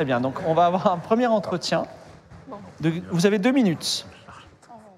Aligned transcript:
Très 0.00 0.06
bien, 0.06 0.22
donc 0.22 0.40
on 0.46 0.54
va 0.54 0.64
avoir 0.64 0.86
un 0.90 0.96
premier 0.96 1.26
entretien. 1.26 1.84
De- 2.80 2.90
vous 3.10 3.26
avez 3.26 3.38
deux 3.38 3.50
minutes. 3.52 4.06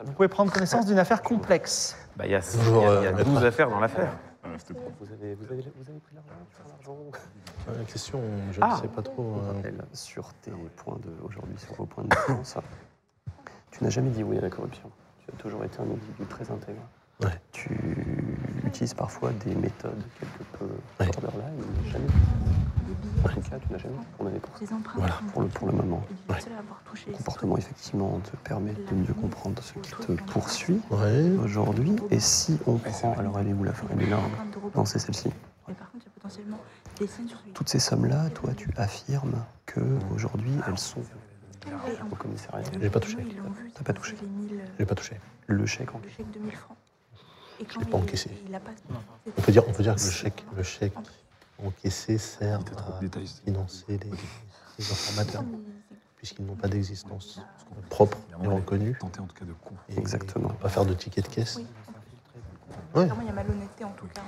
Vous 0.05 0.13
pouvez 0.13 0.29
prendre 0.29 0.53
connaissance 0.53 0.87
d'une 0.87 1.01
affaire 1.01 1.23
complexe. 1.25 1.97
Bah, 2.17 2.25
il 2.25 2.31
y 2.31 2.37
a, 2.37 2.41
Toujours, 2.41 2.85
il 2.85 2.87
y 2.87 2.89
a- 2.89 3.01
il 3.01 3.03
y 3.03 3.07
a 3.09 3.11
euh, 3.19 3.25
12 3.25 3.45
affaires 3.45 3.69
dans 3.69 3.81
l'affaire. 3.81 4.13
Vous 4.45 5.13
avez, 5.13 5.35
vous 5.35 5.45
avez, 5.51 5.63
vous 5.77 5.91
avez 5.91 5.99
pris 5.99 6.15
l'argent 6.15 6.97
La 7.77 7.85
question, 7.85 8.21
je 8.53 8.61
Ah. 8.63 8.77
ne 8.77 8.81
sais 8.83 8.87
pas 8.87 9.03
trop. 9.03 9.39
euh, 9.43 9.53
rappelle 9.57 9.85
sur 9.93 10.33
tes 10.35 10.53
points 10.77 10.99
de 11.03 11.11
aujourd'hui, 11.27 11.59
sur 11.59 11.75
vos 11.75 11.87
points 11.87 12.05
de 12.05 12.09
défense, 12.11 12.55
tu 13.73 13.83
n'as 13.83 13.91
jamais 13.91 14.11
dit 14.11 14.23
oui 14.23 14.39
à 14.39 14.41
la 14.43 14.51
corruption. 14.51 14.89
Tu 15.27 15.33
as 15.35 15.37
toujours 15.43 15.65
été 15.65 15.81
un 15.81 15.91
individu 15.91 16.27
très 16.31 16.49
intègre. 16.49 16.83
Ouais. 17.21 17.41
Tu 17.53 17.71
utilises 18.67 18.95
parfois 18.95 19.31
des 19.45 19.55
méthodes 19.55 20.03
quelque 20.19 20.43
peu 20.59 20.65
Ouais. 21.01 21.11
borderline, 21.13 21.63
mais 21.85 21.91
jamais. 21.91 22.07
En 23.25 23.29
tout 23.29 23.41
cas, 23.49 23.59
tu 23.59 23.73
n'as 23.73 23.79
jamais 23.79 23.95
condamné 24.19 24.39
pour 24.41 24.57
ça. 24.59 24.75
Voilà. 24.97 25.21
Pour 25.33 25.43
le, 25.43 25.49
pour 25.49 25.67
le 25.69 25.73
moment. 25.75 26.03
touché 26.85 27.05
Le 27.11 27.17
comportement, 27.17 27.57
effectivement, 27.57 28.19
te 28.21 28.37
permet 28.37 28.73
de 28.73 28.95
mieux 28.95 29.15
comprendre 29.15 29.63
ce 29.63 29.75
qui 29.79 29.93
te 29.93 30.13
poursuit 30.33 30.81
Ouais. 30.91 31.31
aujourd'hui. 31.45 31.95
Et 32.11 32.19
si 32.19 32.59
on 32.67 32.79
prend, 32.79 33.15
alors 33.17 33.39
elle 33.39 33.49
est 33.49 33.53
où 33.53 33.63
la 33.63 33.73
fin 33.73 33.87
Elle 33.93 34.03
est 34.03 34.11
là. 34.11 34.19
Non, 34.75 34.85
c'est 34.85 34.99
celle-ci. 34.99 35.31
Toutes 37.55 37.69
ces 37.69 37.79
sommes-là, 37.79 38.31
toi, 38.31 38.51
tu 38.57 38.71
affirmes 38.77 39.45
que 39.67 39.81
aujourd'hui 40.15 40.53
elles 40.67 40.79
sont 40.79 41.01
au 42.11 42.15
commissariat. 42.17 42.67
J'ai 42.81 42.91
pas 42.91 43.01
touché. 43.01 43.19
T'as 43.75 43.85
pas 43.85 43.93
touché. 43.93 44.17
les 44.21 44.27
1000, 44.29 44.61
Je 44.75 44.79
l'ai 44.81 44.87
pas 44.87 44.95
touché. 44.95 45.21
Le 45.47 45.67
chèque 45.67 45.95
en 45.95 46.01
le 46.03 46.09
chèque 46.09 46.31
de 46.33 46.39
1000 46.41 46.53
francs. 46.57 46.77
Et 47.61 47.65
quand 47.65 47.81
l'ai 47.81 47.87
pas 47.87 47.99
encaissé. 47.99 48.31
Il 48.49 48.55
a 48.55 48.61
pas. 48.61 48.71
On 49.27 49.41
peut 49.43 49.53
dire, 49.53 49.63
on 49.69 49.73
peut 49.73 49.83
dire 49.83 49.95
que 49.95 50.05
le 50.05 50.11
chèque, 50.11 50.45
le 50.57 50.63
chèque 50.63 50.95
encaissé 51.65 52.19
sert 52.19 52.61
à 52.61 53.01
financer 53.45 53.85
les, 53.89 54.11
les 54.79 54.91
informateurs, 54.91 55.45
puisqu'ils 56.17 56.45
n'ont 56.45 56.57
pas 56.57 56.69
d'existence 56.69 57.41
propre 57.91 58.19
et 58.43 58.47
reconnue. 58.47 58.99
Et 59.89 59.99
Exactement. 59.99 60.51
on 60.51 60.55
Pas 60.55 60.69
faire 60.69 60.85
de 60.85 60.95
ticket 60.95 61.23
de 61.23 61.29
caisse. 61.29 61.57
Oui. 61.59 61.67
Ouais. 62.95 63.09
Il 63.21 63.27
y 63.27 63.31
a 63.31 63.33
malhonnêteté 63.33 63.85
en 63.85 63.93
tout 63.93 64.07
cas. 64.07 64.23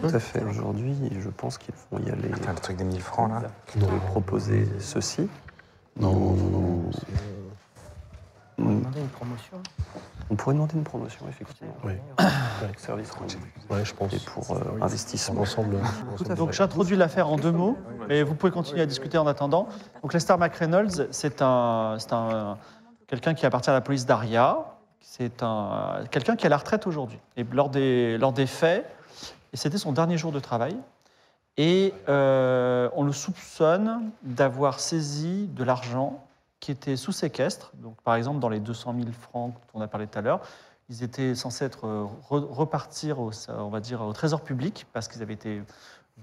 Tout 0.00 0.14
à 0.14 0.20
fait. 0.20 0.42
Aujourd'hui, 0.44 0.94
je 1.18 1.28
pense 1.30 1.58
qu'ils 1.58 1.74
vont 1.90 1.98
y 2.00 2.10
aller. 2.10 2.28
le 2.28 2.54
truc 2.56 2.76
des 2.76 2.84
1000 2.84 3.00
francs, 3.00 3.30
là. 3.30 3.50
Ils 3.76 3.82
vont 3.82 3.98
proposer 4.00 4.68
ceci. 4.78 5.28
Non, 5.96 6.12
non, 6.12 6.34
non, 6.34 6.60
non. 6.60 6.90
c'est, 6.92 7.06
Mm. 8.60 8.80
Demander 8.80 9.00
une 9.00 9.08
promotion. 9.08 9.62
On 10.30 10.36
pourrait 10.36 10.54
demander 10.54 10.76
une 10.76 10.84
promotion, 10.84 11.26
effectivement. 11.28 11.74
ouais, 11.84 12.00
Service 12.76 13.10
rendu. 13.10 13.36
ouais, 13.68 13.84
je 13.84 13.94
pense. 13.94 14.12
Et 14.12 14.18
pour 14.20 14.52
euh, 14.52 14.60
investissement. 14.80 15.40
l'ensemble. 15.40 15.78
Donc 16.36 16.52
j'introduis 16.52 16.96
l'affaire 16.96 17.28
en 17.28 17.36
deux 17.36 17.50
mots, 17.50 17.76
mais 18.08 18.22
vous 18.22 18.34
pouvez 18.34 18.52
continuer 18.52 18.80
à 18.80 18.86
discuter 18.86 19.18
en 19.18 19.26
attendant. 19.26 19.68
Donc 20.02 20.14
Lester 20.14 20.36
McReynolds, 20.38 21.08
c'est 21.10 21.42
un, 21.42 21.96
c'est 21.98 22.12
un 22.12 22.58
quelqu'un 23.08 23.34
qui 23.34 23.44
appartient 23.44 23.70
à 23.70 23.72
la 23.72 23.80
police 23.80 24.06
d'Aria. 24.06 24.58
C'est 25.00 25.42
un 25.42 26.04
quelqu'un 26.10 26.36
qui 26.36 26.44
est 26.44 26.46
à 26.46 26.50
la 26.50 26.58
retraite 26.58 26.86
aujourd'hui. 26.86 27.18
Et 27.36 27.44
lors 27.52 27.68
des, 27.68 28.16
lors 28.16 28.32
des 28.32 28.46
faits, 28.46 28.88
et 29.52 29.56
c'était 29.56 29.78
son 29.78 29.92
dernier 29.92 30.16
jour 30.16 30.30
de 30.30 30.38
travail, 30.38 30.76
et 31.56 31.92
euh, 32.08 32.88
on 32.94 33.02
le 33.02 33.12
soupçonne 33.12 34.10
d'avoir 34.22 34.78
saisi 34.78 35.48
de 35.48 35.64
l'argent 35.64 36.24
qui 36.60 36.70
était 36.70 36.96
sous 36.96 37.12
séquestre. 37.12 37.72
Donc 37.76 38.00
par 38.02 38.14
exemple 38.14 38.38
dans 38.38 38.48
les 38.48 38.60
200 38.60 38.94
000 38.98 39.12
francs 39.12 39.52
dont 39.54 39.80
on 39.80 39.80
a 39.80 39.88
parlé 39.88 40.06
tout 40.06 40.18
à 40.18 40.22
l'heure, 40.22 40.40
ils 40.88 41.02
étaient 41.02 41.34
censés 41.34 41.64
être 41.64 41.86
euh, 41.86 42.04
re- 42.28 42.46
repartir 42.52 43.18
au, 43.20 43.30
on 43.48 43.68
va 43.68 43.80
dire, 43.80 44.02
au 44.02 44.12
trésor 44.12 44.42
public 44.42 44.86
parce 44.92 45.08
qu'ils 45.08 45.22
avaient 45.22 45.34
été 45.34 45.62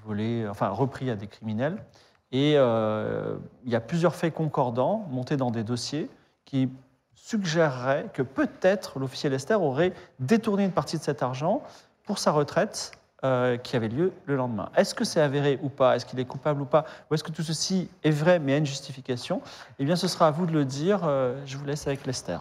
volés, 0.06 0.48
enfin 0.48 0.70
repris 0.70 1.10
à 1.10 1.16
des 1.16 1.28
criminels. 1.28 1.84
Et 2.32 2.54
euh, 2.58 3.38
il 3.66 3.72
y 3.72 3.76
a 3.76 3.80
plusieurs 3.80 4.14
faits 4.16 4.34
concordants 4.34 5.08
montés 5.10 5.38
dans 5.38 5.52
des 5.52 5.64
dossiers 5.64 6.10
qui 6.46 6.70
suggéreraient 7.16 8.08
que 8.14 8.22
peut-être 8.22 9.00
l'officier 9.00 9.30
Lester 9.30 9.56
aurait 9.56 9.94
détourné 10.20 10.66
une 10.66 10.72
partie 10.72 10.98
de 10.98 11.04
cet 11.04 11.24
argent 11.24 11.62
pour 12.04 12.20
sa 12.20 12.32
retraite 12.32 12.92
euh, 13.24 13.58
qui 13.58 13.76
avait 13.76 13.88
lieu 13.88 14.12
le 14.26 14.36
lendemain. 14.36 14.70
Est-ce 14.76 14.94
que 14.94 15.04
c'est 15.04 15.22
avéré 15.22 15.58
ou 15.64 15.70
pas? 15.70 15.96
Est-ce 15.96 16.06
qu'il 16.06 16.20
est 16.20 16.26
coupable 16.26 16.62
ou 16.62 16.66
pas? 16.66 16.86
Ou 17.10 17.16
est-ce 17.16 17.24
que 17.24 17.32
tout 17.32 17.42
ceci 17.44 17.90
est 18.04 18.12
vrai 18.12 18.40
mais 18.40 18.54
a 18.54 18.58
une 18.58 18.66
justification? 18.66 19.42
Eh 19.80 19.86
bien, 19.86 19.96
ce 19.96 20.08
sera 20.08 20.28
à 20.28 20.32
vous 20.32 20.46
de 20.46 20.52
le 20.54 20.66
dire. 20.66 21.02
Euh, 21.04 21.36
je 21.46 21.58
vous 21.58 21.66
laisse 21.66 21.88
avec 21.88 22.06
Lester. 22.06 22.38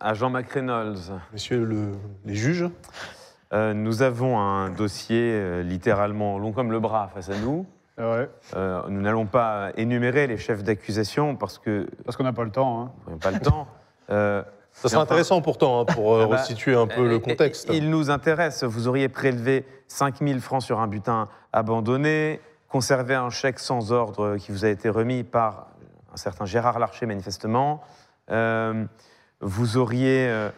Agent 0.00 0.30
McReynolds, 0.30 1.12
Messieurs 1.32 1.64
le- 1.64 1.92
les 2.24 2.34
juges, 2.34 2.66
euh, 3.52 3.74
nous 3.74 4.02
avons 4.02 4.38
un 4.38 4.70
dossier 4.70 5.62
littéralement 5.62 6.38
long 6.38 6.52
comme 6.52 6.72
le 6.72 6.80
bras 6.80 7.08
face 7.14 7.28
à 7.28 7.36
nous. 7.38 7.66
Euh, 7.98 8.26
nous 8.88 9.00
n'allons 9.00 9.26
pas 9.26 9.70
énumérer 9.76 10.26
les 10.28 10.38
chefs 10.38 10.62
d'accusation 10.62 11.34
parce 11.36 11.58
que 11.58 11.88
Parce 12.04 12.16
qu'on 12.16 12.24
n'a 12.24 12.32
pas 12.32 12.44
le 12.44 12.50
temps. 12.50 12.80
Hein. 12.80 12.92
nous 13.00 13.06
n'avons 13.06 13.18
pas 13.18 13.30
le 13.32 13.40
temps. 13.40 13.66
Euh, 14.10 14.42
ça 14.82 14.88
serait 14.88 15.00
intéressant 15.00 15.40
pourtant 15.40 15.80
hein, 15.80 15.84
pour 15.84 16.14
euh, 16.14 16.22
Ah 16.24 16.28
bah, 16.28 16.36
resituer 16.40 16.74
un 16.74 16.86
peu 16.86 17.02
euh, 17.02 17.08
le 17.08 17.18
contexte. 17.18 17.68
Il 17.72 17.90
nous 17.90 18.10
intéresse. 18.10 18.64
Vous 18.64 18.88
auriez 18.88 19.08
prélevé 19.08 19.64
5000 19.88 20.40
francs 20.40 20.62
sur 20.62 20.80
un 20.80 20.86
butin 20.86 21.28
abandonné, 21.52 22.40
conservé 22.68 23.14
un 23.14 23.30
chèque 23.30 23.58
sans 23.58 23.92
ordre 23.92 24.36
qui 24.36 24.52
vous 24.52 24.64
a 24.64 24.68
été 24.68 24.88
remis 24.88 25.24
par 25.24 25.68
un 26.12 26.16
certain 26.16 26.44
Gérard 26.44 26.78
Larcher, 26.78 27.06
manifestement. 27.06 27.82
Euh, 28.30 28.84
vous 29.40 29.76
auriez, 29.76 30.28
euh, 30.28 30.50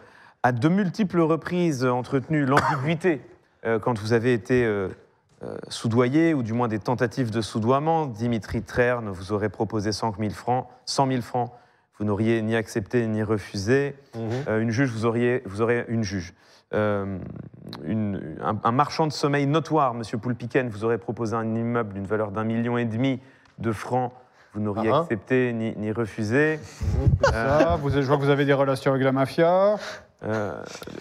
à 0.43 0.51
de 0.51 0.67
multiples 0.67 1.21
reprises, 1.21 1.85
entretenu 1.85 2.45
l'ambiguïté 2.45 3.21
euh, 3.65 3.79
quand 3.79 3.99
vous 3.99 4.13
avez 4.13 4.33
été 4.33 4.67
soudoyé, 5.69 6.35
ou 6.35 6.43
du 6.43 6.53
moins 6.53 6.67
des 6.67 6.77
tentatives 6.77 7.31
de 7.31 7.41
soudoiement. 7.41 8.05
Dimitri 8.05 8.61
Trerne 8.61 9.09
vous 9.09 9.31
aurait 9.31 9.49
proposé 9.49 9.91
100 9.91 10.13
000 10.19 10.31
francs. 10.31 10.67
100 10.85 11.07
000 11.07 11.21
francs. 11.21 11.51
Vous 12.01 12.07
n'auriez 12.07 12.41
ni 12.41 12.55
accepté 12.55 13.05
ni 13.05 13.21
refusé. 13.21 13.93
Mhm. 14.15 14.21
Euh, 14.47 14.59
une 14.59 14.71
juge, 14.71 14.89
vous 14.89 15.05
auriez, 15.05 15.43
vous 15.45 15.61
aurez 15.61 15.85
une 15.87 16.03
juge. 16.03 16.33
Euh, 16.73 17.19
une- 17.83 18.37
un, 18.43 18.57
un 18.63 18.71
marchand 18.71 19.05
de 19.05 19.11
sommeil 19.11 19.45
notoire, 19.45 19.93
Monsieur 19.93 20.17
Poulpiken, 20.17 20.67
vous 20.67 20.83
aurait 20.83 20.97
proposé 20.97 21.35
un 21.35 21.53
immeuble 21.53 21.93
d'une 21.93 22.07
valeur 22.07 22.31
d'un 22.31 22.43
million 22.43 22.75
et 22.79 22.85
demi 22.85 23.19
de 23.59 23.71
francs. 23.71 24.11
Vous 24.55 24.61
n'auriez 24.61 24.89
Ah 24.91 24.95
ah. 24.95 25.01
accepté 25.01 25.53
ni, 25.53 25.75
ni 25.77 25.91
refusé. 25.91 26.59
Ça, 27.23 27.77
vous, 27.79 27.91
je 27.91 27.99
vois 28.01 28.17
que 28.17 28.23
vous 28.23 28.31
avez 28.31 28.45
des 28.45 28.53
relations 28.53 28.89
avec 28.93 29.03
la 29.03 29.11
mafia. 29.11 29.75
Euh, 30.23 30.55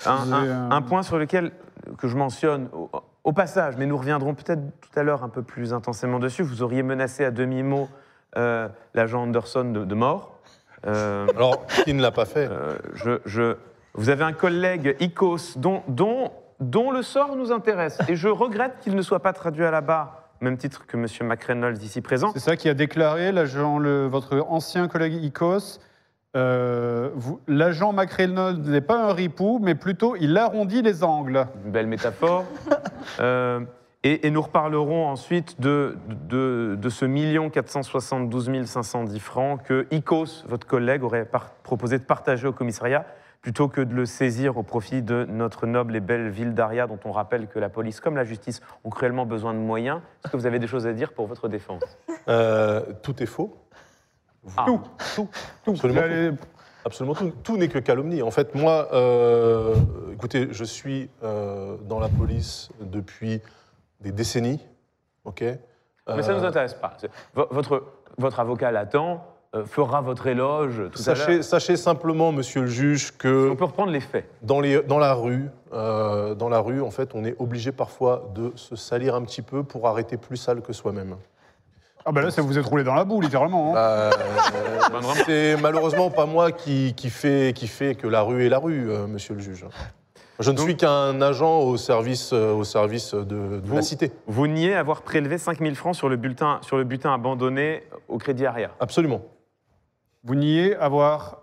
un, 0.04 0.82
point 0.82 1.02
sur 1.02 1.16
lequel 1.16 1.50
que 1.96 2.08
je 2.08 2.16
mentionne 2.18 2.68
au, 2.74 2.90
au 3.24 3.32
passage, 3.32 3.74
mais 3.78 3.86
nous 3.86 3.96
reviendrons 3.96 4.34
peut-être 4.34 4.60
tout 4.82 4.98
à 4.98 5.02
l'heure 5.02 5.24
un 5.24 5.30
peu 5.30 5.40
plus 5.42 5.72
intensément 5.72 6.18
dessus. 6.18 6.42
Vous 6.42 6.62
auriez 6.62 6.82
menacé 6.82 7.24
à 7.24 7.30
demi-mot 7.30 7.88
euh, 8.36 8.68
l'agent 8.92 9.22
Anderson 9.22 9.64
de, 9.64 9.86
de 9.86 9.94
mort. 9.94 10.36
Euh, 10.86 11.26
Alors, 11.36 11.66
qui 11.84 11.92
ne 11.94 12.00
l'a 12.02 12.10
pas 12.10 12.24
fait 12.24 12.48
Euh, 12.50 12.74
je, 12.94 13.20
je- 13.26 13.56
vous 13.94 14.08
avez 14.08 14.24
un 14.24 14.32
collègue, 14.32 14.96
Icos, 15.00 15.56
dont, 15.58 15.82
dont, 15.88 16.30
dont 16.60 16.90
le 16.90 17.02
sort 17.02 17.36
nous 17.36 17.52
intéresse. 17.52 17.98
Et 18.08 18.16
je 18.16 18.28
regrette 18.28 18.74
qu'il 18.80 18.94
ne 18.94 19.02
soit 19.02 19.20
pas 19.20 19.32
traduit 19.32 19.64
à 19.64 19.70
la 19.70 19.80
barre, 19.80 20.24
même 20.40 20.56
titre 20.56 20.86
que 20.86 20.96
M. 20.96 21.06
McReynolds 21.28 21.82
ici 21.82 22.00
présent. 22.00 22.30
C'est 22.32 22.38
ça 22.40 22.56
qui 22.56 22.68
a 22.68 22.74
déclaré 22.74 23.32
l'agent, 23.32 23.78
le- 23.78 24.06
votre 24.06 24.38
ancien 24.48 24.88
collègue 24.88 25.14
Icos. 25.24 25.80
Euh, 26.36 27.10
vous- 27.16 27.40
L'agent 27.48 27.92
McReynolds 27.92 28.60
n'est 28.60 28.80
pas 28.80 29.02
un 29.08 29.12
ripou, 29.12 29.58
mais 29.60 29.74
plutôt 29.74 30.14
il 30.20 30.36
arrondit 30.38 30.80
les 30.80 31.02
angles. 31.02 31.46
Une 31.64 31.72
belle 31.72 31.88
métaphore. 31.88 32.44
Euh, 33.18 33.60
et, 34.02 34.26
et 34.26 34.30
nous 34.30 34.40
reparlerons 34.42 35.06
ensuite 35.08 35.60
de, 35.60 35.96
de, 36.28 36.76
de 36.80 36.88
ce 36.88 37.04
million 37.04 37.50
472 37.50 38.64
510 38.64 39.18
francs 39.18 39.62
que 39.62 39.86
Icos, 39.90 40.44
votre 40.46 40.66
collègue, 40.66 41.02
aurait 41.02 41.24
par- 41.24 41.50
proposé 41.62 41.98
de 41.98 42.04
partager 42.04 42.46
au 42.46 42.52
commissariat 42.52 43.04
plutôt 43.42 43.68
que 43.68 43.80
de 43.80 43.94
le 43.94 44.04
saisir 44.04 44.58
au 44.58 44.62
profit 44.62 45.00
de 45.00 45.26
notre 45.30 45.66
noble 45.66 45.96
et 45.96 46.00
belle 46.00 46.28
ville 46.28 46.52
d'Aria, 46.52 46.86
dont 46.86 46.98
on 47.06 47.12
rappelle 47.12 47.46
que 47.46 47.58
la 47.58 47.70
police 47.70 47.98
comme 48.00 48.14
la 48.16 48.24
justice 48.24 48.60
ont 48.84 48.90
cruellement 48.90 49.24
besoin 49.24 49.54
de 49.54 49.58
moyens. 49.58 50.00
Est-ce 50.24 50.32
que 50.32 50.36
vous 50.36 50.44
avez 50.46 50.58
des 50.58 50.66
choses 50.66 50.86
à 50.86 50.92
dire 50.92 51.14
pour 51.14 51.26
votre 51.26 51.48
défense? 51.48 51.82
Euh, 52.28 52.82
Tout 53.02 53.22
est 53.22 53.26
faux. 53.26 53.56
Ah. 54.58 54.64
Tout, 54.66 54.80
tout, 55.14 55.28
tout. 55.64 55.70
Absolument 56.84 57.14
tout, 57.14 57.32
tout 57.42 57.56
n'est 57.58 57.68
que 57.68 57.78
calomnie. 57.78 58.22
En 58.22 58.30
fait, 58.30 58.54
moi, 58.54 58.88
euh, 58.92 59.74
écoutez, 60.14 60.48
je 60.50 60.64
suis 60.64 61.10
euh, 61.22 61.76
dans 61.88 61.98
la 62.00 62.08
police 62.08 62.70
depuis 62.80 63.40
des 64.00 64.12
décennies, 64.12 64.60
ok 65.24 65.42
Mais 66.08 66.22
ça 66.22 66.32
ne 66.32 66.38
nous 66.38 66.44
Euh, 66.44 66.48
intéresse 66.48 66.74
pas. 66.74 66.96
Votre, 67.34 67.84
votre 68.18 68.40
avocat 68.40 68.70
l'attend, 68.70 69.24
euh, 69.54 69.64
fera 69.64 70.00
votre 70.00 70.26
éloge 70.28 70.82
tout 70.92 71.00
à 71.00 71.02
Sachez, 71.02 71.34
l'heure. 71.36 71.44
sachez 71.44 71.76
simplement, 71.76 72.30
monsieur 72.32 72.60
le 72.62 72.66
juge, 72.68 73.16
que 73.16 73.50
On 73.50 73.56
peut 73.56 73.64
reprendre 73.64 73.90
les 73.90 74.00
faits. 74.00 74.24
dans, 74.42 74.60
les, 74.60 74.80
dans 74.82 74.98
la 74.98 75.12
rue, 75.12 75.50
euh, 75.72 76.34
dans 76.36 76.48
la 76.48 76.60
rue, 76.60 76.80
en 76.82 76.90
fait, 76.90 77.14
on 77.14 77.24
est 77.24 77.34
obligé 77.40 77.72
parfois 77.72 78.30
de 78.34 78.52
se 78.54 78.76
salir 78.76 79.14
un 79.16 79.22
petit 79.22 79.42
peu 79.42 79.64
pour 79.64 79.88
arrêter 79.88 80.16
plus 80.16 80.36
sale 80.36 80.60
que 80.62 80.72
soi-même. 80.72 81.16
Ah 82.06 82.12
ben 82.12 82.22
là, 82.22 82.30
ça 82.30 82.40
vous 82.42 82.58
êtes 82.58 82.64
roulé 82.64 82.82
dans 82.84 82.94
la 82.94 83.04
boue, 83.04 83.20
littéralement. 83.20 83.74
hein. 83.76 83.78
Euh, 83.78 84.10
vraiment. 84.90 85.12
c'est 85.26 85.56
malheureusement 85.60 86.10
pas 86.10 86.24
moi 86.26 86.50
qui, 86.52 86.94
qui 86.94 87.10
fait, 87.10 87.52
qui 87.54 87.66
fait 87.68 87.94
que 87.94 88.06
la 88.06 88.22
rue 88.22 88.46
est 88.46 88.48
la 88.48 88.58
rue, 88.58 88.90
euh, 88.90 89.06
monsieur 89.06 89.34
le 89.34 89.40
juge. 89.40 89.66
Je 90.40 90.50
ne 90.50 90.56
Donc- 90.56 90.66
suis 90.66 90.76
qu'un 90.76 91.20
agent 91.20 91.60
au 91.60 91.76
service, 91.76 92.32
euh, 92.32 92.52
au 92.54 92.64
service 92.64 93.14
de, 93.14 93.22
de 93.24 93.60
Vous- 93.62 93.76
la 93.76 93.82
cité. 93.82 94.10
Vous 94.26 94.46
niez 94.46 94.74
avoir 94.74 95.02
prélevé 95.02 95.36
5000 95.38 95.76
francs 95.76 95.94
sur 95.94 96.08
le, 96.08 96.16
bulletin, 96.16 96.58
sur 96.62 96.76
le 96.78 96.84
butin 96.84 97.12
abandonné 97.14 97.82
au 98.08 98.16
crédit 98.18 98.46
Aria. 98.46 98.70
Absolument. 98.80 99.20
Vous 100.24 100.34
niez 100.34 100.74
avoir 100.76 101.38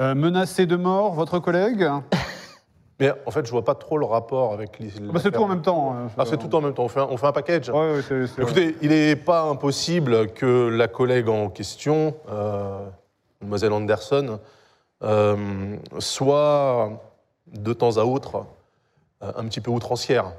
euh, 0.00 0.14
menacé 0.14 0.66
de 0.66 0.76
mort 0.76 1.14
votre 1.14 1.38
collègue? 1.38 1.86
Mais 3.00 3.12
en 3.26 3.30
fait, 3.30 3.46
je 3.46 3.50
vois 3.52 3.64
pas 3.64 3.74
trop 3.76 3.96
le 3.96 4.04
rapport 4.06 4.52
avec 4.52 4.78
les. 4.80 4.88
Ah 4.98 5.12
bah, 5.12 5.20
C'est 5.22 5.30
tout 5.30 5.40
en 5.42 5.46
même 5.48 5.62
temps. 5.62 5.94
hein. 5.96 6.08
Ah, 6.18 6.24
c'est 6.26 6.36
tout 6.36 6.52
en 6.54 6.60
même 6.60 6.74
temps. 6.74 6.84
On 6.84 6.88
fait 6.88 6.98
un, 7.00 7.06
on 7.10 7.16
fait 7.16 7.26
un 7.28 7.32
package. 7.32 7.70
Ouais, 7.70 8.00
ouais, 8.10 8.24
Écoutez, 8.38 8.76
il 8.82 8.88
n'est 8.90 9.14
pas 9.16 9.42
impossible 9.42 10.32
que 10.32 10.68
la 10.68 10.88
collègue 10.88 11.28
en 11.28 11.48
question, 11.48 12.14
euh, 12.28 12.84
Mademoiselle 13.40 13.72
Anderson, 13.72 14.40
euh, 15.04 15.76
soit 16.00 17.00
de 17.54 17.72
temps 17.72 17.96
à 17.96 18.04
autre 18.04 18.44
euh, 19.22 19.32
un 19.36 19.44
petit 19.44 19.60
peu 19.60 19.70
outrancière, 19.70 20.32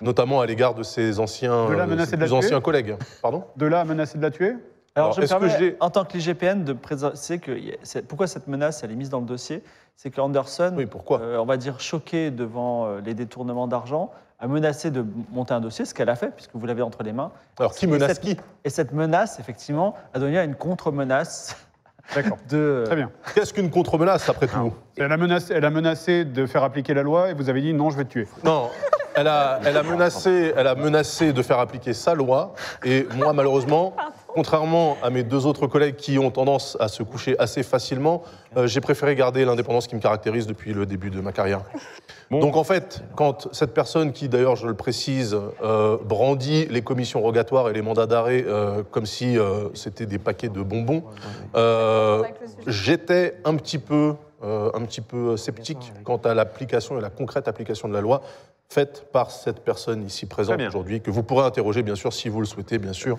notamment 0.00 0.40
à 0.40 0.46
l'égard 0.46 0.74
de 0.74 0.82
ses 0.82 1.18
anciens, 1.20 1.68
De 1.68 1.74
la 1.74 1.84
euh, 1.84 2.04
ses 2.04 2.16
de 2.16 2.22
plus 2.22 2.32
anciens 2.32 2.60
collègues. 2.60 2.96
Pardon? 3.22 3.44
De 3.56 3.66
là 3.66 3.80
à 3.80 3.84
menacer 3.84 4.18
de 4.18 4.22
la 4.22 4.30
tuer? 4.30 4.56
Alors, 4.94 5.08
Alors, 5.08 5.12
je 5.12 5.20
me 5.20 5.24
est-ce 5.24 5.34
que 5.34 5.38
permets, 5.58 5.76
en 5.80 5.90
tant 5.90 6.04
que 6.04 6.16
l'IGPN, 6.16 6.64
de 6.64 6.72
préciser 6.72 7.38
que 7.38 8.00
pourquoi 8.08 8.26
cette 8.26 8.46
menace 8.46 8.82
elle 8.82 8.90
est 8.92 8.96
mise 8.96 9.10
dans 9.10 9.20
le 9.20 9.26
dossier, 9.26 9.62
c'est 9.94 10.10
que 10.10 10.20
Anderson, 10.20 10.72
Oui, 10.76 10.86
pourquoi? 10.86 11.20
euh, 11.20 11.38
on 11.38 11.44
va 11.44 11.56
dire 11.58 11.80
choqué 11.80 12.30
devant 12.30 12.86
euh, 12.86 13.00
les 13.04 13.14
détournements 13.14 13.66
d'argent, 13.68 14.10
a 14.38 14.46
menacé 14.46 14.90
de 14.90 15.04
monter 15.32 15.54
un 15.54 15.60
dossier, 15.60 15.84
ce 15.86 15.94
qu'elle 15.94 16.08
a 16.10 16.16
fait 16.16 16.30
puisque 16.34 16.50
vous 16.54 16.66
l'avez 16.66 16.82
entre 16.82 17.02
les 17.02 17.12
mains. 17.12 17.30
Alors, 17.58 17.74
qui 17.74 17.86
Et 17.86 17.88
menace 17.88 18.08
cette- 18.14 18.20
qui? 18.20 18.36
Et 18.64 18.70
cette 18.70 18.92
menace, 18.92 19.38
effectivement, 19.38 19.94
a 20.14 20.18
donné 20.18 20.38
à 20.38 20.44
une 20.44 20.54
contre-menace 20.54 21.56
D'accord. 22.14 22.38
de. 22.48 22.84
Très 22.86 22.96
bien. 22.96 23.10
Qu'est-ce 23.34 23.52
qu'une 23.52 23.70
contre-menace, 23.70 24.28
après 24.28 24.46
tout? 24.46 24.72
Elle 24.96 25.12
a, 25.12 25.16
menacé, 25.16 25.54
elle 25.54 25.64
a 25.64 25.70
menacé 25.70 26.24
de 26.24 26.46
faire 26.46 26.62
appliquer 26.62 26.94
la 26.94 27.02
loi 27.02 27.30
et 27.30 27.34
vous 27.34 27.50
avez 27.50 27.60
dit 27.60 27.74
non, 27.74 27.90
je 27.90 27.96
vais 27.96 28.04
te 28.04 28.10
tuer. 28.10 28.28
Non, 28.44 28.70
elle 29.14 29.28
a, 29.28 29.60
elle, 29.64 29.76
a 29.76 29.82
menacé, 29.82 30.52
elle 30.56 30.66
a 30.66 30.74
menacé 30.74 31.32
de 31.32 31.42
faire 31.42 31.58
appliquer 31.58 31.92
sa 31.94 32.14
loi. 32.14 32.54
Et 32.84 33.06
moi, 33.16 33.32
malheureusement, 33.32 33.96
contrairement 34.36 34.98
à 35.02 35.08
mes 35.08 35.22
deux 35.22 35.46
autres 35.46 35.66
collègues 35.66 35.96
qui 35.96 36.18
ont 36.18 36.30
tendance 36.30 36.76
à 36.78 36.88
se 36.88 37.02
coucher 37.02 37.38
assez 37.38 37.62
facilement, 37.62 38.22
euh, 38.58 38.66
j'ai 38.66 38.82
préféré 38.82 39.16
garder 39.16 39.46
l'indépendance 39.46 39.86
qui 39.86 39.96
me 39.96 40.00
caractérise 40.00 40.46
depuis 40.46 40.74
le 40.74 40.84
début 40.84 41.08
de 41.08 41.22
ma 41.22 41.32
carrière. 41.32 41.62
Bon. 42.30 42.40
Donc 42.40 42.56
en 42.56 42.64
fait, 42.64 43.02
quand 43.14 43.48
cette 43.54 43.72
personne 43.72 44.12
qui, 44.12 44.28
d'ailleurs, 44.28 44.56
je 44.56 44.66
le 44.66 44.74
précise, 44.74 45.38
euh, 45.62 45.96
brandit 46.04 46.66
les 46.66 46.82
commissions 46.82 47.22
rogatoires 47.22 47.70
et 47.70 47.72
les 47.72 47.80
mandats 47.80 48.06
d'arrêt 48.06 48.44
euh, 48.46 48.82
comme 48.90 49.06
si 49.06 49.38
c'était 49.72 50.06
des 50.06 50.18
paquets 50.18 50.50
de 50.50 50.60
bonbons, 50.60 51.04
j'étais 52.66 53.36
un 53.44 53.54
petit 53.54 53.78
peu, 53.78 54.16
un 54.42 54.82
petit 54.84 55.00
peu 55.00 55.36
sceptique 55.38 55.92
quant 56.04 56.18
à 56.18 56.34
l'application 56.34 56.98
et 56.98 57.00
la 57.00 57.10
concrète 57.10 57.48
application 57.48 57.88
de 57.88 57.94
la 57.94 58.02
loi 58.02 58.20
faite 58.68 59.06
par 59.12 59.30
cette 59.30 59.60
personne 59.60 60.04
ici 60.04 60.26
présente 60.26 60.60
aujourd'hui, 60.60 61.00
que 61.00 61.10
vous 61.10 61.22
pourrez 61.22 61.46
interroger, 61.46 61.82
bien 61.82 61.94
sûr, 61.94 62.12
si 62.12 62.28
vous 62.28 62.40
le 62.40 62.46
souhaitez, 62.46 62.78
bien 62.78 62.92
sûr, 62.92 63.18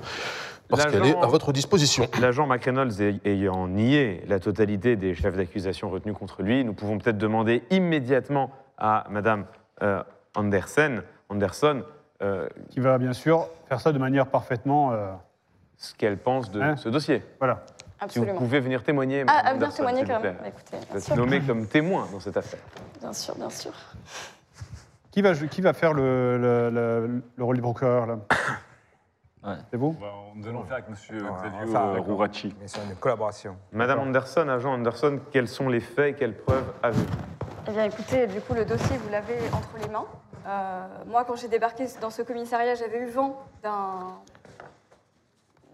parce 0.70 0.84
L'agent- 0.86 0.98
qu'elle 1.00 1.08
est 1.12 1.16
à 1.24 1.28
votre 1.28 1.52
disposition. 1.54 2.08
L'agent 2.20 2.46
McReynolds 2.48 3.02
ay- 3.02 3.20
ayant 3.26 3.68
nié 3.68 4.24
la 4.28 4.40
totalité 4.40 4.96
des 4.96 5.16
chefs 5.16 5.36
d'accusation 5.36 5.90
retenus 5.90 6.16
contre 6.18 6.42
lui, 6.44 6.64
nous 6.66 6.74
pouvons 6.74 6.98
peut-être 6.98 7.18
demander 7.18 7.64
immédiatement 7.70 8.52
à 8.78 9.06
Madame 9.10 9.46
euh, 9.82 10.04
Andersen, 10.36 11.04
Anderson 11.30 11.84
euh, 12.22 12.48
Qui 12.70 12.80
va 12.80 12.98
bien 12.98 13.14
sûr 13.14 13.48
faire 13.70 13.80
ça 13.80 13.92
de 13.92 13.98
manière 14.00 14.28
parfaitement. 14.28 14.92
euh, 14.94 15.12
ce 15.80 15.94
qu'elle 15.94 16.18
pense 16.18 16.50
de 16.50 16.60
Hein 16.60 16.76
ce 16.76 16.90
dossier. 16.90 17.22
voilà. 17.40 17.64
Si 17.68 17.84
vous 18.00 18.06
Absolument. 18.26 18.38
pouvez 18.40 18.60
venir 18.60 18.84
témoigner, 18.84 19.22
Ah, 19.22 19.26
Madame 19.26 19.38
à 19.38 19.42
venir 19.54 19.64
Anderson, 19.68 19.78
témoigner 19.78 20.04
quand 20.06 20.20
même. 20.20 20.36
écoutez, 20.46 20.78
Vous 20.78 20.86
bien 20.88 20.96
êtes 20.98 21.04
sûr. 21.04 21.16
nommé 21.16 21.40
comme 21.42 21.68
témoin 21.68 22.08
dans 22.12 22.20
cette 22.20 22.36
affaire. 22.38 22.60
Bien 23.00 23.14
sûr, 23.14 23.36
bien 23.36 23.50
sûr. 23.52 23.72
Qui 25.12 25.22
va, 25.22 25.34
qui 25.36 25.62
va 25.62 25.74
faire 25.74 25.94
le, 25.94 26.38
le- 26.38 26.70
le- 26.72 27.22
le 27.36 27.44
rôle 27.44 27.56
du 27.58 27.62
procureur 27.62 28.06
là? 28.08 28.18
C'est 29.72 29.78
vous 29.78 29.94
Bah, 29.94 30.08
nous 30.36 30.48
allons 30.48 30.64
faire 30.64 30.74
avec 30.78 30.90
Monsieur 30.90 31.22
Ouais, 31.24 31.30
Xavier 31.38 31.60
enfin, 31.64 31.88
euh, 31.88 31.92
d'accord. 31.94 32.06
Rouracci. 32.08 32.56
Mais 32.60 32.68
c'est 32.68 32.84
une 32.84 32.96
collaboration. 32.96 33.56
Madame 33.72 34.00
Anderson, 34.00 34.48
agent 34.50 34.74
Anderson, 34.74 35.20
quels 35.32 35.48
sont 35.48 35.70
les 35.70 35.80
faits, 35.80 36.18
quelles 36.18 36.36
preuves 36.38 36.74
avez-vous 36.84 37.06
Eh 37.68 37.72
bien, 37.72 37.86
écoutez, 37.86 38.28
du 38.28 38.42
coup, 38.42 38.54
le 38.54 38.66
dossier, 38.66 38.98
vous 38.98 39.10
l'avez 39.10 39.38
entre 39.54 39.70
les 39.82 39.88
mains. 39.90 40.06
Euh, 40.48 40.88
moi, 41.06 41.24
quand 41.26 41.36
j'ai 41.36 41.48
débarqué 41.48 41.86
dans 42.02 42.10
ce 42.10 42.22
commissariat, 42.24 42.76
j'avais 42.76 43.00
eu 43.00 43.08
vent 43.10 43.38
d'un- 43.64 44.18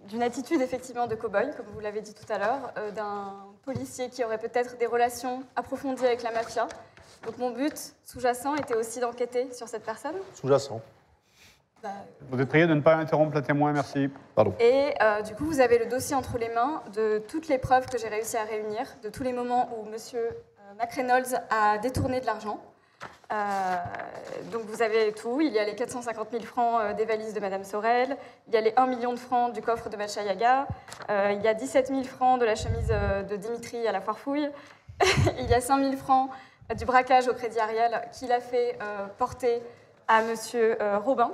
d'une 0.07 0.21
attitude, 0.21 0.61
effectivement, 0.61 1.07
de 1.07 1.15
cow-boy, 1.15 1.55
comme 1.55 1.65
vous 1.73 1.79
l'avez 1.79 2.01
dit 2.01 2.13
tout 2.13 2.31
à 2.31 2.37
l'heure, 2.37 2.73
euh, 2.77 2.91
d'un 2.91 3.33
policier 3.63 4.09
qui 4.09 4.23
aurait 4.23 4.37
peut-être 4.37 4.77
des 4.77 4.85
relations 4.85 5.41
approfondies 5.55 6.05
avec 6.05 6.21
la 6.21 6.31
mafia. 6.31 6.67
Donc, 7.25 7.37
mon 7.37 7.51
but 7.51 7.93
sous-jacent 8.03 8.55
était 8.55 8.75
aussi 8.75 8.99
d'enquêter 8.99 9.51
sur 9.53 9.67
cette 9.67 9.85
personne. 9.85 10.15
Sous-jacent. 10.33 10.81
Vous 12.29 12.41
êtes 12.41 12.49
prié 12.49 12.67
de 12.67 12.73
ne 12.73 12.81
pas 12.81 12.95
interrompre 12.95 13.35
la 13.35 13.41
témoin, 13.41 13.71
merci. 13.73 14.09
Et 14.59 14.93
euh, 15.01 15.21
du 15.21 15.35
coup, 15.35 15.45
vous 15.45 15.59
avez 15.59 15.77
le 15.79 15.85
dossier 15.85 16.15
entre 16.15 16.37
les 16.37 16.49
mains 16.49 16.81
de 16.95 17.21
toutes 17.27 17.47
les 17.47 17.57
preuves 17.57 17.85
que 17.87 17.97
j'ai 17.97 18.07
réussi 18.07 18.37
à 18.37 18.43
réunir, 18.43 18.87
de 19.03 19.09
tous 19.09 19.23
les 19.23 19.33
moments 19.33 19.69
où 19.77 19.85
M. 19.87 19.97
McReynolds 20.79 21.35
a 21.49 21.77
détourné 21.77 22.19
de 22.21 22.25
l'argent. 22.25 22.59
Euh, 23.31 23.75
donc 24.51 24.63
vous 24.63 24.81
avez 24.81 25.11
tout. 25.13 25.41
Il 25.41 25.51
y 25.51 25.59
a 25.59 25.65
les 25.65 25.75
450 25.75 26.29
000 26.31 26.43
francs 26.43 26.81
euh, 26.81 26.93
des 26.93 27.05
valises 27.05 27.33
de 27.33 27.39
Mme 27.39 27.63
Sorel, 27.63 28.15
il 28.47 28.53
y 28.53 28.57
a 28.57 28.61
les 28.61 28.73
1 28.77 28.87
million 28.87 29.11
de 29.13 29.19
francs 29.19 29.53
du 29.53 29.61
coffre 29.61 29.89
de 29.89 29.97
Machayaga, 29.97 30.67
euh, 31.09 31.33
il 31.35 31.41
y 31.41 31.47
a 31.47 31.53
17 31.53 31.87
000 31.87 32.03
francs 32.03 32.39
de 32.39 32.45
la 32.45 32.55
chemise 32.55 32.91
euh, 32.91 33.23
de 33.23 33.35
Dimitri 33.35 33.87
à 33.87 33.91
la 33.91 34.01
foire 34.01 34.19
fouille, 34.19 34.49
il 35.39 35.49
y 35.49 35.53
a 35.53 35.61
5 35.61 35.83
000 35.83 35.97
francs 35.97 36.29
euh, 36.71 36.75
du 36.75 36.85
braquage 36.85 37.27
au 37.27 37.33
Crédit 37.33 37.59
Ariel 37.59 38.01
qu'il 38.11 38.31
a 38.31 38.39
fait 38.39 38.77
euh, 38.81 39.07
porter 39.17 39.61
à 40.07 40.21
M. 40.21 40.35
euh, 40.53 40.99
Robin, 40.99 41.31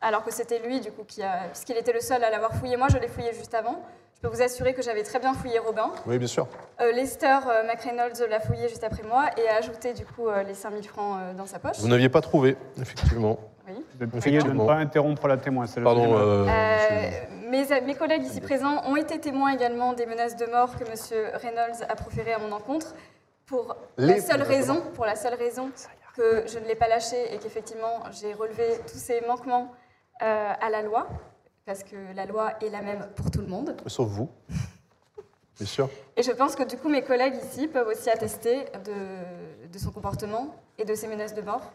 alors 0.00 0.24
que 0.24 0.32
c'était 0.32 0.58
lui, 0.60 0.80
du 0.80 0.90
coup, 0.92 1.04
qui 1.04 1.22
a, 1.22 1.48
puisqu'il 1.52 1.76
était 1.76 1.92
le 1.92 2.00
seul 2.00 2.22
à 2.24 2.30
l'avoir 2.30 2.54
fouillé. 2.54 2.76
Moi, 2.76 2.88
je 2.90 2.98
l'ai 2.98 3.08
fouillé 3.08 3.32
juste 3.34 3.54
avant. 3.54 3.82
Je 4.14 4.20
peux 4.20 4.34
vous 4.34 4.42
assurer 4.42 4.74
que 4.74 4.82
j'avais 4.82 5.02
très 5.04 5.20
bien 5.20 5.32
fouillé 5.32 5.58
Robin. 5.60 5.92
Oui, 6.06 6.18
bien 6.18 6.26
sûr. 6.26 6.48
Euh, 6.80 6.90
Lester 6.92 7.26
euh, 7.48 7.62
McReynolds 7.68 8.28
l'a 8.28 8.40
fouillé 8.40 8.68
juste 8.68 8.82
après 8.82 9.04
moi 9.04 9.26
et 9.36 9.48
a 9.48 9.56
ajouté, 9.56 9.92
du 9.94 10.04
coup, 10.04 10.28
euh, 10.28 10.42
les 10.42 10.54
5000 10.54 10.86
francs 10.88 11.18
euh, 11.20 11.34
dans 11.34 11.46
sa 11.46 11.58
poche. 11.60 11.78
Vous 11.78 11.88
n'aviez 11.88 12.08
pas 12.08 12.20
trouvé, 12.20 12.56
effectivement. 12.80 13.38
Oui. 13.68 13.84
Vous 13.96 14.04
êtes 14.04 14.10
prié 14.18 14.38
de 14.40 14.50
ne 14.50 14.66
pas 14.66 14.74
interrompre 14.74 15.28
la 15.28 15.36
témoin. 15.36 15.66
c'est 15.66 15.80
Pardon. 15.82 16.16
euh, 16.16 16.46
Euh, 16.48 17.10
mes, 17.48 17.80
mes 17.82 17.94
collègues 17.94 18.24
ici 18.24 18.40
présents 18.40 18.82
ont 18.86 18.96
été 18.96 19.20
témoins 19.20 19.50
également 19.52 19.92
des 19.92 20.06
menaces 20.06 20.36
de 20.36 20.46
mort 20.46 20.76
que 20.76 20.84
M. 20.84 21.30
Reynolds 21.34 21.84
a 21.88 21.94
proférées 21.94 22.32
à 22.32 22.38
mon 22.38 22.50
encontre 22.52 22.94
pour 23.46 23.76
la 23.98 24.20
seule 24.20 24.42
raison, 24.42 24.82
pour 24.94 25.04
la 25.06 25.16
seule 25.16 25.34
raison 25.34 25.70
que 26.16 26.44
je 26.46 26.58
ne 26.58 26.64
l'ai 26.66 26.74
pas 26.74 26.88
lâché 26.88 27.32
et 27.32 27.38
qu'effectivement 27.38 28.02
j'ai 28.10 28.32
relevé 28.34 28.64
tous 28.90 28.98
ces 28.98 29.20
manquements 29.26 29.72
euh, 30.22 30.52
à 30.60 30.70
la 30.70 30.82
loi, 30.82 31.06
parce 31.66 31.82
que 31.84 31.96
la 32.14 32.26
loi 32.26 32.52
est 32.62 32.70
la 32.70 32.82
même 32.82 33.06
pour 33.16 33.30
tout 33.30 33.40
le 33.40 33.46
monde. 33.46 33.76
Sauf 33.86 34.08
vous. 34.08 34.28
Bien 35.58 35.66
sûr. 35.66 35.88
Et 36.16 36.22
je 36.22 36.30
pense 36.32 36.54
que 36.54 36.62
du 36.62 36.76
coup 36.76 36.88
mes 36.88 37.02
collègues 37.02 37.34
ici 37.36 37.66
peuvent 37.68 37.88
aussi 37.88 38.08
attester 38.10 38.64
de, 38.84 39.68
de 39.72 39.78
son 39.78 39.90
comportement 39.90 40.54
et 40.78 40.84
de 40.84 40.94
ses 40.94 41.08
menaces 41.08 41.34
de 41.34 41.42
mort. 41.42 41.72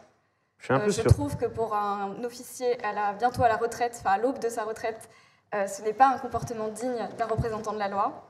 Je 0.59 0.65
suis 0.65 0.73
un 0.73 0.77
Euh, 0.79 0.85
peu 0.85 0.91
je 0.91 1.01
sûr. 1.01 1.11
trouve 1.13 1.35
que 1.35 1.45
pour 1.45 1.75
un 1.75 2.23
officier 2.23 2.81
à 2.85 2.93
la, 2.93 3.13
bientôt 3.13 3.43
à 3.43 3.49
la 3.49 3.57
retraite, 3.57 3.97
enfin 3.99 4.11
à 4.15 4.17
l'aube 4.17 4.39
de 4.39 4.47
sa 4.47 4.63
retraite, 4.63 5.09
euh, 5.53 5.67
ce 5.67 5.81
n'est 5.81 5.91
pas 5.93 6.07
un 6.07 6.17
comportement 6.17 6.69
digne 6.69 7.07
d'un 7.17 7.25
représentant 7.25 7.73
de 7.73 7.79
la 7.79 7.89
loi. 7.89 8.23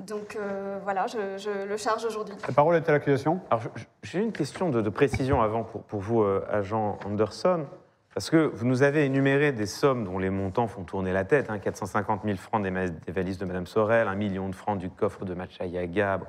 Donc 0.00 0.36
euh, 0.36 0.78
voilà, 0.82 1.06
je, 1.08 1.36
je 1.36 1.50
le 1.68 1.76
charge 1.76 2.04
aujourd'hui. 2.06 2.34
La 2.46 2.54
parole 2.54 2.74
est 2.76 2.88
à 2.88 2.92
l'accusation. 2.92 3.40
Alors, 3.50 3.62
je- 3.62 3.68
je- 3.82 3.86
j'ai 4.02 4.20
une 4.20 4.32
question 4.32 4.70
de, 4.70 4.80
de 4.80 4.90
précision 4.90 5.42
avant 5.42 5.64
pour, 5.64 5.82
pour 5.82 6.00
vous, 6.00 6.22
euh, 6.22 6.46
agent 6.50 6.98
Anderson. 7.04 7.66
Parce 8.14 8.30
que 8.30 8.50
vous 8.52 8.66
nous 8.66 8.82
avez 8.82 9.04
énuméré 9.04 9.52
des 9.52 9.66
sommes 9.66 10.04
dont 10.04 10.18
les 10.18 10.30
montants 10.30 10.66
font 10.66 10.82
tourner 10.82 11.12
la 11.12 11.24
tête. 11.24 11.50
hein, 11.50 11.58
450 11.58 12.22
000 12.24 12.36
francs 12.36 12.62
des, 12.62 13.12
valises 13.12 13.38
de 13.38 13.44
Mme 13.44 13.66
Sorel, 13.66 14.08
1 14.08 14.14
million 14.16 14.48
de 14.48 14.54
francs 14.54 14.78
du 14.78 14.90
coffre 14.90 15.24
de 15.24 15.34
Machayaga. 15.34 16.20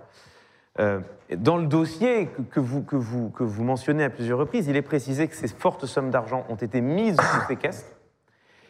Euh, 0.79 0.99
dans 1.35 1.57
le 1.57 1.65
dossier 1.65 2.27
que, 2.27 2.41
que 2.41 2.59
vous, 2.59 2.83
que, 2.83 2.95
vous, 2.95 3.29
que 3.29 3.43
vous 3.43 3.63
mentionnez 3.63 4.03
à 4.03 4.09
plusieurs 4.09 4.37
reprises, 4.37 4.67
il 4.67 4.75
est 4.75 4.81
précisé 4.81 5.27
que 5.27 5.35
ces 5.35 5.47
fortes 5.47 5.85
sommes 5.85 6.11
d'argent 6.11 6.45
ont 6.49 6.55
été 6.55 6.79
mises 6.79 7.17
sous 7.17 7.47
séquestre 7.47 7.99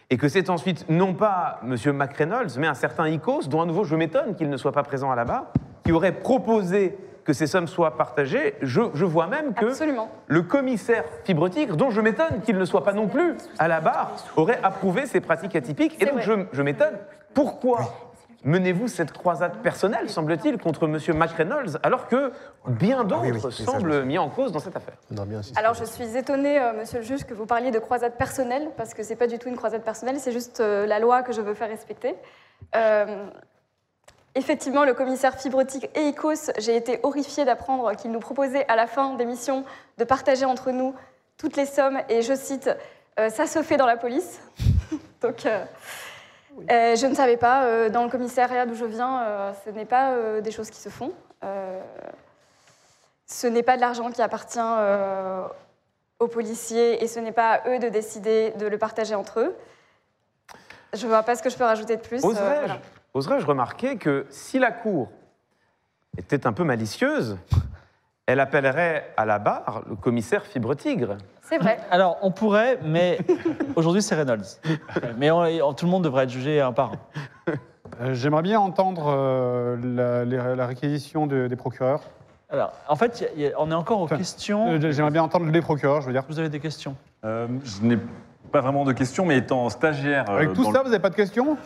et 0.10 0.18
que 0.18 0.28
c'est 0.28 0.50
ensuite 0.50 0.90
non 0.90 1.14
pas 1.14 1.60
M. 1.64 1.76
McReynolds, 1.96 2.58
mais 2.58 2.68
un 2.68 2.74
certain 2.74 3.08
Icos, 3.08 3.48
dont 3.48 3.62
à 3.62 3.66
nouveau 3.66 3.84
je 3.84 3.96
m'étonne 3.96 4.36
qu'il 4.36 4.50
ne 4.50 4.58
soit 4.58 4.72
pas 4.72 4.84
présent 4.84 5.12
à 5.12 5.16
la 5.16 5.26
barre, 5.26 5.54
qui 5.84 5.92
aurait 5.92 6.20
proposé 6.20 6.98
que 7.24 7.34
ces 7.34 7.48
sommes 7.48 7.68
soient 7.68 7.98
partagées. 7.98 8.56
Je, 8.62 8.82
je 8.94 9.06
vois 9.06 9.28
même 9.28 9.54
que 9.54 9.68
Absolument. 9.68 10.10
le 10.28 10.42
commissaire 10.42 11.04
Fibre 11.24 11.50
Tigre, 11.50 11.76
dont 11.76 11.90
je 11.90 12.02
m'étonne 12.02 12.42
qu'il 12.44 12.58
ne 12.58 12.66
soit 12.66 12.84
pas 12.84 12.94
non 12.94 13.08
plus 13.08 13.36
à 13.58 13.68
la 13.68 13.82
barre, 13.82 14.12
aurait 14.36 14.60
approuvé 14.64 15.06
ces 15.06 15.22
pratiques 15.22 15.56
atypiques. 15.56 16.02
Et 16.02 16.06
donc 16.06 16.20
je, 16.22 16.62
m'étonne, 16.62 16.98
pourquoi 17.34 17.80
menez-vous 18.44 18.88
cette 18.88 19.12
croisade 19.12 19.58
personnelle, 19.58 20.10
semble-t-il, 20.10 20.58
contre 20.58 20.86
M. 20.86 20.98
McReynolds, 21.18 21.78
alors 21.84 22.08
que 22.08 22.32
bien 22.68 23.04
d'autres 23.04 23.24
oui, 23.24 23.32
oui, 23.34 23.42
ça, 23.42 23.50
je 23.50 23.64
semblent 23.64 24.04
mis 24.04 24.18
en 24.18 24.30
cause 24.30 24.52
dans 24.52 24.60
cette 24.60 24.76
affaire? 24.78 24.96
Bien. 25.10 25.42
Alors 25.56 25.74
je 25.74 25.84
suis 25.84 26.16
étonnée, 26.16 26.60
euh, 26.60 26.74
monsieur 26.74 27.00
le 27.00 27.06
juge, 27.06 27.26
que 27.26 27.34
vous 27.34 27.46
parliez 27.46 27.72
de 27.72 27.80
croisade 27.80 28.14
personnelle, 28.14 28.70
parce 28.78 28.94
que 28.94 29.04
c'est 29.04 29.18
pas 29.18 29.28
du 29.28 29.40
tout 29.40 29.50
une 29.50 29.58
croisade 29.58 29.84
personnelle, 29.84 30.20
c'est 30.20 30.32
juste 30.32 30.62
euh, 30.62 30.86
la 30.86 31.00
loi 31.00 31.22
que 31.22 31.34
je 31.34 31.42
veux 31.42 31.54
faire 31.54 31.70
respecter. 31.70 32.16
Euh, 32.76 33.26
effectivement, 34.36 34.86
le 34.86 34.94
commissaire 34.94 35.40
Fibrotique 35.40 35.90
et 35.96 36.08
ICOS, 36.10 36.52
j'ai 36.58 36.76
été 36.76 37.00
horrifiée 37.04 37.46
d'apprendre 37.46 37.94
qu'il 37.96 38.12
nous 38.12 38.20
proposait 38.20 38.66
à 38.68 38.76
la 38.76 38.88
fin 38.88 39.14
des 39.16 39.26
missions 39.26 39.64
de 39.98 40.04
partager 40.04 40.46
entre 40.46 40.72
nous 40.72 40.94
toutes 41.38 41.56
les 41.56 41.66
sommes, 41.66 42.00
et 42.10 42.22
je 42.22 42.34
cite, 42.36 42.70
euh, 43.20 43.30
ça 43.30 43.48
se 43.48 43.62
fait 43.64 43.78
dans 43.78 43.86
la 43.86 43.98
police. 43.98 44.40
Donc 45.22 45.46
euh, 45.46 45.64
euh, 46.70 46.96
je 46.96 47.06
ne 47.06 47.16
savais 47.16 47.38
pas, 47.38 47.64
euh, 47.64 47.90
dans 47.90 48.04
le 48.04 48.10
commissariat 48.10 48.66
d'où 48.66 48.76
je 48.76 48.86
viens, 48.86 49.22
euh, 49.24 49.52
ce 49.66 49.70
n'est 49.70 49.86
pas 49.86 50.12
euh, 50.12 50.42
des 50.42 50.52
choses 50.52 50.70
qui 50.70 50.80
se 50.80 50.90
font. 50.90 51.14
Euh, 51.44 51.80
ce 53.26 53.48
n'est 53.48 53.64
pas 53.64 53.76
de 53.78 53.82
l'argent 53.82 54.12
qui 54.12 54.22
appartient 54.22 54.60
euh, 54.60 55.44
aux 56.20 56.28
policiers 56.28 57.02
et 57.04 57.08
ce 57.08 57.20
n'est 57.20 57.32
pas 57.32 57.52
à 57.54 57.70
eux 57.70 57.80
de 57.80 57.88
décider 57.88 58.52
de 58.58 58.66
le 58.68 58.78
partager 58.78 59.16
entre 59.16 59.40
eux. 59.40 59.56
Je 60.94 61.04
ne 61.06 61.10
vois 61.10 61.24
pas 61.24 61.36
ce 61.36 61.44
que 61.44 61.50
je 61.50 61.56
peux 61.56 61.64
rajouter 61.64 61.96
de 61.96 62.02
plus. 62.02 62.24
euh, 62.24 62.28
Oserais-je 62.28 62.60
voilà. 62.60 62.80
Oserais-je 63.14 63.46
remarquer 63.46 63.98
que 63.98 64.26
si 64.30 64.60
la 64.60 64.72
Cour 64.72 65.10
était 66.18 66.46
un 66.48 66.54
peu 66.54 66.64
malicieuse, 66.64 67.38
elle 68.26 68.40
appellerait 68.40 69.12
à 69.18 69.26
la 69.26 69.40
barre 69.40 69.84
le 69.90 69.96
commissaire 69.96 70.46
Fibre 70.46 70.76
Tigre 70.76 71.18
C'est 71.42 71.58
vrai. 71.58 71.80
Alors, 71.90 72.18
on 72.22 72.32
pourrait, 72.32 72.80
mais 72.84 73.18
aujourd'hui, 73.76 74.02
c'est 74.04 74.16
Reynolds. 74.16 74.46
Mais 75.18 75.32
on- 75.32 75.42
on- 75.68 75.74
tout 75.74 75.86
le 75.86 75.92
monde 75.92 76.04
devrait 76.04 76.26
être 76.26 76.30
jugé 76.30 76.62
un 76.62 76.72
par 76.74 76.92
un. 76.94 77.54
Euh, 78.02 78.14
J'aimerais 78.14 78.44
bien 78.44 78.60
entendre 78.60 79.08
euh, 79.08 79.78
la, 79.84 80.26
les- 80.26 80.56
la 80.56 80.66
réquisition 80.68 81.26
de- 81.26 81.48
des 81.48 81.56
procureurs. 81.56 82.02
Alors, 82.52 82.72
en 82.88 82.96
fait, 82.96 83.20
il 83.20 83.24
y 83.24 83.26
a- 83.26 83.32
il 83.36 83.42
y 83.42 83.54
a- 83.54 83.60
on 83.60 83.72
est 83.72 83.76
encore 83.76 84.00
aux 84.02 84.04
Enfin, 84.06 84.18
questions. 84.18 84.74
Euh, 84.74 84.92
J'aimerais 84.92 85.12
bien 85.12 85.24
entendre 85.24 85.48
les 85.52 85.62
procureurs, 85.62 86.02
je 86.02 86.08
veux 86.08 86.14
dire. 86.14 86.24
Vous 86.30 86.38
avez 86.40 86.50
des 86.50 86.60
questions? 86.60 86.96
Euh, 87.26 87.48
je 87.64 87.82
n'ai 87.82 87.98
pas 88.52 88.62
vraiment 88.62 88.84
de 88.86 88.92
questions, 88.94 89.26
mais 89.26 89.38
étant 89.38 89.70
stagiaire. 89.70 90.30
euh, 90.30 90.38
Avec 90.38 90.54
tout 90.54 90.64
dans 90.64 90.72
ça, 90.72 90.80
le- 90.80 90.84
vous 90.86 90.90
n'avez 90.92 91.02
pas 91.02 91.10
de 91.10 91.16
questions? 91.16 91.58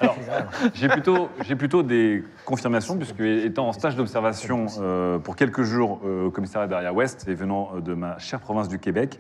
J'ai 0.74 0.88
plutôt, 0.88 1.30
j'ai 1.46 1.56
plutôt 1.56 1.84
des 1.84 2.24
confirmations, 2.46 2.98
puisque 2.98 3.20
étant 3.22 3.68
en 3.68 3.74
stage 3.74 3.96
d'observation 3.96 4.66
euh, 4.80 5.20
pour 5.20 5.36
quelques 5.36 5.64
jours 5.64 6.02
euh, 6.06 6.26
au 6.26 6.32
commissariat 6.32 6.68
d'Aria 6.68 6.94
Ouest 6.94 7.28
et 7.28 7.34
venant 7.36 7.72
euh, 7.76 7.82
de 7.82 7.94
ma 7.94 8.18
chère 8.20 8.40
province 8.40 8.68
du 8.68 8.80
Québec, 8.80 9.20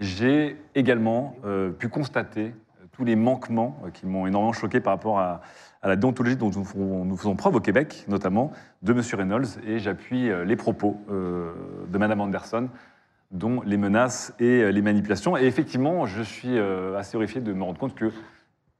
j'ai 0.00 0.56
également 0.74 1.36
euh, 1.44 1.70
pu 1.70 1.88
constater 1.88 2.54
tous 2.92 3.04
les 3.04 3.16
manquements 3.16 3.78
euh, 3.84 3.90
qui 3.90 4.06
m'ont 4.06 4.26
énormément 4.26 4.52
choqué 4.52 4.80
par 4.80 4.92
rapport 4.94 5.18
à, 5.18 5.40
à 5.82 5.88
la 5.88 5.96
déontologie 5.96 6.36
dont 6.36 6.50
nous 6.54 6.64
faisons, 6.64 7.04
nous 7.04 7.16
faisons 7.16 7.36
preuve 7.36 7.56
au 7.56 7.60
Québec, 7.60 8.04
notamment 8.08 8.52
de 8.82 8.92
M. 8.92 9.00
Reynolds, 9.14 9.46
et 9.66 9.78
j'appuie 9.78 10.30
euh, 10.30 10.44
les 10.44 10.56
propos 10.56 10.98
euh, 11.10 11.52
de 11.88 11.98
Mme 11.98 12.20
Anderson 12.20 12.68
dont 13.30 13.60
les 13.64 13.76
menaces 13.76 14.32
et 14.38 14.62
euh, 14.62 14.70
les 14.70 14.82
manipulations. 14.82 15.36
Et 15.36 15.44
effectivement, 15.44 16.06
je 16.06 16.22
suis 16.22 16.58
euh, 16.58 16.96
assez 16.96 17.16
horrifié 17.16 17.40
de 17.40 17.52
me 17.52 17.62
rendre 17.64 17.78
compte 17.78 17.94
que 17.94 18.10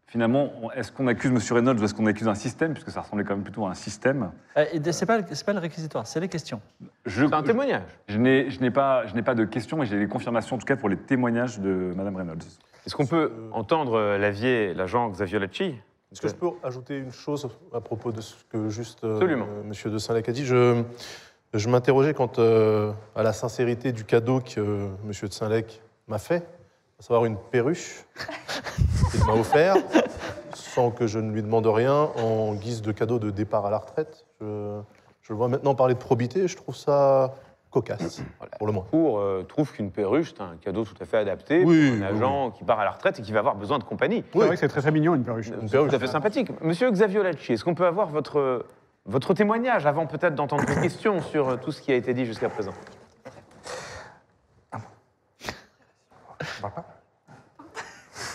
finalement, 0.07 0.51
est-ce 0.75 0.93
qu'on 0.93 1.09
accuse 1.09 1.31
M. 1.31 1.39
Reynolds 1.57 1.81
ou 1.81 1.85
est-ce 1.85 1.95
qu'on 1.95 2.07
accuse 2.07 2.29
un 2.29 2.35
système, 2.37 2.73
puisque 2.73 2.91
ça 2.91 3.01
ressemblait 3.01 3.25
quand 3.25 3.35
même 3.35 3.43
plutôt 3.43 3.67
à 3.67 3.71
un 3.71 3.75
système? 3.75 4.31
Euh, 4.57 4.65
et 4.73 4.93
C'est 4.93 5.05
pas, 5.07 5.19
le- 5.19 5.25
c'est 5.33 5.45
pas 5.45 5.53
le 5.53 5.59
réquisitoire, 5.59 6.07
c'est 6.07 6.21
les 6.21 6.29
questions. 6.29 6.61
C'est 7.07 7.33
un 7.35 7.43
témoignage. 7.43 7.83
Je 8.09 8.19
n'ai 8.19 8.51
je 8.51 8.61
n'ai 8.61 8.71
pas, 8.71 9.05
je 9.07 9.15
n'ai 9.15 9.23
pas 9.23 9.35
de 9.35 9.45
questions, 9.45 9.77
mais 9.77 9.87
j'ai 9.87 9.99
des 9.99 10.07
confirmations, 10.09 10.57
en 10.57 10.59
tout 10.59 10.67
cas, 10.67 10.77
pour 10.77 10.89
les 10.89 10.97
témoignages 10.97 11.59
de 11.59 11.93
Mme 11.97 12.17
Reynolds. 12.17 12.39
Est-ce 12.87 12.95
qu'on 12.95 13.07
peut 13.07 13.33
entendre 13.53 13.95
euh, 13.95 14.17
l'avier, 14.19 14.73
l'agent 14.75 15.11
Xavier 15.11 15.41
Lacci 15.41 15.75
Est-ce 16.13 16.21
que 16.21 16.29
je 16.29 16.35
peux 16.35 16.51
ajouter 16.63 16.99
une 16.99 17.11
chose 17.11 17.49
à 17.75 17.81
propos 17.81 18.13
de 18.13 18.21
ce 18.21 18.37
que 18.49 18.69
juste 18.69 19.03
euh, 19.03 19.21
euh, 19.21 19.63
Monsieur 19.65 19.91
de 19.91 19.99
Saint-Lac 19.99 20.29
a 20.29 20.33
dit 20.33 20.47
Je, 20.47 20.83
je 21.55 21.69
m'interrogeais 21.69 22.15
quant 22.15 22.31
euh, 22.39 22.93
à 23.15 23.23
la 23.23 23.33
sincérité 23.33 23.93
du 23.93 24.05
cadeau 24.05 24.41
que 24.41 24.61
euh, 24.61 24.89
Monsieur 25.05 25.29
de 25.29 25.33
Saint-Lac 25.33 25.81
m'a 26.09 26.19
fait, 26.19 26.47
à 26.99 27.03
savoir 27.03 27.25
une 27.25 27.37
perruche 27.37 28.05
qu'il 29.11 29.25
m'a 29.27 29.35
offert, 29.35 29.77
sans 30.55 30.91
que 30.91 31.07
je 31.07 31.19
ne 31.19 31.31
lui 31.33 31.43
demande 31.43 31.67
rien, 31.67 32.11
en 32.23 32.55
guise 32.55 32.83
de 32.83 32.93
cadeau 32.93 33.19
de 33.19 33.31
départ 33.31 33.67
à 33.67 33.71
la 33.71 33.79
retraite. 33.79 34.27
Je, 34.41 34.81
je 35.23 35.33
le 35.33 35.37
vois 35.37 35.49
maintenant 35.49 35.75
parler 35.75 35.95
de 35.95 35.99
probité, 35.99 36.41
et 36.45 36.49
je 36.49 36.57
trouve 36.57 36.77
ça 36.77 37.35
cocasse, 37.71 38.23
pour 38.59 38.67
le 38.67 38.73
moins. 38.73 38.85
Pour 38.91 39.19
euh, 39.19 39.43
trouve 39.47 39.73
qu'une 39.73 39.91
perruche, 39.91 40.33
c'est 40.35 40.43
un 40.43 40.57
cadeau 40.61 40.85
tout 40.85 40.95
à 41.01 41.05
fait 41.05 41.19
adapté 41.19 41.63
Oui, 41.65 41.91
pour 41.91 42.07
un 42.07 42.11
oui, 42.11 42.17
agent 42.17 42.51
qui 42.53 42.65
part 42.65 42.81
à 42.81 42.85
la 42.85 42.93
retraite 42.93 43.19
et 43.19 43.23
qui 43.23 43.33
va 43.33 43.41
avoir 43.41 43.55
besoin 43.57 43.79
de 43.79 43.85
compagnie. 43.85 44.25
C'est 44.33 44.39
vrai 44.39 44.51
que 44.51 44.57
c'est 44.57 44.69
très 44.69 44.81
très 44.81 44.93
mignon, 44.93 45.15
une 45.15 45.25
perruche. 45.25 45.49
Une 45.49 45.69
C'est 45.69 45.73
perruche. 45.73 45.91
tout 45.91 45.97
à 45.97 45.99
fait 45.99 46.07
sympathique. 46.07 46.49
Monsieur 46.63 46.91
Xavier 46.91 47.23
Lacci, 47.23 47.53
est-ce 47.53 47.65
qu'on 47.65 47.75
peut 47.75 47.87
avoir 47.87 48.09
votre, 48.09 48.65
votre 49.07 49.35
témoignage 49.35 49.87
avant 49.87 50.07
peut-être 50.07 50.35
d'entendre 50.35 50.65
vos 50.67 50.81
questions 50.81 51.23
sur 51.23 51.49
euh, 51.49 51.57
tout 51.57 51.73
ce 51.73 51.81
qui 51.81 51.93
a 51.93 51.95
été 51.95 52.13
dit 52.15 52.27
jusqu'à 52.27 52.49
présent 52.49 52.75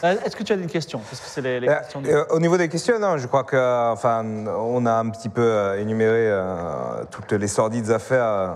Euh, 0.03 0.15
Est-ce 0.25 0.35
que 0.35 0.41
tu 0.43 0.51
as 0.51 0.55
une 0.55 0.65
question 0.67 0.99
Parce 0.99 1.19
que 1.21 1.27
c'est 1.27 1.41
les, 1.41 1.59
les 1.59 1.69
Euh, 1.69 1.75
questions. 1.77 2.01
euh, 2.05 2.25
au 2.31 2.39
niveau 2.39 2.57
des 2.57 2.69
questions, 2.69 2.97
non, 2.97 3.17
je 3.17 3.27
crois 3.27 3.43
que, 3.43 3.91
enfin, 3.91 4.25
on 4.47 4.85
a 4.87 4.93
un 4.93 5.09
petit 5.11 5.29
peu 5.29 5.75
énuméré 5.77 6.27
euh, 6.27 7.03
toutes 7.11 7.31
les 7.33 7.47
sordides 7.47 7.91
affaires 7.91 8.55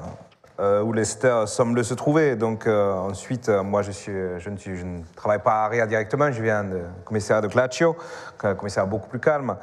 euh, 0.60 0.82
où 0.82 0.94
Lester 0.94 1.44
semble 1.48 1.84
se 1.84 1.94
trouver. 1.94 2.36
Donc 2.36 2.68
euh, 2.68 2.94
ensuite, 2.94 3.50
euh, 3.50 3.64
moi, 3.64 3.82
je, 3.82 3.92
suis, 3.92 4.14
je, 4.40 4.50
ne 4.50 4.58
suis- 4.58 4.78
je 4.78 4.86
ne 4.86 5.02
travaille 5.16 5.42
pas 5.42 5.64
à 5.64 5.66
Aria 5.66 5.86
directement, 5.88 6.32
je 6.32 6.42
viens 6.42 6.64
du 6.64 6.78
commissariat 7.04 7.42
de 7.42 7.48
Claccio, 7.48 7.96
un 8.44 8.56
commissariat 8.56 8.90
beaucoup 8.90 9.10
plus 9.10 9.20
calme. 9.20 9.58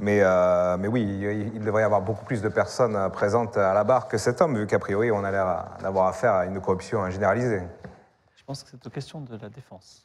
Mais, 0.00 0.20
euh, 0.22 0.76
mais 0.78 0.86
oui, 0.88 1.02
il, 1.02 1.56
il 1.56 1.64
devrait 1.64 1.82
y 1.82 1.84
avoir 1.84 2.00
beaucoup 2.02 2.24
plus 2.24 2.40
de 2.40 2.48
personnes 2.48 3.10
présentes 3.10 3.56
à 3.56 3.74
la 3.74 3.84
barre 3.84 4.06
que 4.08 4.16
cet 4.16 4.40
homme, 4.40 4.56
vu 4.56 4.66
qu'a 4.66 4.78
priori, 4.78 5.10
on 5.10 5.24
a 5.24 5.30
l'air 5.30 5.64
d'avoir 5.82 6.06
affaire 6.06 6.34
à 6.34 6.44
une 6.46 6.60
corruption 6.60 7.10
généralisée. 7.10 7.62
Je 8.36 8.44
pense 8.44 8.62
que 8.62 8.70
c'est 8.70 8.86
aux 8.86 8.90
questions 8.90 9.20
de 9.20 9.36
la 9.36 9.48
défense. 9.48 10.04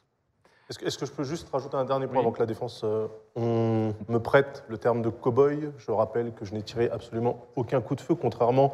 Est-ce 0.68 0.98
que, 0.98 1.06
je 1.06 1.12
peux 1.12 1.24
juste 1.24 1.48
rajouter 1.52 1.76
un 1.76 1.84
dernier 1.84 2.06
point 2.06 2.20
avant 2.20 2.32
que 2.32 2.40
la 2.40 2.46
défense 2.46 2.80
euh, 2.84 3.06
on 3.36 3.92
me 4.08 4.18
prête 4.18 4.64
le 4.68 4.78
terme 4.78 5.02
de 5.02 5.10
cow-boy? 5.10 5.70
Je 5.76 5.90
rappelle 5.90 6.32
que 6.32 6.46
je 6.46 6.54
n'ai 6.54 6.62
tiré 6.62 6.88
absolument 6.90 7.44
aucun 7.54 7.82
coup 7.82 7.94
de 7.94 8.00
feu, 8.00 8.14
contrairement 8.14 8.72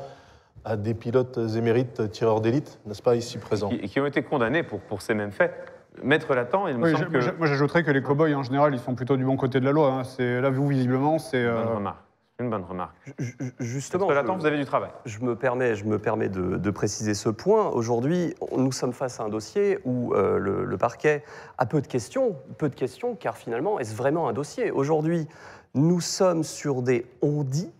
à 0.64 0.76
des 0.76 0.94
pilotes 0.94 1.38
émérites 1.56 2.10
tireurs 2.10 2.40
d'élite, 2.40 2.78
n'est-ce 2.86 3.02
pas, 3.02 3.14
ici 3.14 3.38
présents 3.38 3.68
qui, 3.70 3.78
qui 3.80 4.00
ont 4.00 4.06
été 4.06 4.22
condamnés 4.22 4.62
pour, 4.62 4.80
pour 4.80 5.02
ces 5.02 5.14
mêmes 5.14 5.32
faits. 5.32 5.54
Maître 6.02 6.34
Latent, 6.34 6.66
il 6.68 6.78
me 6.78 6.84
Oui, 6.84 6.92
semble 6.92 7.08
que... 7.08 7.36
Moi, 7.36 7.46
j'ajouterais 7.46 7.82
que 7.82 7.90
les 7.90 8.02
cow-boys, 8.02 8.34
en 8.34 8.42
général, 8.42 8.72
ils 8.74 8.78
sont 8.80 8.94
plutôt 8.94 9.16
du 9.16 9.24
bon 9.24 9.36
côté 9.36 9.58
de 9.60 9.64
la 9.64 9.72
loi. 9.72 9.90
hein. 9.92 10.04
C'est 10.04 10.40
Là, 10.40 10.50
vous, 10.50 10.68
visiblement, 10.68 11.18
c'est. 11.18 11.42
euh, 11.44 11.64
Bonne 11.64 11.74
remarque. 11.76 11.98
Une 12.38 12.48
bonne 12.48 12.64
remarque. 12.64 12.94
Ju- 13.18 13.36
ju- 13.38 13.52
Justement, 13.58 14.06
Maître 14.06 14.22
Latent, 14.22 14.34
je- 14.36 14.40
vous 14.40 14.46
avez 14.46 14.56
du 14.56 14.64
travail. 14.64 14.88
Je 15.04 15.18
me 15.20 15.36
permets, 15.36 15.74
je 15.74 15.84
me 15.84 15.98
permets 15.98 16.30
de, 16.30 16.56
de 16.56 16.70
préciser 16.70 17.12
ce 17.12 17.28
point. 17.28 17.68
Aujourd'hui, 17.68 18.34
nous 18.56 18.72
sommes 18.72 18.94
face 18.94 19.20
à 19.20 19.24
un 19.24 19.28
dossier 19.28 19.78
où 19.84 20.14
euh, 20.14 20.38
le, 20.38 20.64
le 20.64 20.78
parquet 20.78 21.22
a 21.58 21.66
peu 21.66 21.82
de 21.82 21.86
questions, 21.86 22.36
peu 22.56 22.70
de 22.70 22.74
questions, 22.74 23.14
car 23.14 23.36
finalement, 23.36 23.78
est-ce 23.78 23.94
vraiment 23.94 24.26
un 24.28 24.32
dossier? 24.32 24.70
Aujourd'hui, 24.70 25.26
nous 25.74 26.00
sommes 26.00 26.42
sur 26.42 26.80
des 26.80 27.04
on 27.20 27.42
dit. 27.42 27.70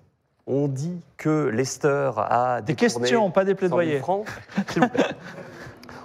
On 0.53 0.67
dit 0.67 1.01
que 1.17 1.47
Lester 1.49 2.11
a 2.17 2.61
Des 2.61 2.75
détourné 2.75 3.01
questions, 3.05 3.31
pas 3.31 3.45
des 3.45 3.53
100 3.53 3.59
000 3.59 3.59
plaidoyers. 3.59 3.99
francs. 4.01 4.27
S'il 4.71 4.83
vous 4.83 4.89
plaît. 4.89 5.05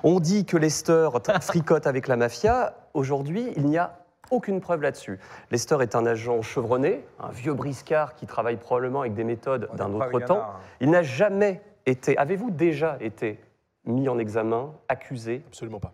On 0.03 0.19
dit 0.19 0.45
que 0.45 0.55
Lester 0.55 1.09
t- 1.23 1.31
fricote 1.41 1.87
avec 1.87 2.07
la 2.07 2.15
mafia. 2.15 2.75
Aujourd'hui, 2.93 3.51
il 3.55 3.65
n'y 3.65 3.77
a 3.79 3.97
aucune 4.29 4.61
preuve 4.61 4.81
là-dessus. 4.81 5.19
Lester 5.49 5.77
est 5.81 5.95
un 5.95 6.05
agent 6.05 6.41
chevronné, 6.43 7.03
un 7.19 7.29
vieux 7.31 7.53
briscard 7.55 8.13
qui 8.15 8.27
travaille 8.27 8.57
probablement 8.57 9.01
avec 9.01 9.15
des 9.15 9.23
méthodes 9.23 9.67
d'un 9.75 9.89
Pas 9.89 10.07
autre 10.09 10.19
temps. 10.25 10.39
hein. 10.41 10.59
Il 10.79 10.91
n'a 10.91 11.01
jamais 11.01 11.61
été. 11.87 12.15
Avez-vous 12.17 12.51
déjà 12.51 12.97
été 13.01 13.39
mis 13.85 14.07
en 14.09 14.19
examen, 14.19 14.71
accusé 14.89 15.43
Absolument 15.47 15.79
pas. 15.79 15.93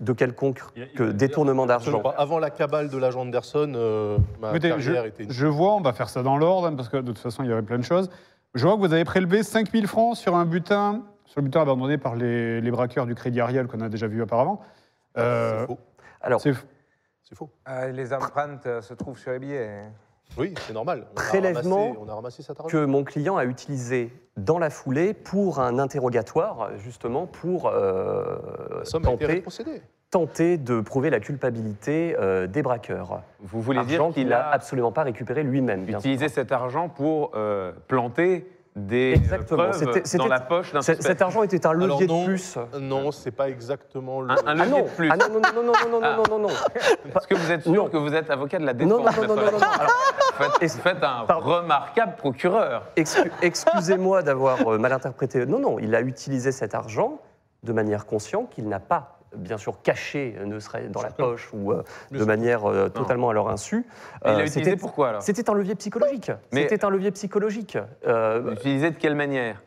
De 0.00 0.12
quelconque 0.12 0.60
que 0.96 1.10
détournement 1.10 1.66
d'argent. 1.66 2.02
Avant 2.16 2.38
la 2.38 2.50
cabale 2.50 2.88
de 2.88 2.96
l'agent 2.98 3.20
Anderson, 3.22 3.72
euh, 3.76 4.18
ma 4.40 4.50
Écoutez, 4.50 4.68
je, 4.78 4.92
carrière 4.92 5.04
était... 5.04 5.26
je 5.28 5.46
vois, 5.46 5.74
on 5.74 5.80
va 5.80 5.92
faire 5.92 6.08
ça 6.08 6.22
dans 6.22 6.36
l'ordre, 6.36 6.66
hein, 6.68 6.74
parce 6.74 6.88
que 6.88 6.96
de 6.96 7.06
toute 7.08 7.18
façon, 7.18 7.42
il 7.44 7.50
y 7.50 7.52
avait 7.52 7.62
plein 7.62 7.78
de 7.78 7.84
choses. 7.84 8.10
Je 8.54 8.66
vois 8.66 8.76
que 8.76 8.80
vous 8.80 8.92
avez 8.92 9.04
prélevé 9.04 9.42
5000 9.42 9.86
francs 9.86 10.16
sur 10.16 10.36
un 10.36 10.44
butin, 10.44 11.02
sur 11.24 11.40
le 11.40 11.44
butin 11.44 11.62
abandonné 11.62 11.98
par 11.98 12.16
les, 12.16 12.60
les 12.60 12.70
braqueurs 12.70 13.06
du 13.06 13.14
Crédit 13.14 13.40
Ariel 13.40 13.66
qu'on 13.66 13.80
a 13.80 13.88
déjà 13.88 14.06
vu 14.06 14.20
auparavant. 14.22 14.60
Euh, 15.18 15.60
C'est 15.60 15.66
faux. 15.66 15.78
Alors, 16.20 16.40
c'est- 16.40 16.54
faux. 17.34 17.48
Euh, 17.68 17.90
les 17.92 18.12
empreintes 18.12 18.66
euh, 18.66 18.82
se 18.82 18.92
trouvent 18.92 19.18
sur 19.18 19.30
les 19.32 19.38
billets. 19.38 19.84
Oui, 20.38 20.54
c'est 20.66 20.72
normal. 20.72 21.04
On 21.08 21.10
a 21.12 21.14
Prélèvement 21.14 21.88
ramassé- 21.92 21.98
On 22.00 22.08
a 22.08 22.14
ramassé 22.14 22.42
cet 22.42 22.58
argent. 22.60 22.68
que 22.68 22.84
mon 22.84 23.04
client 23.04 23.36
a 23.36 23.44
utilisé 23.44 24.10
dans 24.36 24.58
la 24.58 24.70
foulée 24.70 25.12
pour 25.14 25.60
un 25.60 25.78
interrogatoire, 25.78 26.70
justement 26.78 27.26
pour 27.26 27.66
euh, 27.68 28.38
La 28.78 28.84
somme 28.84 29.04
a 29.06 29.10
été 29.12 29.18
tenter, 29.24 29.32
rétrocédée. 29.34 29.82
tenter 30.10 30.56
de 30.56 30.80
prouver 30.80 31.10
la 31.10 31.20
culpabilité 31.20 32.16
euh, 32.18 32.46
des 32.46 32.62
braqueurs. 32.62 33.20
Vous 33.40 33.60
voulez 33.60 33.78
Argent 33.80 33.88
dire 33.88 34.04
qu'il 34.06 34.14
qu'il 34.22 34.28
n'a 34.28 34.40
a 34.48 34.54
absolument 34.54 34.92
pas 34.92 35.02
récupéré 35.02 35.42
lui-même. 35.42 35.84
bien 35.84 36.00
sûr. 36.00 36.10
utilisé 36.10 36.28
cet 36.28 36.50
argent 36.52 36.88
pour 36.88 37.32
euh, 37.34 37.72
planter 37.88 38.46
des 38.74 39.12
Exactement, 39.12 39.64
preuves 39.64 39.78
c'était- 39.78 40.00
c'était- 40.04 40.18
dans 40.18 40.28
la 40.28 40.40
poche 40.40 40.72
d'un 40.72 40.80
C'est- 40.80 40.94
suspect. 40.94 41.10
Cet 41.12 41.20
argent 41.22 41.42
était 41.42 41.66
un 41.66 41.72
levier 41.74 42.06
non, 42.06 42.20
de 42.22 42.24
plus. 42.26 42.58
Non, 42.80 43.12
c'est 43.12 43.30
pas 43.30 43.50
exactement 43.50 44.22
le. 44.22 44.30
Un, 44.30 44.34
un 44.34 44.38
Ah 44.46 44.54
levier 44.54 44.70
non, 44.70 44.82
de 44.84 44.88
plus. 44.88 45.10
ah 45.10 45.16
non, 45.16 45.26
non, 45.28 45.40
non, 45.40 45.62
non, 45.62 45.62
non, 45.62 45.72
non, 45.90 46.00
Ah. 46.02 46.16
non, 46.16 46.22
non, 46.22 46.38
non, 46.38 46.48
non. 46.48 46.54
Est-ce 47.14 47.26
que 47.26 47.34
vous 47.34 47.50
êtes 47.50 47.62
sûr 47.62 47.72
Non. 47.72 47.88
que 47.90 47.96
vous 47.98 48.14
êtes 48.14 48.30
avocat 48.30 48.58
de 48.58 48.64
la 48.64 48.72
défense 48.72 48.90
non, 48.92 49.04
non, 49.04 49.12
non, 49.12 49.26
non, 49.26 49.34
non, 49.36 49.52
non. 49.52 49.58
Alors, 49.58 49.92
Vous 50.38 50.44
faites, 50.58 50.70
vous 50.72 50.80
faites 50.80 51.02
un 51.04 51.24
Pardon. 51.26 51.56
remarquable 51.56 52.16
procureur. 52.16 52.84
excu- 52.96 53.30
excusez-moi 53.42 54.22
d'avoir 54.22 54.66
euh, 54.66 54.78
mal 54.78 54.92
interprété. 54.92 55.44
Non, 55.44 55.58
non, 55.58 55.78
il 55.78 55.94
a 55.94 56.00
utilisé 56.00 56.50
cet 56.50 56.74
argent 56.74 57.18
de 57.62 57.72
manière 57.74 58.06
consciente, 58.06 58.48
qu'il 58.50 58.68
n'a 58.68 58.80
pas, 58.80 59.18
bien 59.36 59.58
sûr, 59.58 59.80
caché, 59.82 60.36
ne 60.44 60.58
serait 60.58 60.88
dans 60.88 61.02
la 61.02 61.10
poche 61.10 61.48
ou 61.52 61.72
euh, 61.72 61.82
de 62.10 62.24
manière 62.24 62.64
euh, 62.70 62.88
totalement 62.88 63.30
à 63.30 63.32
leur 63.32 63.48
insu. 63.48 63.86
Mais 64.24 64.30
il 64.30 64.34
Euh, 64.34 64.38
l'a 64.38 64.44
utilisé 64.44 64.64
c'était- 64.70 64.76
pourquoi 64.80 65.08
alors? 65.10 65.22
C'était 65.22 65.48
un 65.48 65.54
levier 65.54 65.74
psychologique. 65.74 66.30
Mais- 66.52 66.62
C'était 66.62 66.84
un 66.84 66.90
levier 66.90 67.10
psychologique. 67.10 67.78
Euh, 68.06 68.52
Utilisé 68.52 68.90
de 68.90 68.96
quelle 68.96 69.14
manière? 69.14 69.62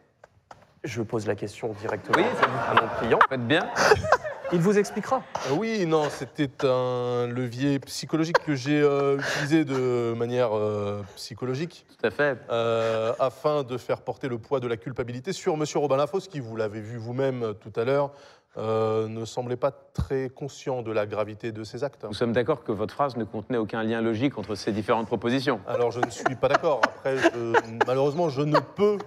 Je 0.83 1.01
pose 1.01 1.25
la 1.27 1.35
question 1.35 1.73
directement 1.79 2.17
Oui, 2.17 2.25
c'est- 2.39 2.45
à 2.45 2.81
mon 2.81 2.87
client. 2.99 3.19
Faites 3.29 3.47
bien. 3.47 3.67
Il 4.51 4.59
vous 4.59 4.77
expliquera. 4.77 5.23
Euh, 5.49 5.55
Oui, 5.57 5.87
non, 5.87 6.03
c'était 6.11 6.51
un 6.63 7.25
levier 7.25 7.79
psychologique 7.79 8.37
que 8.45 8.53
j'ai 8.53 8.79
euh, 8.79 9.17
utilisé 9.17 9.65
de 9.65 10.13
manière 10.13 10.55
euh, 10.55 11.01
psychologique 11.15 11.87
Tout 11.99 12.05
à 12.05 12.11
fait. 12.11 12.37
euh, 12.51 13.11
afin 13.19 13.63
de 13.63 13.75
faire 13.79 14.01
porter 14.01 14.27
le 14.29 14.37
poids 14.37 14.59
de 14.59 14.67
la 14.67 14.77
culpabilité 14.77 15.33
sur 15.33 15.57
Monsieur 15.57 15.79
Robin 15.79 15.97
Lafosse, 15.97 16.27
qui, 16.27 16.39
vous 16.39 16.55
l'avez 16.55 16.79
vu 16.79 16.97
vous-même 16.97 17.55
tout 17.59 17.73
à 17.79 17.85
l'heure, 17.85 18.11
euh, 18.57 19.07
ne 19.07 19.25
semblait 19.25 19.55
pas 19.57 19.71
très 19.71 20.29
conscient 20.29 20.81
de 20.81 20.91
la 20.91 21.05
gravité 21.05 21.51
de 21.51 21.63
ses 21.63 21.83
actes. 21.83 22.03
Nous 22.05 22.13
sommes 22.13 22.31
d'accord 22.33 22.63
que 22.63 22.71
votre 22.71 22.93
phrase 22.93 23.17
ne 23.17 23.23
contenait 23.23 23.57
aucun 23.57 23.83
lien 23.83 24.01
logique 24.01 24.37
entre 24.37 24.55
ces 24.55 24.71
différentes 24.71 25.07
propositions. 25.07 25.59
Alors 25.67 25.91
je 25.91 25.99
ne 25.99 26.09
suis 26.09 26.35
pas 26.35 26.47
d'accord. 26.47 26.81
Après, 26.83 27.17
je- 27.17 27.53
malheureusement, 27.85 28.29
je 28.29 28.41
ne 28.41 28.59
peux 28.59 28.97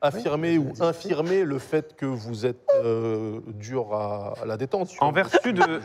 affirmer 0.00 0.58
ou 0.58 0.72
infirmer 0.80 1.44
le 1.44 1.58
fait 1.60 1.94
que 1.94 2.06
vous 2.06 2.44
êtes 2.44 2.66
euh, 2.84 3.38
dur 3.54 3.94
à, 3.94 4.34
à 4.42 4.46
la 4.46 4.56
détente. 4.56 4.90
En 5.00 5.12
vertu 5.12 5.52
de, 5.52 5.80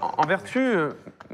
en 0.00 0.26
vertu, 0.26 0.74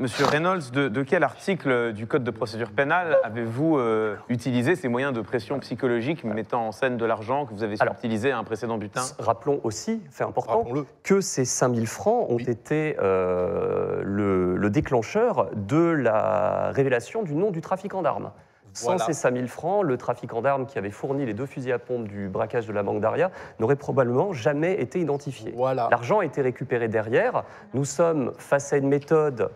Monsieur 0.01 0.25
Reynolds, 0.25 0.71
de, 0.73 0.89
de 0.89 1.03
quel 1.03 1.23
article 1.23 1.93
du 1.93 2.07
Code 2.07 2.25
de 2.25 2.31
procédure 2.31 2.71
pénale 2.71 3.19
avez-vous 3.23 3.77
euh, 3.79 4.17
utilisé 4.31 4.75
ces 4.75 4.89
moyens 4.89 5.13
de 5.13 5.21
pression 5.21 5.59
psychologique 5.59 6.25
mettant 6.25 6.69
en 6.69 6.73
scène 6.73 6.97
de 6.97 7.05
l'argent 7.05 7.45
que 7.45 7.53
vous 7.53 7.63
avez 7.63 7.77
Alors, 7.81 7.95
utilisé 7.99 8.31
à 8.31 8.39
un 8.39 8.45
précédent 8.45 8.79
butin? 8.79 9.03
Rappelons 9.19 9.61
aussi, 9.63 10.01
fait 10.11 10.25
important, 10.25 10.65
que 11.03 11.21
ces 11.21 11.45
5000 11.45 11.87
francs 11.87 12.31
ont 12.31 12.37
Oui. 12.37 12.45
été 12.49 12.97
euh, 12.99 14.01
le, 14.03 14.57
le 14.57 14.71
déclencheur 14.71 15.51
de 15.55 15.77
la 15.91 16.71
révélation 16.73 17.23
du 17.23 17.35
nom 17.35 17.51
du 17.51 17.61
trafiquant 17.61 18.01
d'armes. 18.01 18.31
Sans 18.73 18.93
Voilà. 18.93 19.05
ces 19.05 19.13
5000 19.13 19.49
francs, 19.49 19.85
le 19.85 19.99
trafiquant 19.99 20.41
d'armes 20.41 20.65
qui 20.65 20.79
avait 20.79 20.91
fourni 20.91 21.27
les 21.27 21.35
deux 21.35 21.45
fusils 21.47 21.73
à 21.73 21.79
pompe 21.79 22.09
du 22.09 22.29
braquage 22.29 22.67
de 22.67 22.73
la 22.73 22.83
banque 22.83 23.01
d'Aria 23.01 23.31
n'aurait 23.59 23.77
probablement 23.77 24.33
jamais 24.33 24.81
été 24.81 24.99
identifié. 25.01 25.53
Voilà. 25.55 25.89
L'argent 25.91 26.21
a 26.21 26.25
été 26.25 26.41
récupéré 26.41 26.89
derrière. 26.89 27.43
Nous 27.75 27.85
sommes 27.85 28.33
face 28.39 28.73
à 28.73 28.77
une 28.79 28.89
méthode, 28.89 29.51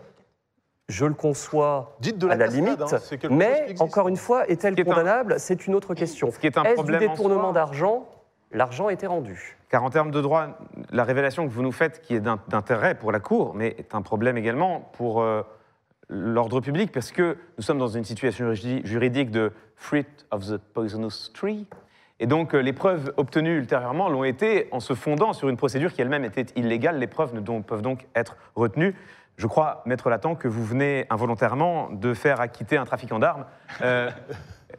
je 0.87 1.05
le 1.05 1.13
conçois, 1.13 1.95
Dites 1.99 2.17
de 2.17 2.27
la 2.27 2.33
à 2.33 2.37
la 2.37 2.47
limite, 2.47 2.81
hein, 2.81 2.99
mais 3.31 3.73
encore 3.79 4.07
une 4.07 4.17
fois, 4.17 4.47
est-elle 4.47 4.79
un- 4.79 4.83
condamnable? 4.83 5.35
C'est 5.39 5.65
une 5.67 5.73
autre 5.75 5.93
question. 5.95 6.29
Ce 6.31 6.37
qui 6.39 6.45
est 6.47 6.57
un 6.57 6.63
Est-ce 6.63 6.71
du 6.71 6.75
problème 6.75 6.99
détournement 6.99 7.51
d'argent? 7.53 8.07
L'argent 8.51 8.87
a 8.87 8.93
été 8.93 9.07
rendu. 9.07 9.57
Car 9.69 9.83
en 9.83 9.89
termes 9.89 10.11
de 10.11 10.21
droit, 10.21 10.49
la 10.91 11.03
révélation 11.03 11.45
que 11.47 11.51
vous 11.51 11.63
nous 11.63 11.71
faites, 11.71 12.01
qui 12.01 12.15
est 12.15 12.19
d'in- 12.19 12.39
d'intérêt 12.47 12.95
pour 12.95 13.11
la 13.11 13.19
Cour, 13.19 13.53
mais 13.55 13.75
est 13.79 13.95
un 13.95 14.01
problème 14.03 14.37
également 14.37 14.89
pour 14.93 15.21
euh, 15.21 15.41
l'ordre 16.07 16.61
public, 16.61 16.91
parce 16.91 17.11
que 17.11 17.35
nous 17.57 17.63
sommes 17.63 17.79
dans 17.79 17.87
une 17.87 18.03
situation 18.05 18.53
juri- 18.53 18.81
juridique 18.85 19.31
de 19.31 19.51
fruit 19.75 20.05
of 20.31 20.45
the 20.45 20.57
poisonous 20.57 21.31
tree. 21.33 21.65
Et 22.19 22.27
donc, 22.27 22.53
euh, 22.53 22.59
les 22.59 22.71
preuves 22.71 23.11
obtenues 23.17 23.57
ultérieurement 23.57 24.07
l'ont 24.07 24.23
été 24.23 24.69
en 24.71 24.79
se 24.79 24.93
fondant 24.93 25.33
sur 25.33 25.49
une 25.49 25.57
procédure 25.57 25.91
qui 25.91 26.01
elle-même 26.01 26.23
était 26.23 26.45
illégale. 26.55 26.99
Les 26.99 27.07
preuves 27.07 27.33
ne 27.33 27.41
don- 27.41 27.61
peuvent 27.63 27.81
donc 27.81 28.05
être 28.15 28.37
retenues. 28.55 28.95
Je 29.37 29.47
crois, 29.47 29.83
Maître 29.85 30.09
Latent, 30.09 30.35
que 30.35 30.47
vous 30.47 30.63
venez 30.63 31.05
involontairement 31.09 31.89
de 31.91 32.13
faire 32.13 32.39
acquitter 32.39 32.77
un 32.77 32.85
trafiquant 32.85 33.19
d'armes. 33.19 33.45
Euh, 33.81 34.09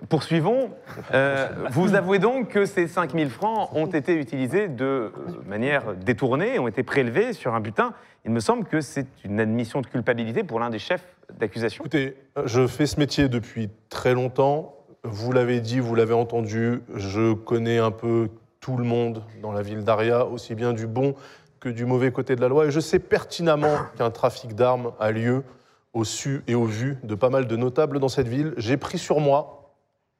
Poursuivons. 0.08 0.70
Euh, 1.14 1.48
vous 1.70 1.94
avouez 1.94 2.18
donc 2.18 2.48
que 2.48 2.64
ces 2.64 2.86
5000 2.86 3.30
francs 3.30 3.70
ont 3.72 3.86
été 3.86 4.14
utilisés 4.14 4.68
de 4.68 5.12
manière 5.46 5.94
détournée, 5.94 6.58
ont 6.58 6.68
été 6.68 6.82
prélevés 6.82 7.32
sur 7.32 7.54
un 7.54 7.60
butin. 7.60 7.94
Il 8.24 8.30
me 8.30 8.40
semble 8.40 8.64
que 8.64 8.80
c'est 8.80 9.06
une 9.24 9.40
admission 9.40 9.80
de 9.80 9.86
culpabilité 9.86 10.44
pour 10.44 10.60
l'un 10.60 10.70
des 10.70 10.78
chefs 10.78 11.06
d'accusation. 11.38 11.82
Écoutez, 11.82 12.16
je 12.44 12.66
fais 12.66 12.86
ce 12.86 13.00
métier 13.00 13.28
depuis 13.28 13.70
très 13.88 14.14
longtemps. 14.14 14.74
Vous 15.02 15.32
l'avez 15.32 15.60
dit, 15.60 15.80
vous 15.80 15.94
l'avez 15.94 16.14
entendu. 16.14 16.82
Je 16.94 17.32
connais 17.32 17.78
un 17.78 17.90
peu 17.90 18.28
tout 18.60 18.76
le 18.76 18.84
monde 18.84 19.22
dans 19.40 19.52
la 19.52 19.62
ville 19.62 19.84
d'Aria, 19.84 20.26
aussi 20.26 20.54
bien 20.54 20.72
du 20.72 20.86
bon 20.86 21.14
que 21.60 21.68
du 21.68 21.84
mauvais 21.84 22.12
côté 22.12 22.36
de 22.36 22.40
la 22.40 22.48
loi. 22.48 22.66
Et 22.66 22.70
je 22.70 22.80
sais 22.80 22.98
pertinemment 22.98 23.78
qu'un 23.96 24.10
trafic 24.10 24.54
d'armes 24.54 24.92
a 25.00 25.10
lieu 25.10 25.44
au 25.92 26.04
su 26.04 26.42
et 26.46 26.54
au 26.54 26.64
vu 26.64 26.98
de 27.02 27.14
pas 27.14 27.30
mal 27.30 27.46
de 27.46 27.56
notables 27.56 27.98
dans 27.98 28.08
cette 28.08 28.28
ville. 28.28 28.52
J'ai 28.56 28.76
pris 28.76 28.98
sur 28.98 29.20
moi, 29.20 29.72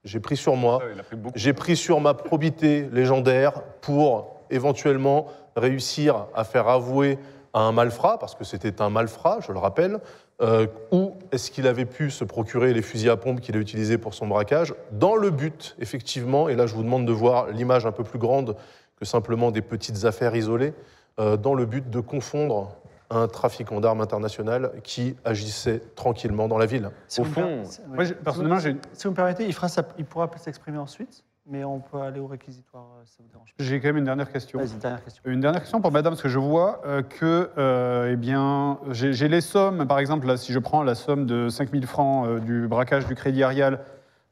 j'ai 0.04 0.20
pris 0.20 0.36
sur 0.36 0.56
moi, 0.56 0.80
Il 0.94 1.00
a 1.00 1.02
pris 1.02 1.16
beaucoup. 1.16 1.38
j'ai 1.38 1.52
pris 1.52 1.76
sur 1.76 2.00
ma 2.00 2.14
probité 2.14 2.88
légendaire 2.92 3.62
pour 3.80 4.36
éventuellement 4.50 5.26
réussir 5.56 6.26
à 6.34 6.44
faire 6.44 6.68
avouer 6.68 7.18
à 7.52 7.60
un 7.60 7.72
malfrat, 7.72 8.18
parce 8.18 8.34
que 8.34 8.44
c'était 8.44 8.82
un 8.82 8.90
malfrat, 8.90 9.38
je 9.40 9.50
le 9.50 9.58
rappelle, 9.58 10.00
euh, 10.42 10.66
où 10.92 11.14
est-ce 11.32 11.50
qu'il 11.50 11.66
avait 11.66 11.86
pu 11.86 12.10
se 12.10 12.22
procurer 12.22 12.74
les 12.74 12.82
fusils 12.82 13.08
à 13.08 13.16
pompe 13.16 13.40
qu'il 13.40 13.56
a 13.56 13.58
utilisés 13.58 13.96
pour 13.96 14.12
son 14.12 14.26
braquage, 14.26 14.74
dans 14.92 15.16
le 15.16 15.30
but, 15.30 15.74
effectivement, 15.80 16.50
et 16.50 16.54
là 16.54 16.66
je 16.66 16.74
vous 16.74 16.82
demande 16.82 17.06
de 17.06 17.12
voir 17.12 17.48
l'image 17.48 17.86
un 17.86 17.92
peu 17.92 18.04
plus 18.04 18.18
grande 18.18 18.56
que 18.98 19.06
simplement 19.06 19.50
des 19.50 19.62
petites 19.62 20.04
affaires 20.04 20.36
isolées, 20.36 20.74
dans 21.18 21.54
le 21.54 21.64
but 21.66 21.88
de 21.88 22.00
confondre 22.00 22.76
un 23.08 23.28
trafiquant 23.28 23.80
d'armes 23.80 24.00
international 24.00 24.72
qui 24.82 25.16
agissait 25.24 25.80
tranquillement 25.94 26.48
dans 26.48 26.58
la 26.58 26.66
ville. 26.66 26.90
Si 27.08 27.20
Au 27.20 27.24
vous 27.24 27.30
me 27.30 27.34
fond, 27.34 27.62
per- 27.62 27.64
si- 27.70 27.80
Moi, 27.88 28.04
j'ai- 28.04 28.14
personnellement, 28.14 28.58
j'ai 28.58 28.76
Si 28.92 29.04
vous 29.04 29.10
me 29.12 29.16
permettez, 29.16 29.46
il, 29.46 29.52
fera 29.52 29.68
sa- 29.68 29.86
il 29.96 30.04
pourra 30.04 30.28
s'exprimer 30.38 30.78
ensuite, 30.78 31.22
mais 31.46 31.62
on 31.62 31.78
peut 31.78 32.00
aller 32.00 32.18
au 32.18 32.26
réquisitoire 32.26 32.84
euh, 32.98 33.02
si 33.04 33.12
ça 33.14 33.22
vous 33.22 33.28
dérange 33.30 33.48
pas. 33.56 33.64
j'ai 33.64 33.80
quand 33.80 33.86
même 33.88 33.98
une 33.98 34.04
dernière 34.04 34.30
question. 34.32 34.58
Vas-y, 34.58 34.76
dernière 34.78 35.04
question. 35.04 35.22
Une 35.24 35.40
dernière 35.40 35.60
question 35.62 35.80
pour 35.80 35.92
madame, 35.92 36.12
parce 36.14 36.22
que 36.22 36.28
je 36.28 36.40
vois 36.40 36.82
euh, 36.84 37.02
que, 37.02 37.48
euh, 37.56 38.10
eh 38.12 38.16
bien, 38.16 38.78
j'ai 38.90 39.12
j'ai 39.12 39.28
les 39.28 39.40
sommes, 39.40 39.86
par 39.86 40.00
exemple, 40.00 40.26
là, 40.26 40.36
si 40.36 40.52
je 40.52 40.58
prends 40.58 40.82
la 40.82 40.96
somme 40.96 41.26
de 41.26 41.48
5000 41.48 41.86
francs 41.86 42.26
euh, 42.26 42.40
du 42.40 42.66
braquage 42.66 43.06
du 43.06 43.14
Crédit 43.14 43.44
Arial, 43.44 43.80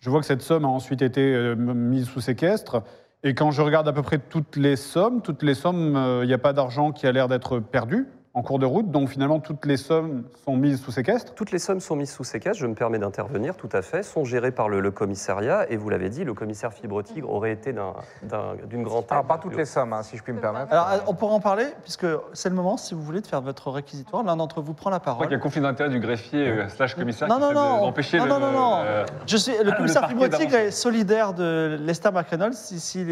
je 0.00 0.10
vois 0.10 0.18
que 0.18 0.26
cette 0.26 0.42
somme 0.42 0.64
a 0.64 0.68
ensuite 0.68 1.00
été 1.00 1.32
euh, 1.32 1.54
mise 1.54 2.06
sous 2.08 2.20
séquestre. 2.20 2.82
Et 3.26 3.32
quand 3.32 3.50
je 3.50 3.62
regarde 3.62 3.88
à 3.88 3.92
peu 3.94 4.02
près 4.02 4.18
toutes 4.18 4.56
les 4.56 4.76
sommes, 4.76 5.22
toutes 5.22 5.42
les 5.42 5.54
sommes, 5.54 5.96
euh, 5.96 6.24
il 6.24 6.26
n'y 6.26 6.34
a 6.34 6.38
pas 6.38 6.52
d'argent 6.52 6.92
qui 6.92 7.06
a 7.06 7.12
l'air 7.12 7.26
d'être 7.26 7.58
perdu 7.58 8.06
en 8.36 8.42
cours 8.42 8.58
de 8.58 8.66
route. 8.66 8.90
Donc 8.90 9.08
finalement, 9.08 9.38
toutes 9.38 9.64
les 9.64 9.76
sommes 9.76 10.24
sont 10.44 10.56
mises 10.56 10.80
sous 10.82 10.90
séquestre. 10.90 11.34
Toutes 11.34 11.52
les 11.52 11.60
sommes 11.60 11.78
sont 11.80 11.94
mises 11.94 12.12
sous 12.12 12.24
séquestre, 12.24 12.58
je 12.60 12.66
me 12.66 12.74
permets 12.74 12.98
d'intervenir, 12.98 13.56
tout 13.56 13.68
à 13.72 13.80
fait, 13.80 14.02
sont 14.02 14.24
gérées 14.24 14.50
par 14.50 14.68
le, 14.68 14.80
le 14.80 14.90
commissariat, 14.90 15.70
et 15.70 15.76
vous 15.76 15.88
l'avez 15.88 16.08
dit, 16.10 16.24
le 16.24 16.34
commissaire 16.34 16.72
Fibre 16.72 17.02
Tigre 17.02 17.30
aurait 17.30 17.52
été 17.52 17.72
d'un- 17.72 17.94
d'un- 18.24 18.54
d'une 18.68 18.82
grande 18.82 19.06
taille. 19.06 19.18
Alors, 19.18 19.28
pas 19.28 19.38
toutes 19.38 19.56
les 19.56 19.64
sommes, 19.64 19.92
hein, 19.92 20.02
si 20.02 20.16
je 20.16 20.22
puis 20.22 20.32
me 20.32 20.40
permettre. 20.40 20.72
Alors, 20.72 20.88
euh, 20.90 20.98
on 21.06 21.14
pourra 21.14 21.34
en 21.34 21.40
parler, 21.40 21.66
puisque 21.82 22.06
c'est 22.32 22.48
le 22.48 22.56
moment, 22.56 22.76
si 22.76 22.94
vous 22.94 23.02
voulez, 23.02 23.20
de 23.20 23.26
faire 23.26 23.40
votre 23.40 23.70
réquisitoire. 23.70 24.24
L'un 24.24 24.36
d'entre 24.36 24.60
vous 24.60 24.74
prend 24.74 24.90
la 24.90 24.96
Je 24.96 25.00
crois 25.02 25.12
parole. 25.14 25.26
qu'il 25.28 25.36
y 25.36 25.38
a 25.38 25.42
conflit 25.42 25.60
d'intérêt 25.60 25.90
du 25.90 26.00
greffier 26.00 26.48
euh, 26.48 26.68
slash 26.68 26.94
commissaire 26.96 27.28
Non, 27.28 27.36
qui 27.36 27.40
non, 27.42 27.52
non. 27.52 27.80
d'empêcher 27.82 28.18
non, 28.18 28.24
le. 28.24 28.30
non, 28.30 28.40
non, 28.40 28.50
non. 28.52 28.76
euh, 28.84 29.04
Je 29.26 29.36
suis, 29.36 29.52
le 29.62 29.70
commissaire 29.76 30.08
d'avancer. 30.08 30.44
est 30.56 30.70
solidaire 30.72 31.34
de 31.34 31.78
Lester 31.80 32.10
McReynolds. 32.10 32.54
Si, 32.54 32.80
s'il 32.80 33.04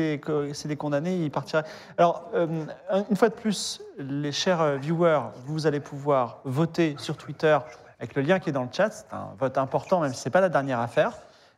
s'il 0.52 0.70
est 0.72 0.76
condamné, 0.76 1.14
il 1.16 1.30
partirait. 1.30 1.62
Alors, 1.96 2.24
euh, 2.34 2.46
une 3.08 3.16
fois 3.16 3.28
de 3.28 3.34
plus, 3.34 3.80
les 3.98 4.32
chers 4.32 4.60
euh, 4.60 4.78
vous 5.46 5.66
allez 5.66 5.80
pouvoir 5.80 6.40
voter 6.44 6.94
sur 6.98 7.16
Twitter 7.16 7.58
avec 7.98 8.14
le 8.14 8.22
lien 8.22 8.38
qui 8.38 8.50
est 8.50 8.52
dans 8.52 8.64
le 8.64 8.68
chat. 8.72 8.90
C'est 8.90 9.14
un 9.14 9.30
vote 9.38 9.58
important, 9.58 10.00
même 10.00 10.12
si 10.12 10.20
ce 10.20 10.28
n'est 10.28 10.32
pas 10.32 10.40
la 10.40 10.48
dernière 10.48 10.80
affaire. 10.80 11.12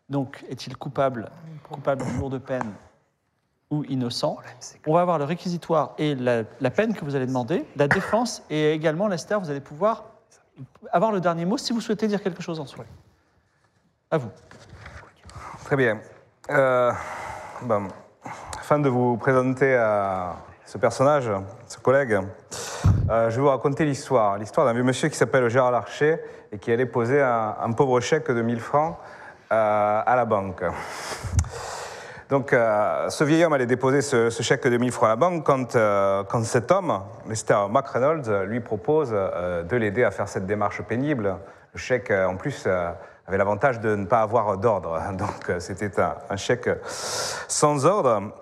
Donc, 0.09 0.45
est-il 0.49 0.77
coupable, 0.77 1.31
coupable 1.71 2.05
d'une 2.05 2.19
lourde 2.19 2.39
peine 2.39 2.71
ou 3.71 3.85
innocent? 3.85 4.37
On 4.87 4.95
va 4.95 5.01
avoir 5.01 5.19
le 5.19 5.25
réquisitoire 5.25 5.95
et 5.97 6.15
la, 6.15 6.71
peine 6.71 6.95
que 6.95 7.05
vous 7.05 7.17
allez 7.17 7.27
demander, 7.27 7.65
la 7.77 7.89
défense, 7.89 8.43
et 8.51 8.73
également, 8.73 9.09
Lester, 9.09 9.37
vous 9.41 9.51
allez 9.51 9.61
pouvoir 9.61 10.05
avoir 10.93 11.13
le 11.13 11.21
dernier 11.21 11.47
mot 11.47 11.57
si 11.57 11.73
vous 11.73 11.81
souhaitez 11.81 12.07
dire 12.07 12.23
quelque 12.23 12.43
chose 12.43 12.61
ensuite. 12.61 12.85
À 14.11 14.19
vous. 14.19 14.31
Très 15.65 15.77
bien. 15.77 15.99
Euh, 16.51 16.93
afin 18.61 18.79
de 18.79 18.89
vous 18.91 19.17
présenter 19.17 19.75
euh, 19.75 20.31
ce 20.67 20.77
personnage, 20.77 21.31
ce 21.67 21.79
collègue, 21.79 22.21
euh, 23.11 23.29
je 23.29 23.37
vais 23.37 23.43
vous 23.43 23.49
raconter 23.49 23.85
l'histoire. 23.85 24.39
L'histoire 24.39 24.67
d'un 24.67 24.73
vieux 24.73 24.83
monsieur 24.83 25.09
qui 25.09 25.17
s'appelle 25.17 25.47
Gérard 25.49 25.71
Larcher 25.71 26.19
et 26.51 26.59
qui 26.59 26.73
allait 26.73 26.87
poser 26.87 27.21
un, 27.21 27.71
pauvre 27.73 28.01
chèque 28.01 28.31
de 28.31 28.41
1000 28.41 28.61
francs 28.61 28.97
euh, 29.53 30.03
à 30.07 30.17
la 30.17 30.25
banque. 30.25 30.63
Donc, 32.31 32.53
euh, 32.55 33.11
ce 33.11 33.23
vieil 33.23 33.45
homme 33.45 33.53
allait 33.53 33.67
déposer 33.67 34.01
ce, 34.01 34.31
chèque 34.31 34.67
de 34.67 34.79
1000 34.79 34.91
francs 34.91 35.07
à 35.07 35.11
la 35.11 35.17
banque 35.17 35.45
quand, 35.45 35.77
quand 36.29 36.45
cet 36.45 36.71
homme, 36.71 37.01
Lester 37.29 37.59
McReynolds, 37.71 38.47
lui 38.47 38.61
propose 38.61 39.11
de 39.11 39.77
l'aider 39.77 40.03
à 40.03 40.11
faire 40.11 40.29
cette 40.29 40.47
démarche 40.47 40.81
pénible. 40.83 41.37
Le 41.75 41.79
chèque, 41.79 42.11
en 42.11 42.37
plus, 42.37 42.67
avait 43.27 43.37
l'avantage 43.37 43.81
de 43.81 43.95
ne 43.97 44.07
pas 44.07 44.23
avoir 44.23 44.57
d'ordre. 44.57 44.99
Donc, 45.13 45.53
c'était 45.59 45.93
un, 46.01 46.37
chèque 46.37 46.71
sans 47.49 47.85
ordre. 47.85 48.33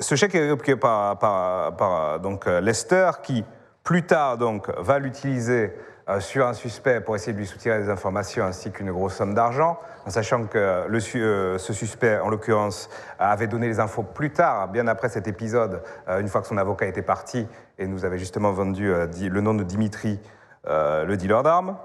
Ce 0.00 0.16
chèque 0.16 0.34
est 0.34 0.50
récupéré 0.50 0.76
par, 0.76 1.18
par- 1.18 2.18
donc, 2.20 2.46
Lester, 2.46 3.10
qui, 3.22 3.44
plus 3.84 4.04
tard, 4.04 4.38
donc, 4.38 4.70
va 4.78 4.98
l'utiliser 4.98 5.72
euh, 6.08 6.20
sur 6.20 6.46
un 6.46 6.54
suspect 6.54 7.00
pour 7.00 7.14
essayer 7.14 7.32
de 7.32 7.38
lui 7.38 7.46
soutirer 7.46 7.78
des 7.80 7.88
informations 7.88 8.44
ainsi 8.44 8.72
qu'une 8.72 8.90
grosse 8.90 9.14
somme 9.14 9.34
d'argent, 9.34 9.78
en 10.06 10.10
sachant 10.10 10.44
que 10.46 10.58
euh, 10.58 11.58
ce 11.58 11.72
suspect, 11.72 12.18
en 12.18 12.30
l'occurrence, 12.30 12.90
avait 13.18 13.46
donné 13.46 13.68
les 13.68 13.80
infos 13.80 14.02
plus 14.02 14.30
tard, 14.30 14.68
bien 14.68 14.86
après 14.88 15.08
cet 15.08 15.28
épisode, 15.28 15.82
euh, 16.08 16.20
une 16.20 16.28
fois 16.28 16.40
que 16.40 16.48
son 16.48 16.56
avocat 16.56 16.86
était 16.86 17.02
parti 17.02 17.46
et 17.78 17.86
nous 17.86 18.04
avait 18.04 18.18
justement 18.18 18.52
vendu 18.52 18.92
le 18.92 19.40
nom 19.40 19.54
de 19.54 19.62
Dimitri, 19.62 20.20
le 20.66 21.14
dealer 21.14 21.42
d'armes. 21.42 21.78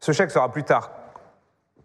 Ce 0.00 0.10
chèque 0.10 0.32
sera 0.32 0.50
plus 0.50 0.64
tard 0.64 0.90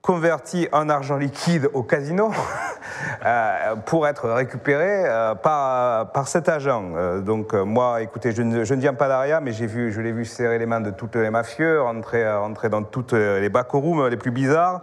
converti 0.01 0.67
en 0.71 0.89
argent 0.89 1.17
liquide 1.17 1.69
au 1.73 1.83
casino 1.83 2.31
euh, 3.25 3.75
pour 3.85 4.07
être 4.07 4.29
récupéré 4.29 5.03
euh, 5.05 5.35
par, 5.35 6.11
par 6.11 6.27
cet 6.27 6.49
agent. 6.49 6.91
Euh, 6.95 7.21
donc 7.21 7.53
moi, 7.53 8.01
écoutez, 8.01 8.31
je 8.31 8.41
ne, 8.41 8.63
je 8.63 8.73
ne 8.73 8.81
viens 8.81 8.93
pas 8.93 9.07
d'Aria, 9.07 9.41
mais 9.41 9.51
j'ai 9.51 9.67
vu, 9.67 9.91
je 9.91 10.01
l'ai 10.01 10.11
vu 10.11 10.25
serrer 10.25 10.57
les 10.57 10.65
mains 10.65 10.81
de 10.81 10.91
tous 10.91 11.09
les 11.15 11.29
mafieux, 11.29 11.81
rentrer, 11.81 12.31
rentrer 12.31 12.69
dans 12.69 12.83
toutes 12.83 13.13
les 13.13 13.49
backrooms 13.49 14.07
les 14.07 14.17
plus 14.17 14.31
bizarres. 14.31 14.81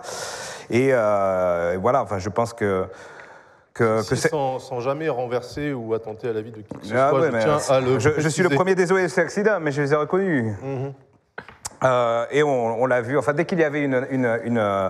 Et, 0.71 0.91
euh, 0.93 1.79
voilà, 1.81 2.03
enfin, 2.03 2.19
je 2.19 2.29
pense 2.29 2.53
que 2.53 2.87
que, 3.75 4.03
Si 4.03 4.17
sans, 4.17 4.59
sans 4.59 4.81
jamais 4.81 5.11
renverser 5.11 5.75
ou 5.75 5.93
attenter 5.93 6.31
à 6.31 6.33
la 6.33 6.41
vie 6.41 6.51
de 6.51 6.63
qui 6.63 6.75
que 6.75 6.87
ce 6.87 6.95
Ah 6.95 7.11
soit, 7.11 7.21
ouais, 7.21 7.27
je 7.27 7.33
mais 7.33 7.45
tiens 7.45 7.59
à 7.69 7.81
le 7.81 7.99
je, 7.99 8.09
je 8.17 8.29
suis 8.31 8.43
le 8.43 8.49
premier 8.49 8.75
désolé 8.75 9.03
de 9.03 9.09
cet 9.09 9.19
accident, 9.19 9.59
mais 9.61 9.71
je 9.71 9.83
les 9.83 9.93
ai 9.93 9.97
reconnus. 9.97 10.55
Mhm. 10.63 10.95
Et 11.83 12.43
on, 12.43 12.83
on 12.83 12.87
l'a 12.87 13.01
vu, 13.01 13.19
enfin, 13.19 13.33
dès 13.33 13.45
qu'il 13.45 13.59
y 13.59 13.65
avait 13.65 13.83
une, 13.83 14.07
une, 14.11 14.39
une, 14.45 14.59
euh, 14.59 14.89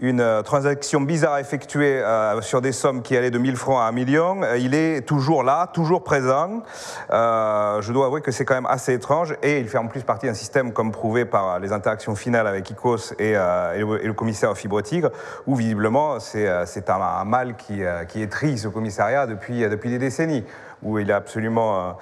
une, 0.00 0.20
euh, 0.20 0.42
transaction 0.42 1.00
bizarre 1.00 1.34
à 1.34 1.40
effectuer 1.40 2.00
euh, 2.00 2.40
sur 2.40 2.60
des 2.60 2.72
sommes 2.72 3.02
qui 3.02 3.16
allaient 3.16 3.30
de 3.30 3.38
1000 3.38 3.56
francs 3.56 3.80
à 3.80 3.88
1 3.88 3.92
million, 3.92 4.42
euh, 4.42 4.56
il 4.56 4.74
est 4.74 5.06
toujours 5.06 5.42
là, 5.42 5.68
toujours 5.72 6.04
présent. 6.04 6.62
Euh, 7.10 7.82
je 7.82 7.92
dois 7.92 8.06
avouer 8.06 8.20
que 8.20 8.30
c'est 8.30 8.44
quand 8.44 8.54
même 8.54 8.66
assez 8.66 8.94
étrange 8.94 9.34
et 9.42 9.58
il 9.58 9.68
fait 9.68 9.78
en 9.78 9.88
plus 9.88 10.02
partie 10.02 10.26
d'un 10.26 10.34
système 10.34 10.72
comme 10.72 10.92
prouvé 10.92 11.24
par 11.24 11.58
les 11.58 11.72
interactions 11.72 12.14
finales 12.14 12.46
avec 12.46 12.70
Icos 12.70 13.14
et, 13.18 13.32
euh, 13.36 14.00
et 14.00 14.06
le, 14.06 14.12
commissaire 14.12 14.56
Fibre 14.56 14.80
Tigre, 14.82 15.10
où 15.46 15.54
visiblement 15.56 16.20
c'est 16.20 16.48
euh, 16.48 16.64
un, 16.88 17.00
un 17.00 17.24
mal 17.24 17.56
qui, 17.56 17.84
euh, 17.84 18.04
qui 18.04 18.22
étrit 18.22 18.58
ce 18.58 18.68
commissariat 18.68 19.26
depuis, 19.26 19.64
euh, 19.64 19.68
depuis 19.68 19.90
des 19.90 19.98
décennies 19.98 20.44
où 20.82 20.98
il 20.98 21.10
est 21.10 21.12
absolument 21.14 21.78
euh, 21.80 21.92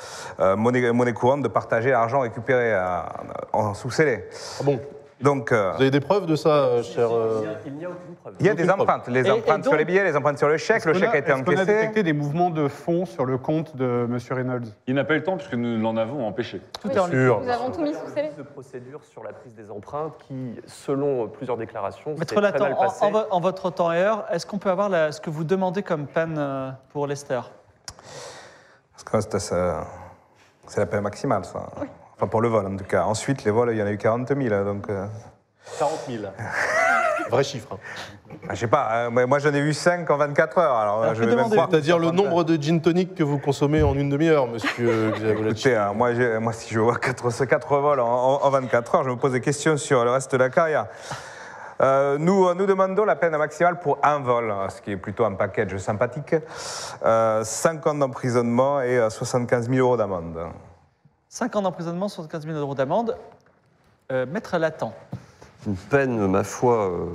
euh, 0.41 0.57
monnaie, 0.57 0.93
monnaie 0.93 1.13
courante 1.13 1.43
de 1.43 1.49
partager 1.49 1.91
l'argent 1.91 2.21
récupéré 2.21 2.73
euh, 2.75 3.01
en 3.53 3.75
sous-scellé. 3.75 4.25
Ah 4.61 4.65
bon? 4.65 4.81
Donc, 5.19 5.51
euh, 5.51 5.71
Vous 5.77 5.81
avez 5.81 5.91
des 5.91 6.01
preuves 6.01 6.27
de 6.27 6.37
ça, 6.37 6.51
euh, 6.51 6.83
cher 6.83 7.09
euh, 7.11 7.41
Il 7.65 7.73
n'y 7.73 7.87
a 7.87 7.89
aucune 7.89 8.15
preuve. 8.17 8.35
il 8.39 8.45
y 8.45 8.49
a 8.51 8.55
des 8.55 8.65
preuve. 8.67 8.81
empreintes, 8.83 9.09
les 9.09 9.23
Et- 9.25 9.29
et 9.29 9.31
empreintes 9.31 9.65
sur 9.65 9.75
les 9.75 9.87
billets, 9.87 10.05
les 10.05 10.15
empreintes 10.15 10.37
sur 10.37 10.47
le 10.49 10.59
chèque, 10.59 10.85
le 10.85 10.93
chèque 10.93 11.09
qu'on 11.09 11.15
a 11.15 11.19
été 11.19 11.31
est-ce 11.33 11.43
qu'on 11.43 11.51
a 11.53 11.55
encaissé. 11.55 11.65
détecté 11.65 12.03
des 12.03 12.13
mouvements 12.13 12.51
de 12.51 12.69
fonds 12.69 13.07
sur 13.07 13.25
le 13.25 13.39
compte 13.39 13.75
de 13.77 14.07
M. 14.11 14.19
Reynolds? 14.31 14.67
Il 14.87 14.95
n'a 14.95 15.05
pas 15.05 15.15
eu 15.15 15.17
le 15.17 15.23
temps 15.23 15.39
puisque 15.39 15.55
nous 15.55 15.81
l'en 15.81 15.97
avons 15.97 16.27
empêché. 16.29 16.61
Tout 16.83 16.89
Oui. 16.89 16.95
est 16.95 16.99
en 16.99 17.07
ligne. 17.07 17.25
Sûr. 17.25 17.41
Nous 17.41 17.49
avons 17.49 17.71
tout 17.71 17.81
mis 17.81 17.95
sous 17.95 18.07
scellé. 18.15 18.29
de 18.37 18.43
procédure 18.43 19.01
sur 19.05 19.25
la 19.25 19.33
prise 19.33 19.55
des 19.55 19.71
empreintes 19.71 20.13
qui, 20.29 20.61
selon 20.67 21.29
plusieurs 21.29 21.57
déclarations, 21.57 22.13
s'est 22.13 22.19
Maître 22.19 22.35
très 22.35 22.43
Latan, 22.43 22.65
mal 22.65 22.75
en, 22.75 22.77
passé. 22.83 23.05
en 23.07 23.11
vo- 23.11 23.19
en 23.31 23.41
votre 23.41 23.71
temps 23.71 23.93
et 23.93 24.03
heure, 24.03 24.27
est-ce 24.31 24.45
qu'on 24.45 24.59
peut 24.59 24.69
avoir 24.71 24.91
la- 24.91 25.13
ce 25.13 25.23
que 25.23 25.31
vous 25.31 25.45
demandez 25.45 25.83
comme 25.83 26.07
peine 26.07 26.39
pour 26.91 27.07
Lester? 27.07 27.41
Parce 29.05 29.27
que 29.27 29.39
c'est- 29.39 30.81
la 30.81 30.87
peine 30.87 31.03
maximale, 31.03 31.45
ça. 31.45 31.67
Enfin, 32.17 32.27
pour 32.27 32.41
le 32.41 32.49
vol, 32.49 32.67
en 32.67 32.77
tout 32.77 32.85
cas. 32.85 33.05
Ensuite, 33.05 33.45
les 33.45 33.51
vols, 33.51 33.71
il 33.73 33.79
y 33.79 33.83
en 33.83 33.87
a 33.87 33.91
eu 33.93 33.99
40 33.99 34.29
000, 34.29 34.65
donc... 34.65 34.89
euh, 34.89 35.07
40 35.79 35.93
000. 36.09 36.23
Vrai 37.31 37.43
chiffre. 37.43 37.69
hein. 37.73 38.37
je 38.51 38.55
sais 38.55 38.67
pas, 38.69 38.89
hein, 39.09 39.11
moi 39.11 39.41
j'en 39.41 39.53
ai 39.53 39.61
vu 39.61 39.75
5 39.75 40.09
en 40.11 40.17
24 40.17 40.59
heures, 40.59 40.77
alors, 40.77 41.03
Alors, 41.03 41.15
je 41.17 41.25
vais 41.25 41.35
même. 41.35 41.47
C'est-à-dire 41.51 41.99
le 41.99 42.13
nombre 42.13 42.45
de 42.45 42.55
gin 42.61 42.81
tonic 42.81 43.17
que 43.17 43.25
vous 43.25 43.39
consommez 43.39 43.83
en 43.83 43.95
une 43.95 44.09
demi-heure, 44.09 44.47
monsieur. 44.47 45.13
Écoutez, 45.27 45.75
hein, 45.75 45.93
moi, 45.93 46.11
moi, 46.39 46.53
si 46.53 46.73
je 46.73 46.79
vois 46.79 46.97
4, 46.99 47.45
4 47.47 47.77
vols 47.81 47.99
en, 48.01 48.07
en- 48.07 48.45
en 48.45 48.51
24 48.51 48.95
heures, 48.95 49.05
je 49.05 49.11
me 49.11 49.17
pose 49.17 49.33
des 49.33 49.41
questions 49.41 49.77
sur 49.77 50.05
le 50.05 50.11
reste 50.13 50.31
de 50.33 50.37
la 50.37 50.51
carrière. 50.51 50.87
Euh, 51.81 52.17
nous, 52.19 52.53
nous 52.55 52.67
demandons 52.67 53.05
la 53.05 53.17
peine 53.17 53.37
maximale 53.37 53.79
pour 53.81 53.99
un 54.03 54.19
vol, 54.19 54.51
hein, 54.51 54.69
ce 54.71 54.81
qui 54.81 54.93
est 54.93 54.97
plutôt 54.97 55.25
un 55.25 55.35
package 55.35 55.77
sympathique. 55.79 56.35
Euh, 57.05 57.45
5 57.45 57.87
ans 57.87 57.95
d'emprisonnement 57.95 58.81
et 58.81 58.99
euh, 58.99 59.11
75 59.11 59.69
000 59.69 59.87
euros 59.87 59.97
d'amende. 59.97 60.39
5 61.29 61.57
ans 61.57 61.63
d'emprisonnement, 61.63 62.09
75 62.09 62.47
000 62.47 62.59
euros 62.59 62.75
d'amende. 62.75 63.17
Euh, 64.13 64.25
Maître 64.25 64.57
Latan, 64.57 64.95
Une 65.67 65.77
peine, 65.77 66.29
ma 66.29 66.45
foi, 66.45 66.89
euh, 66.89 67.07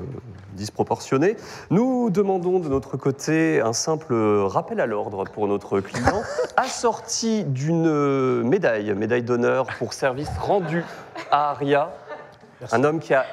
disproportionnée. 0.54 1.38
Nous 1.70 2.10
demandons 2.10 2.60
de 2.60 2.68
notre 2.68 2.98
côté 2.98 3.62
un 3.62 3.74
simple 3.74 4.14
rappel 4.14 4.82
à 4.82 4.86
l'ordre 4.86 5.24
pour 5.24 5.48
notre 5.48 5.80
client, 5.80 6.22
assorti 6.58 7.46
d'une 7.46 8.44
médaille, 8.44 8.94
médaille 8.94 9.24
d'honneur 9.24 9.68
pour 9.80 9.94
service 9.94 10.30
rendu 10.38 10.84
à 11.32 11.52
Aria. 11.52 11.92
Un 12.72 12.84
homme 12.84 13.00
qui 13.00 13.14
a 13.14 13.26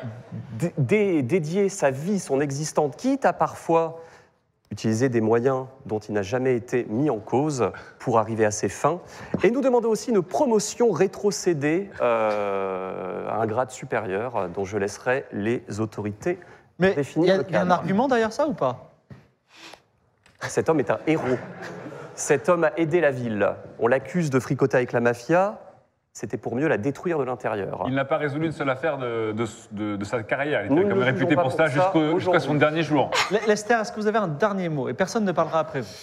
dé- 0.59 0.73
dé- 0.79 1.23
dédié 1.23 1.69
sa 1.69 1.91
vie, 1.91 2.19
son 2.19 2.41
existence, 2.41 2.95
quitte 2.97 3.25
à 3.25 3.33
parfois 3.33 4.01
utiliser 4.71 5.09
des 5.09 5.21
moyens 5.23 5.65
dont 5.87 5.99
il 5.99 6.13
n'a 6.13 6.23
jamais 6.23 6.55
été 6.55 6.85
mis 6.91 7.09
en 7.09 7.19
cause 7.19 7.71
pour 7.99 8.19
arriver 8.19 8.45
à 8.45 8.51
ses 8.51 8.69
fins. 8.69 9.01
Et 9.43 9.51
nous 9.51 9.61
demandons 9.63 9.89
aussi 9.89 10.11
une 10.11 10.23
promotion 10.23 10.91
rétrocédée 10.91 11.89
euh, 12.03 13.29
à 13.29 13.37
un 13.37 13.47
grade 13.47 13.71
supérieur 13.71 14.49
dont 14.51 14.65
je 14.65 14.77
laisserai 14.77 15.25
les 15.33 15.63
autorités 15.81 16.39
mais 16.79 16.91
il 16.91 16.97
définir 16.97 17.41
y, 17.41 17.45
il 17.49 17.55
y 17.55 17.57
a 17.57 17.63
un 17.63 17.71
argument 17.71 18.09
derrière 18.09 18.33
ça 18.33 18.47
ou 18.47 18.53
pas? 18.53 18.93
Cet 20.43 20.69
homme 20.69 20.81
est 20.81 20.91
un 20.91 20.99
héros. 21.07 21.37
Cet 22.15 22.49
homme 22.49 22.65
a 22.65 22.73
aidé 22.77 23.01
la 23.01 23.11
ville. 23.11 23.49
On 23.81 23.89
l'accuse 23.89 24.31
de 24.31 24.39
fricoter 24.39 24.77
avec 24.77 24.93
la 24.93 25.01
mafia. 25.01 25.59
C'était 26.21 26.37
pour 26.37 26.57
mieux 26.57 26.67
la 26.67 26.79
détruire 26.79 27.17
de 27.21 27.23
l'intérieur. 27.23 27.85
Il 27.87 27.95
n'a 27.95 28.05
pas 28.05 28.17
résolu 28.17 28.47
une 28.47 28.51
seule 28.53 28.71
affaire 28.71 28.99
de, 28.99 29.31
de- 29.31 29.47
de- 29.71 29.95
de 29.95 30.05
sa 30.05 30.21
carrière. 30.25 30.67
Il 30.67 30.77
était 30.77 30.93
réputé 30.93 31.37
pour 31.37 31.53
ça 31.53 31.67
jusqu'à 31.69 32.41
son 32.41 32.55
dernier 32.55 32.83
jour. 32.83 33.13
Le- 33.31 33.47
Lester, 33.47 33.75
est-ce 33.75 33.93
que 33.93 34.01
vous 34.01 34.09
avez 34.09 34.19
un 34.19 34.27
dernier 34.27 34.69
mot 34.69 34.89
Et 34.89 34.95
personne 34.95 35.25
ne 35.25 35.31
parlera 35.31 35.61
après 35.61 35.83
vous. 35.83 35.95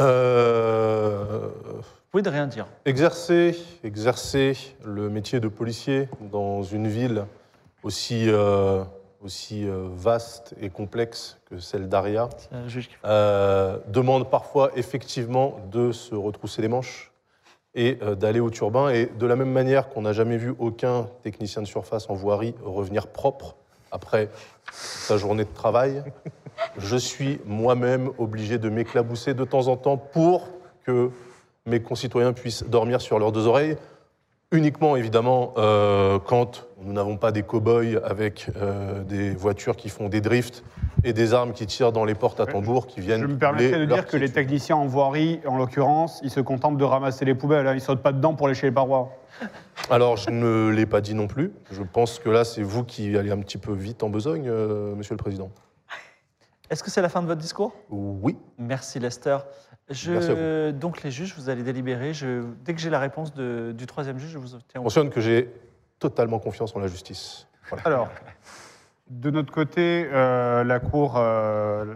Euh, 0.00 1.48
Vous 1.76 1.82
pouvez 2.10 2.22
de 2.22 2.30
rien 2.30 2.46
dire. 2.46 2.66
exercer, 2.86 3.54
exercer 3.84 4.56
le 4.82 5.10
métier 5.10 5.40
de 5.40 5.48
policier 5.48 6.08
dans 6.32 6.62
une 6.62 6.88
ville 6.88 7.24
aussi, 7.82 8.30
euh, 8.30 8.82
aussi 9.22 9.68
euh, 9.68 9.88
vaste 9.92 10.54
et 10.58 10.70
complexe 10.70 11.36
que 11.50 11.58
celle 11.58 11.90
d'Aria 11.90 12.30
euh, 13.04 13.76
demande 13.88 14.30
parfois 14.30 14.70
effectivement 14.74 15.58
de 15.70 15.92
se 15.92 16.14
retrousser 16.14 16.62
les 16.62 16.68
manches 16.68 17.12
et 17.74 17.98
euh, 18.02 18.14
d'aller 18.14 18.40
au 18.40 18.50
turbin. 18.50 18.90
Et 18.90 19.06
de 19.06 19.26
la 19.26 19.36
même 19.36 19.52
manière 19.52 19.88
qu'on 19.88 20.02
n'a 20.02 20.12
jamais 20.12 20.36
vu 20.36 20.54
aucun 20.58 21.08
technicien 21.22 21.62
de 21.62 21.66
surface 21.66 22.08
en 22.10 22.14
voirie 22.14 22.54
revenir 22.62 23.06
propre 23.08 23.56
après 23.90 24.28
sa 24.70 25.16
journée 25.16 25.44
de 25.44 25.54
travail, 25.54 26.02
je 26.78 26.96
suis 26.96 27.40
moi-même 27.46 28.10
obligé 28.18 28.58
de 28.58 28.68
m'éclabousser 28.68 29.34
de 29.34 29.44
temps 29.44 29.68
en 29.68 29.76
temps 29.76 29.96
pour 29.96 30.48
que 30.84 31.10
mes 31.66 31.80
concitoyens 31.80 32.32
puissent 32.32 32.64
dormir 32.64 33.00
sur 33.00 33.18
leurs 33.18 33.32
deux 33.32 33.46
oreilles. 33.46 33.76
Uniquement, 34.50 34.96
évidemment, 34.96 35.52
euh, 35.58 36.18
quand 36.18 36.66
nous 36.80 36.94
n'avons 36.94 37.18
pas 37.18 37.32
des 37.32 37.42
cow-boys 37.42 38.00
avec 38.02 38.50
euh, 38.56 39.02
des 39.04 39.34
voitures 39.34 39.76
qui 39.76 39.90
font 39.90 40.08
des 40.08 40.22
drifts 40.22 40.64
et 41.04 41.12
des 41.12 41.34
armes 41.34 41.52
qui 41.52 41.66
tirent 41.66 41.92
dans 41.92 42.06
les 42.06 42.14
portes 42.14 42.40
à 42.40 42.46
tambour 42.46 42.86
qui 42.86 43.00
viennent. 43.02 43.20
Je 43.20 43.26
me 43.26 43.36
permettrais 43.36 43.78
de 43.78 43.84
dire 43.84 44.06
que 44.06 44.16
les 44.16 44.32
techniciens 44.32 44.76
en 44.76 44.86
voirie, 44.86 45.40
en 45.46 45.58
l'occurrence, 45.58 46.20
ils 46.22 46.30
se 46.30 46.40
contentent 46.40 46.78
de 46.78 46.84
ramasser 46.84 47.26
les 47.26 47.34
poubelles. 47.34 47.66
hein. 47.66 47.74
Ils 47.74 47.82
sautent 47.82 48.02
pas 48.02 48.12
dedans 48.12 48.32
pour 48.32 48.48
lécher 48.48 48.68
les 48.68 48.72
parois. 48.72 49.10
Alors, 49.90 50.16
je 50.16 50.30
ne 50.30 50.70
l'ai 50.70 50.86
pas 50.86 51.02
dit 51.02 51.14
non 51.14 51.26
plus. 51.26 51.52
Je 51.70 51.82
pense 51.82 52.18
que 52.18 52.30
là, 52.30 52.44
c'est 52.44 52.62
vous 52.62 52.84
qui 52.84 53.18
allez 53.18 53.30
un 53.30 53.40
petit 53.40 53.58
peu 53.58 53.74
vite 53.74 54.02
en 54.02 54.08
besogne, 54.08 54.48
euh, 54.48 54.94
Monsieur 54.94 55.12
le 55.12 55.18
Président. 55.18 55.50
Est-ce 56.70 56.82
que 56.82 56.90
c'est 56.90 57.02
la 57.02 57.10
fin 57.10 57.20
de 57.20 57.26
votre 57.26 57.40
discours? 57.40 57.74
Oui. 57.90 58.36
Merci 58.56 58.98
Lester. 58.98 59.36
Je, 59.90 60.70
donc 60.70 61.02
les 61.02 61.10
juges, 61.10 61.34
vous 61.36 61.48
allez 61.48 61.62
délibérer. 61.62 62.12
Je, 62.12 62.42
dès 62.64 62.74
que 62.74 62.80
j'ai 62.80 62.90
la 62.90 62.98
réponse 62.98 63.32
de- 63.34 63.72
du 63.76 63.86
troisième 63.86 64.18
juge, 64.18 64.30
je 64.32 64.38
vous 64.38 64.48
tiens 64.48 64.58
Je 64.74 64.78
au 64.80 64.82
mentionne 64.82 65.08
que 65.10 65.20
j'ai 65.20 65.50
totalement 65.98 66.38
confiance 66.38 66.76
en 66.76 66.78
la 66.80 66.88
justice. 66.88 67.46
Voilà. 67.70 67.82
Alors, 67.86 68.08
de 69.08 69.30
notre 69.30 69.52
côté, 69.52 70.06
euh, 70.12 70.62
la 70.64 70.78
cour, 70.80 71.14
euh, 71.16 71.94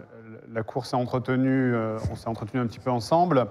la 0.52 0.62
cour 0.62 0.86
s'est 0.86 0.96
entretenue, 0.96 1.74
euh, 1.74 1.98
on 2.10 2.16
s'est 2.16 2.28
entretenu 2.28 2.60
un 2.60 2.66
petit 2.66 2.78
peu 2.80 2.90
ensemble. 2.90 3.46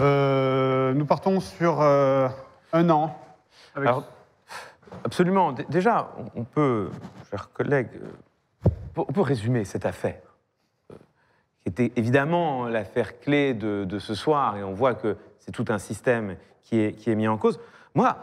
Euh, 0.00 0.94
nous 0.94 1.04
partons 1.04 1.40
sur 1.40 1.80
euh, 1.82 2.28
un 2.72 2.88
an. 2.90 3.16
avec- 3.74 3.88
Alors, 3.88 4.04
absolument. 5.04 5.52
Déjà, 5.68 6.10
on- 6.34 6.44
peut, 6.44 6.90
chers 7.30 7.52
collègues, 7.52 8.00
on 8.96 9.04
peut 9.04 9.20
résumer 9.20 9.64
cette 9.64 9.84
affaire, 9.86 10.20
qui 11.62 11.68
était 11.68 11.92
évidemment 11.96 12.66
l'affaire 12.66 13.18
clé 13.20 13.54
de, 13.54 13.84
de 13.84 13.98
ce 13.98 14.14
soir, 14.14 14.56
et 14.56 14.64
on 14.64 14.72
voit 14.72 14.94
que 14.94 15.16
c'est 15.38 15.52
tout 15.52 15.66
un 15.68 15.78
système 15.78 16.36
qui 16.62 16.80
est, 16.80 16.92
qui 16.92 17.10
est 17.10 17.14
mis 17.14 17.28
en 17.28 17.36
cause. 17.36 17.60
Moi, 17.94 18.16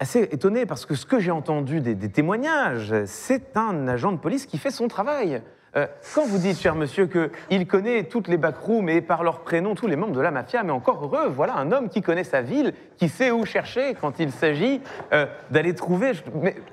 assez 0.00 0.28
étonné 0.30 0.66
parce 0.66 0.86
que 0.86 0.94
ce 0.94 1.06
que 1.06 1.18
j'ai 1.18 1.30
entendu 1.30 1.80
des, 1.80 2.10
témoignages, 2.10 2.94
c'est 3.06 3.56
un 3.56 3.88
agent 3.88 4.12
de 4.12 4.18
police 4.18 4.46
qui 4.46 4.58
fait 4.58 4.70
son 4.70 4.88
travail. 4.88 5.42
Euh, 5.74 5.86
quand 6.14 6.26
vous 6.26 6.36
dites, 6.36 6.58
cher 6.58 6.74
monsieur, 6.74 7.08
qu'il 7.08 7.66
connaît 7.66 8.04
toutes 8.04 8.28
les 8.28 8.36
backrooms 8.36 8.90
et 8.90 9.00
par 9.00 9.22
leur 9.22 9.40
prénom 9.40 9.74
tous 9.74 9.86
les 9.86 9.96
membres 9.96 10.12
de 10.12 10.20
la 10.20 10.30
mafia, 10.30 10.62
mais 10.62 10.72
encore 10.72 11.02
heureux, 11.02 11.28
voilà 11.28 11.54
un 11.54 11.72
homme 11.72 11.88
qui 11.88 12.02
connaît 12.02 12.24
sa 12.24 12.42
ville, 12.42 12.74
qui 12.98 13.08
sait 13.08 13.30
où 13.30 13.46
chercher 13.46 13.94
quand 13.98 14.20
il 14.20 14.32
s'agit 14.32 14.82
euh, 15.12 15.26
d'aller 15.50 15.74
trouver. 15.74 16.12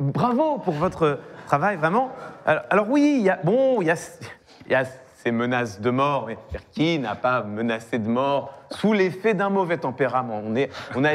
bravo 0.01 0.57
pour 0.57 0.73
votre 0.73 1.19
travail, 1.47 1.77
vraiment. 1.77 2.11
Alors, 2.45 2.89
oui, 2.89 3.29
bon, 3.43 3.81
il 3.81 3.87
y 3.87 4.75
a 4.75 4.83
ces 5.23 5.31
menaces 5.31 5.81
de 5.81 5.89
mort, 5.89 6.25
mais 6.27 6.37
qui 6.71 6.97
n'a 6.97 7.15
pas 7.15 7.43
menacé 7.43 7.99
de 7.99 8.07
mort 8.07 8.53
sous 8.71 8.93
l'effet 8.93 9.33
d'un 9.33 9.49
mauvais 9.49 9.77
tempérament? 9.77 10.41
On, 10.45 10.55
est, 10.55 10.69
on, 10.95 11.03
a, 11.03 11.09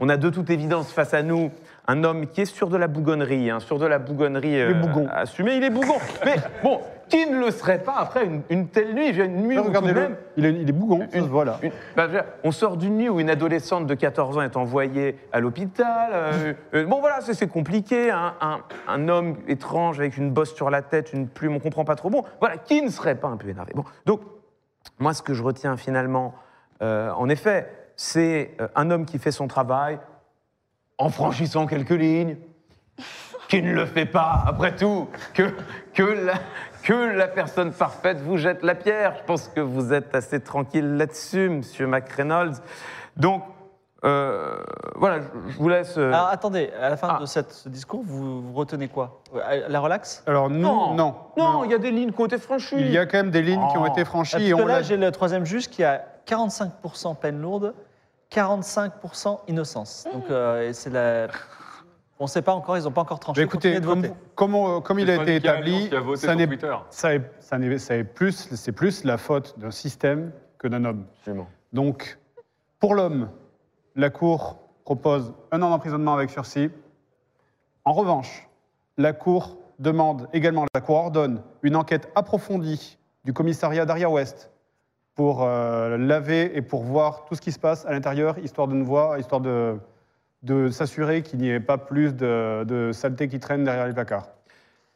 on 0.00 0.08
a 0.08 0.16
de 0.16 0.30
toute 0.30 0.48
évidence 0.48 0.90
face 0.92 1.12
à 1.12 1.22
nous 1.22 1.50
un 1.86 2.04
homme 2.04 2.26
qui 2.26 2.42
est 2.42 2.46
sur 2.46 2.68
de 2.68 2.76
la 2.76 2.86
bougonnerie, 2.86 3.50
hein, 3.50 3.60
sur 3.60 3.78
de 3.78 3.86
la 3.86 3.98
bougonnerie 3.98 4.60
euh, 4.60 4.74
bougon. 4.74 5.08
assumée. 5.12 5.56
Il 5.56 5.64
est 5.64 5.70
bougon. 5.70 5.96
Mais 6.24 6.36
bon, 6.62 6.80
qui 7.10 7.26
ne 7.26 7.38
le 7.38 7.50
serait 7.50 7.82
pas 7.82 7.96
après 7.98 8.24
une, 8.24 8.42
une 8.48 8.68
telle 8.68 8.94
nuit? 8.94 9.08
Une 9.08 9.42
nuit 9.42 9.58
où 9.58 9.62
tout 9.62 9.68
de 9.70 9.76
Regardez-le, 9.76 10.00
même, 10.00 10.16
il 10.38 10.46
est, 10.46 10.52
il 10.54 10.68
est 10.68 10.72
bougon, 10.72 11.06
ça 11.12 11.18
se 11.18 11.24
voit 11.24 11.44
là. 11.44 11.58
une- 11.62 11.70
bah, 11.96 12.04
je 12.04 12.12
veux 12.12 12.12
dire, 12.20 12.24
on 12.44 12.52
sort 12.52 12.76
d'une 12.78 12.96
nuit 12.96 13.08
où 13.10 13.20
une 13.20 13.28
adolescente 13.28 13.86
de 13.86 13.94
14 13.94 14.38
ans 14.38 14.42
est 14.42 14.56
envoyée 14.56 15.18
à 15.32 15.40
l'hôpital. 15.40 16.10
euh, 16.14 16.54
euh, 16.74 16.86
bon, 16.86 17.00
voilà, 17.00 17.20
c'est 17.20 17.34
c'est 17.34 17.48
compliqué. 17.48 18.10
Un, 18.10 18.34
un- 18.40 18.60
un 18.88 19.08
homme 19.08 19.36
étrange 19.48 19.98
avec 20.00 20.16
une 20.16 20.30
bosse 20.30 20.54
sur 20.54 20.70
la 20.70 20.80
tête, 20.82 21.12
une 21.12 21.28
plume, 21.28 21.56
on 21.56 21.58
comprend 21.60 21.84
pas 21.84 21.96
trop. 21.96 22.08
Bon, 22.10 22.24
voilà, 22.40 22.56
qui 22.56 22.80
ne 22.80 22.88
serait 22.90 23.16
pas 23.16 23.28
un 23.28 23.36
peu 23.36 23.48
énervé? 23.48 23.72
Bon, 23.74 23.84
donc, 24.06 24.20
moi, 24.98 25.12
ce 25.12 25.22
que 25.22 25.34
je 25.34 25.42
retiens 25.42 25.76
finalement, 25.76 26.34
euh, 26.82 27.10
en 27.12 27.28
effet, 27.28 27.68
c'est 27.96 28.52
euh, 28.60 28.68
un 28.76 28.90
homme 28.90 29.04
qui 29.04 29.18
fait 29.18 29.32
son 29.32 29.46
travail 29.48 29.98
en 30.96 31.08
franchissant 31.10 31.66
quelques 31.66 31.90
lignes, 31.90 32.36
qui 33.48 33.62
ne 33.62 33.72
le 33.72 33.84
fait 33.86 34.06
pas, 34.06 34.44
après 34.46 34.76
tout, 34.76 35.08
que, 35.34 35.50
que, 35.94 36.02
la, 36.02 36.34
que 36.82 37.16
la 37.16 37.28
personne 37.28 37.72
parfaite 37.72 38.18
vous 38.20 38.36
jette 38.36 38.62
la 38.62 38.74
pierre. 38.74 39.14
Je 39.18 39.24
pense 39.24 39.48
que 39.48 39.60
vous 39.60 39.92
êtes 39.92 40.14
assez 40.14 40.40
tranquille 40.40 40.96
là-dessus, 40.96 41.48
monsieur 41.48 41.86
McReynolds. 41.86 42.54
Donc, 43.16 43.42
euh, 44.04 44.56
voilà, 44.94 45.18
je 45.48 45.58
vous 45.58 45.68
laisse. 45.68 45.98
euh, 45.98 46.08
Alors 46.12 46.28
attendez, 46.28 46.70
à 46.80 46.88
la 46.88 46.96
fin 46.96 47.08
Ah. 47.16 47.20
de 47.20 47.26
cette- 47.26 47.52
ce 47.52 47.68
discours, 47.68 48.02
vous, 48.02 48.40
vous 48.40 48.52
retenez 48.54 48.88
quoi? 48.88 49.20
Euh, 49.34 49.66
La 49.68 49.78
relax? 49.80 50.22
Alors 50.26 50.48
nous, 50.48 50.58
non, 50.60 50.94
non. 50.94 51.14
non, 51.36 51.64
il 51.64 51.70
y 51.70 51.74
a 51.74 51.78
des 51.78 51.90
lignes 51.90 52.10
qui 52.12 52.20
ont 52.22 52.26
été 52.26 52.38
franchies. 52.38 52.76
Il 52.78 52.90
y 52.90 52.96
a 52.98 53.04
quand 53.04 53.18
même 53.18 53.30
des 53.30 53.42
lignes 53.42 53.66
qui 53.70 53.76
ont 53.76 53.82
Oh. 53.84 53.92
été 53.92 54.04
franchies 54.06 54.32
Parce 54.36 54.44
et 54.44 54.50
que 54.52 54.54
on 54.62 54.66
là, 54.66 54.80
j'ai 54.82 54.96
le 54.96 55.10
troisième 55.12 55.44
juge 55.44 55.68
qui 55.68 55.84
a 55.84 56.02
45% 56.26 57.14
peine 57.14 57.42
lourde, 57.42 57.74
45% 58.30 59.40
innocence. 59.48 60.06
Donc 60.12 60.24
euh, 60.30 60.68
et 60.68 60.72
c'est 60.72 60.90
la... 60.90 61.26
On 62.22 62.24
ne 62.24 62.28
sait 62.28 62.42
pas 62.42 62.52
encore, 62.52 62.76
ils 62.76 62.84
n'ont 62.84 62.90
pas 62.90 63.00
encore 63.00 63.18
tranché. 63.18 63.40
Bah, 63.40 63.44
écoutez, 63.46 63.80
de 63.80 63.86
comme, 63.86 64.02
voter. 64.02 64.14
comme 64.34 64.54
on- 64.54 64.80
comme 64.82 64.98
il 64.98 65.08
a 65.10 65.14
été 65.22 65.36
établi, 65.36 65.72
Alliance 65.74 65.88
qui 65.88 65.96
a 65.96 66.00
voté 66.00 66.26
ça 66.26 66.34
n'est 66.34 66.46
Twitter. 66.46 66.76
ça 66.90 67.14
est- 67.14 67.30
ça 67.40 67.58
n'est- 67.58 67.78
ça 67.78 67.96
est 67.96 68.04
plus, 68.04 68.54
c'est 68.54 68.72
plus 68.72 69.04
la 69.04 69.16
faute 69.16 69.58
d'un 69.58 69.70
système 69.70 70.30
que 70.58 70.68
d'un 70.68 70.84
homme. 70.84 71.06
Absolument. 71.20 71.48
Donc, 71.72 72.18
pour 72.78 72.94
l'homme, 72.94 73.30
la 73.96 74.10
Cour 74.10 74.58
propose 74.84 75.32
un 75.50 75.62
an 75.62 75.70
d'emprisonnement 75.70 76.12
avec 76.12 76.28
sursis. 76.28 76.70
En 77.86 77.92
revanche, 77.92 78.48
la 78.98 79.14
Cour 79.14 79.56
demande 79.78 80.28
également, 80.34 80.66
la 80.74 80.80
Cour 80.82 80.96
ordonne 80.96 81.40
une 81.62 81.74
enquête 81.74 82.10
approfondie 82.14 82.98
du 83.24 83.32
commissariat 83.32 83.86
d'Aria 83.86 84.10
Ouest 84.10 84.50
pour 85.14 85.42
euh, 85.42 85.96
laver 85.96 86.54
et 86.54 86.60
pour 86.60 86.82
voir 86.82 87.24
tout 87.24 87.34
ce 87.34 87.40
qui 87.40 87.50
se 87.52 87.58
passe 87.58 87.86
à 87.86 87.92
l'intérieur, 87.92 88.38
histoire 88.40 88.68
de 88.68 88.74
ne 88.74 88.84
voir, 88.84 89.18
histoire 89.18 89.40
de, 89.40 89.78
de 90.42 90.70
s'assurer 90.70 91.22
qu'il 91.22 91.38
n'y 91.40 91.50
ait 91.50 91.60
pas 91.60 91.78
plus 91.78 92.14
de, 92.14 92.64
de 92.64 92.92
saleté 92.92 93.28
qui 93.28 93.40
traîne 93.40 93.64
derrière 93.64 93.86
les 93.86 93.92
placards. 93.92 94.28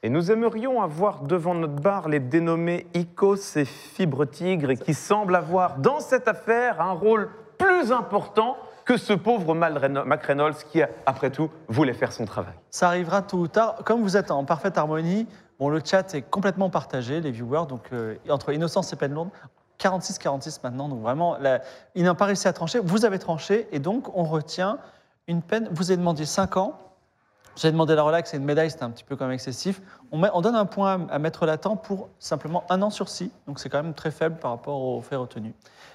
Et 0.02 0.10
nous 0.10 0.30
aimerions 0.30 0.82
avoir 0.82 1.22
devant 1.22 1.54
notre 1.54 1.74
bar 1.80 2.08
les 2.08 2.20
dénommés 2.20 2.86
Icos 2.94 3.56
et 3.56 3.64
Fibre 3.64 4.24
Tigre, 4.26 4.74
qui 4.74 4.92
semblent 4.94 5.34
avoir 5.36 5.78
dans 5.78 6.00
cette 6.00 6.28
affaire 6.28 6.80
un 6.80 6.92
rôle 6.92 7.30
plus 7.58 7.90
important 7.92 8.56
que 8.84 8.98
ce 8.98 9.14
pauvre 9.14 9.54
Mal- 9.54 10.02
McReynolds 10.04 10.56
qui, 10.70 10.82
après 11.06 11.30
tout, 11.30 11.50
voulait 11.68 11.94
faire 11.94 12.12
son 12.12 12.26
travail. 12.26 12.52
Ça 12.70 12.88
arrivera 12.88 13.22
tôt 13.22 13.38
ou 13.38 13.48
tard. 13.48 13.76
Comme 13.84 14.02
vous 14.02 14.16
êtes 14.18 14.30
en 14.30 14.44
parfaite 14.44 14.76
harmonie, 14.76 15.26
bon, 15.58 15.70
le 15.70 15.80
chat 15.82 16.14
est 16.14 16.20
complètement 16.22 16.68
partagé, 16.68 17.22
les 17.22 17.30
viewers, 17.30 17.66
donc 17.66 17.84
euh, 17.94 18.16
entre 18.28 18.52
innocence 18.52 18.92
et 18.92 18.96
peine 18.96 19.14
lourde, 19.14 19.30
46-46 19.80 20.58
maintenant, 20.62 20.88
donc 20.90 21.00
vraiment, 21.00 21.38
la- 21.40 21.60
ils 21.94 22.04
n'ont 22.04 22.14
pas 22.14 22.26
réussi 22.26 22.46
à 22.46 22.52
trancher. 22.52 22.78
Vous 22.78 23.06
avez 23.06 23.18
tranché, 23.18 23.68
et 23.72 23.78
donc 23.78 24.14
on 24.14 24.24
retient 24.24 24.78
une 25.28 25.42
peine. 25.42 25.68
Vous 25.72 25.90
avez 25.90 25.96
demandé 25.96 26.24
5 26.24 26.56
ans. 26.56 26.78
Vous 27.56 27.64
avez 27.66 27.72
demandé 27.72 27.94
la 27.94 28.02
relax 28.02 28.34
et 28.34 28.36
une 28.36 28.44
médaille, 28.44 28.70
c'était 28.70 28.82
un 28.82 28.90
petit 28.90 29.04
peu 29.04 29.14
comme 29.14 29.30
excessif. 29.30 29.80
On, 30.10 30.18
met- 30.18 30.30
on 30.34 30.40
donne 30.40 30.56
un 30.56 30.66
point 30.66 31.06
à 31.08 31.20
Maître 31.20 31.46
Latent 31.46 31.76
pour 31.76 32.08
simplement 32.18 32.64
un 32.68 32.82
an 32.82 32.90
sursis, 32.90 33.30
donc 33.46 33.60
c'est 33.60 33.68
quand 33.68 33.80
même 33.80 33.94
très 33.94 34.10
faible 34.10 34.36
par 34.40 34.50
rapport 34.50 34.80
aux 34.82 35.00
faits 35.02 35.18
retenus. 35.20 35.52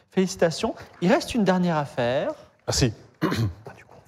Félicitations. 0.09 0.73
Il 1.01 1.11
reste 1.11 1.35
une 1.35 1.43
dernière 1.43 1.77
affaire. 1.77 2.31
Merci. 2.67 2.93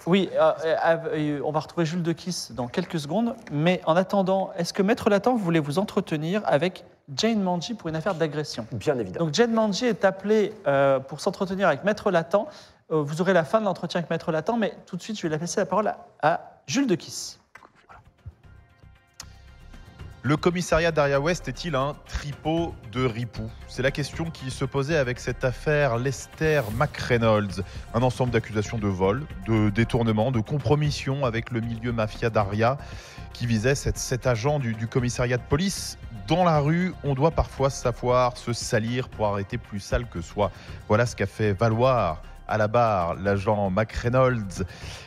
Oui, 0.08 0.32
euh, 0.34 0.52
euh, 0.66 0.98
euh, 1.14 1.42
on 1.46 1.52
va 1.52 1.60
retrouver 1.60 1.86
Jules 1.86 2.02
de 2.02 2.12
Kiss 2.12 2.54
dans 2.54 2.68
quelques 2.68 3.00
secondes. 3.00 3.36
Mais 3.52 3.82
en 3.86 3.96
attendant, 3.96 4.52
est-ce 4.58 4.74
que 4.74 4.82
Maître 4.82 5.12
Latent 5.12 5.36
voulait 5.36 5.60
vous 5.60 5.78
entretenir 5.78 6.42
avec 6.46 6.86
Jane 7.16 7.40
Manji 7.40 7.76
pour 7.76 7.88
une 7.88 7.96
affaire 7.96 8.16
d'agression? 8.16 8.66
Bien 8.72 8.98
évidemment. 8.98 9.26
Donc 9.26 9.36
Jane 9.36 9.52
Manji 9.54 9.86
est 9.86 10.04
appelée 10.04 10.56
euh, 10.66 11.00
pour 11.00 11.20
s'entretenir 11.22 11.68
avec 11.68 11.84
Maître 11.84 12.10
Latent. 12.10 12.48
Euh, 12.92 13.02
vous 13.04 13.22
aurez 13.22 13.34
la 13.34 13.44
fin 13.44 13.60
de 13.60 13.66
l'entretien 13.66 14.00
avec 14.00 14.10
Maître 14.10 14.32
Latent, 14.32 14.58
mais 14.58 14.74
tout 14.86 14.98
de 14.98 15.02
suite, 15.02 15.18
je 15.20 15.28
vais 15.28 15.38
laisser 15.38 15.60
la 15.62 15.66
parole 15.66 15.94
à, 16.22 16.62
Jules 16.68 16.88
de 16.88 16.96
Kiss. 16.96 17.40
Le 20.24 20.38
commissariat 20.38 20.92
d'Aria 20.92 21.20
West 21.20 21.48
est-il 21.48 21.76
un 21.76 21.96
tripot 22.06 22.76
de 22.92 23.04
ripoux 23.04 23.50
C'est 23.68 23.82
la 23.82 23.90
question 23.90 24.30
qui 24.30 24.52
se 24.52 24.66
posait 24.66 24.98
avec 24.98 25.20
cette 25.20 25.44
affaire 25.44 25.98
Lester 25.98 26.62
McReynolds. 26.76 27.64
Un 27.96 28.04
ensemble 28.04 28.32
d'accusations 28.32 28.78
de 28.78 28.88
vol, 28.88 29.26
de 29.48 29.72
détournement, 29.72 30.32
de 30.32 30.40
compromission 30.40 31.26
avec 31.26 31.50
le 31.50 31.62
milieu 31.62 31.92
mafia 31.92 32.30
d'Aria 32.30 32.78
qui 33.34 33.48
visait 33.48 33.74
cet, 33.74 33.98
cet 33.98 34.28
agent 34.28 34.60
du, 34.60 34.76
du 34.76 34.88
commissariat 34.88 35.38
de 35.38 35.44
police. 35.50 35.98
Dans 36.28 36.44
la 36.44 36.60
rue, 36.60 36.94
on 37.04 37.16
doit 37.16 37.32
parfois 37.32 37.72
savoir 37.72 38.38
se 38.38 38.54
salir 38.54 39.10
pour 39.10 39.26
arrêter 39.26 39.58
plus 39.58 39.80
sale 39.80 40.08
que 40.08 40.22
soi. 40.22 40.52
Voilà 40.88 41.08
ce 41.08 41.16
qu'a 41.16 41.26
fait 41.26 41.54
valoir 41.54 42.22
à 42.48 42.58
la 42.58 42.68
barre 42.68 43.16
l'agent 43.16 43.70
McReynolds, 43.70 44.66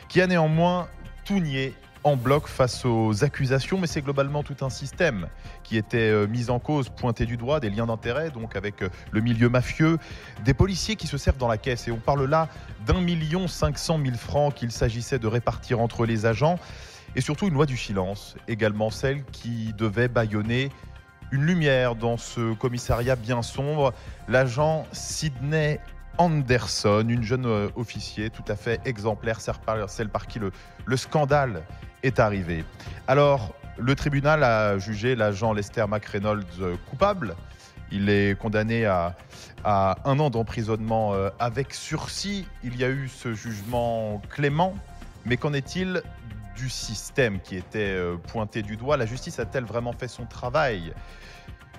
qui 0.09 0.21
a 0.21 0.27
néanmoins 0.27 0.87
tout 1.25 1.39
nié 1.39 1.73
en 2.03 2.15
bloc 2.15 2.45
face 2.45 2.85
aux 2.85 3.23
accusations, 3.23 3.79
mais 3.79 3.87
c'est 3.87 4.03
globalement 4.03 4.43
tout 4.43 4.63
un 4.63 4.69
système 4.69 5.27
qui 5.63 5.75
était 5.75 6.11
euh, 6.11 6.27
mis 6.27 6.51
en 6.51 6.59
cause, 6.59 6.89
pointé 6.89 7.25
du 7.25 7.35
doigt, 7.35 7.59
des 7.59 7.71
liens 7.71 7.87
d'intérêt, 7.87 8.29
donc 8.29 8.55
avec 8.55 8.83
euh, 8.83 8.89
le 9.11 9.21
milieu 9.21 9.49
mafieux, 9.49 9.97
des 10.43 10.53
policiers 10.53 10.97
qui 10.97 11.07
se 11.07 11.17
servent 11.17 11.39
dans 11.39 11.47
la 11.47 11.57
caisse. 11.57 11.87
Et 11.87 11.91
on 11.91 11.97
parle 11.97 12.25
là 12.25 12.47
d'un 12.85 13.01
million 13.01 13.47
cinq 13.47 13.79
cent 13.79 13.97
mille 13.97 14.17
francs 14.17 14.53
qu'il 14.53 14.71
s'agissait 14.71 15.17
de 15.17 15.25
répartir 15.25 15.81
entre 15.81 16.05
les 16.05 16.27
agents, 16.27 16.59
et 17.15 17.21
surtout 17.21 17.47
une 17.47 17.55
loi 17.55 17.65
du 17.65 17.75
silence, 17.75 18.35
également 18.47 18.91
celle 18.91 19.23
qui 19.25 19.73
devait 19.73 20.07
bâillonner 20.07 20.69
une 21.31 21.43
lumière 21.43 21.95
dans 21.95 22.17
ce 22.17 22.53
commissariat 22.53 23.15
bien 23.15 23.41
sombre, 23.41 23.93
l'agent 24.27 24.85
Sidney 24.91 25.79
Anderson, 26.17 27.05
une 27.07 27.23
jeune 27.23 27.45
euh, 27.45 27.67
officier 27.75 28.29
tout 28.29 28.43
à 28.47 28.55
fait 28.55 28.79
exemplaire, 28.85 29.39
celle 29.87 30.09
par, 30.09 30.27
qui 30.27 30.39
le, 30.39 30.51
le 30.85 30.97
scandale 30.97 31.63
est 32.03 32.19
arrivé. 32.19 32.63
Alors, 33.07 33.53
le 33.77 33.95
tribunal 33.95 34.43
a 34.43 34.77
jugé 34.77 35.15
l'agent 35.15 35.53
Lester 35.53 35.85
McReynolds 35.87 36.43
euh, 36.61 36.75
coupable. 36.89 37.35
Il 37.91 38.09
est 38.09 38.37
condamné 38.39 38.85
à, 38.85 39.15
un 39.63 40.19
an 40.19 40.29
d'emprisonnement 40.29 41.13
euh, 41.13 41.29
avec 41.39 41.73
sursis. 41.73 42.47
Il 42.63 42.77
y 42.77 42.83
a 42.83 42.89
eu 42.89 43.09
ce 43.09 43.33
jugement 43.33 44.21
clément, 44.29 44.73
mais 45.25 45.37
qu'en 45.37 45.53
est-il 45.53 46.01
du 46.55 46.69
système 46.69 47.39
qui 47.41 47.57
était 47.57 47.99
pointé 48.27 48.61
du 48.61 48.77
doigt? 48.77 48.95
La 48.95 49.05
justice 49.05 49.39
a-t-elle 49.39 49.65
vraiment 49.65 49.91
fait 49.91 50.07
son 50.07 50.25
travail? 50.25 50.93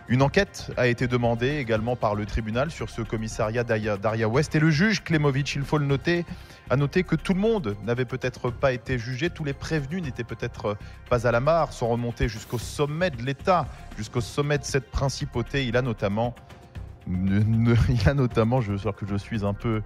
Une 0.09 0.23
enquête 0.23 0.71
a 0.77 0.87
été 0.87 1.09
demandée 1.09 1.57
également 1.57 1.97
par 1.97 2.14
le 2.14 2.27
tribunal 2.27 2.71
sur 2.71 2.90
ce 2.90 3.03
commissariat 3.03 3.64
d'Aria 3.64 4.29
West 4.29 4.55
et 4.55 4.61
le 4.61 4.71
juge 4.71 5.03
Klemovic, 5.03 5.55
il 5.57 5.62
faut 5.62 5.79
le 5.79 5.87
noter, 5.87 6.25
a 6.71 6.77
noté 6.77 7.03
que 7.03 7.16
tout 7.16 7.35
le 7.35 7.40
monde 7.40 7.77
n'avait 7.85 8.05
peut-être 8.05 8.51
pas 8.51 8.73
été 8.73 8.99
jugé, 8.99 9.31
tous 9.31 9.42
les 9.42 9.53
prévenus 9.53 10.03
n'étaient 10.03 10.25
peut-être 10.25 10.77
pas 11.11 11.27
à 11.27 11.33
la 11.33 11.40
mare, 11.40 11.73
sont 11.73 11.88
remontés 11.88 12.29
jusqu'au 12.29 12.59
sommet 12.59 13.11
de 13.11 13.23
l'État, 13.23 13.66
jusqu'au 13.97 14.21
sommet 14.21 14.59
de 14.59 14.64
cette 14.64 14.90
principauté. 14.90 15.66
Il 15.66 15.77
a 15.77 15.83
notamment, 15.83 16.37
il 17.09 18.09
a 18.09 18.14
notamment, 18.14 18.61
je 18.61 18.77
sens 18.77 18.95
que 18.97 19.07
je 19.07 19.16
suis 19.16 19.45
un 19.45 19.55
peu 19.55 19.83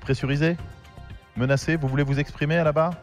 pressurisé, 0.00 0.58
menacé. 1.36 1.76
Vous 1.76 1.88
voulez 1.88 2.04
vous 2.04 2.18
exprimer 2.18 2.58
à 2.58 2.64
la 2.64 2.72
barre? 2.72 2.94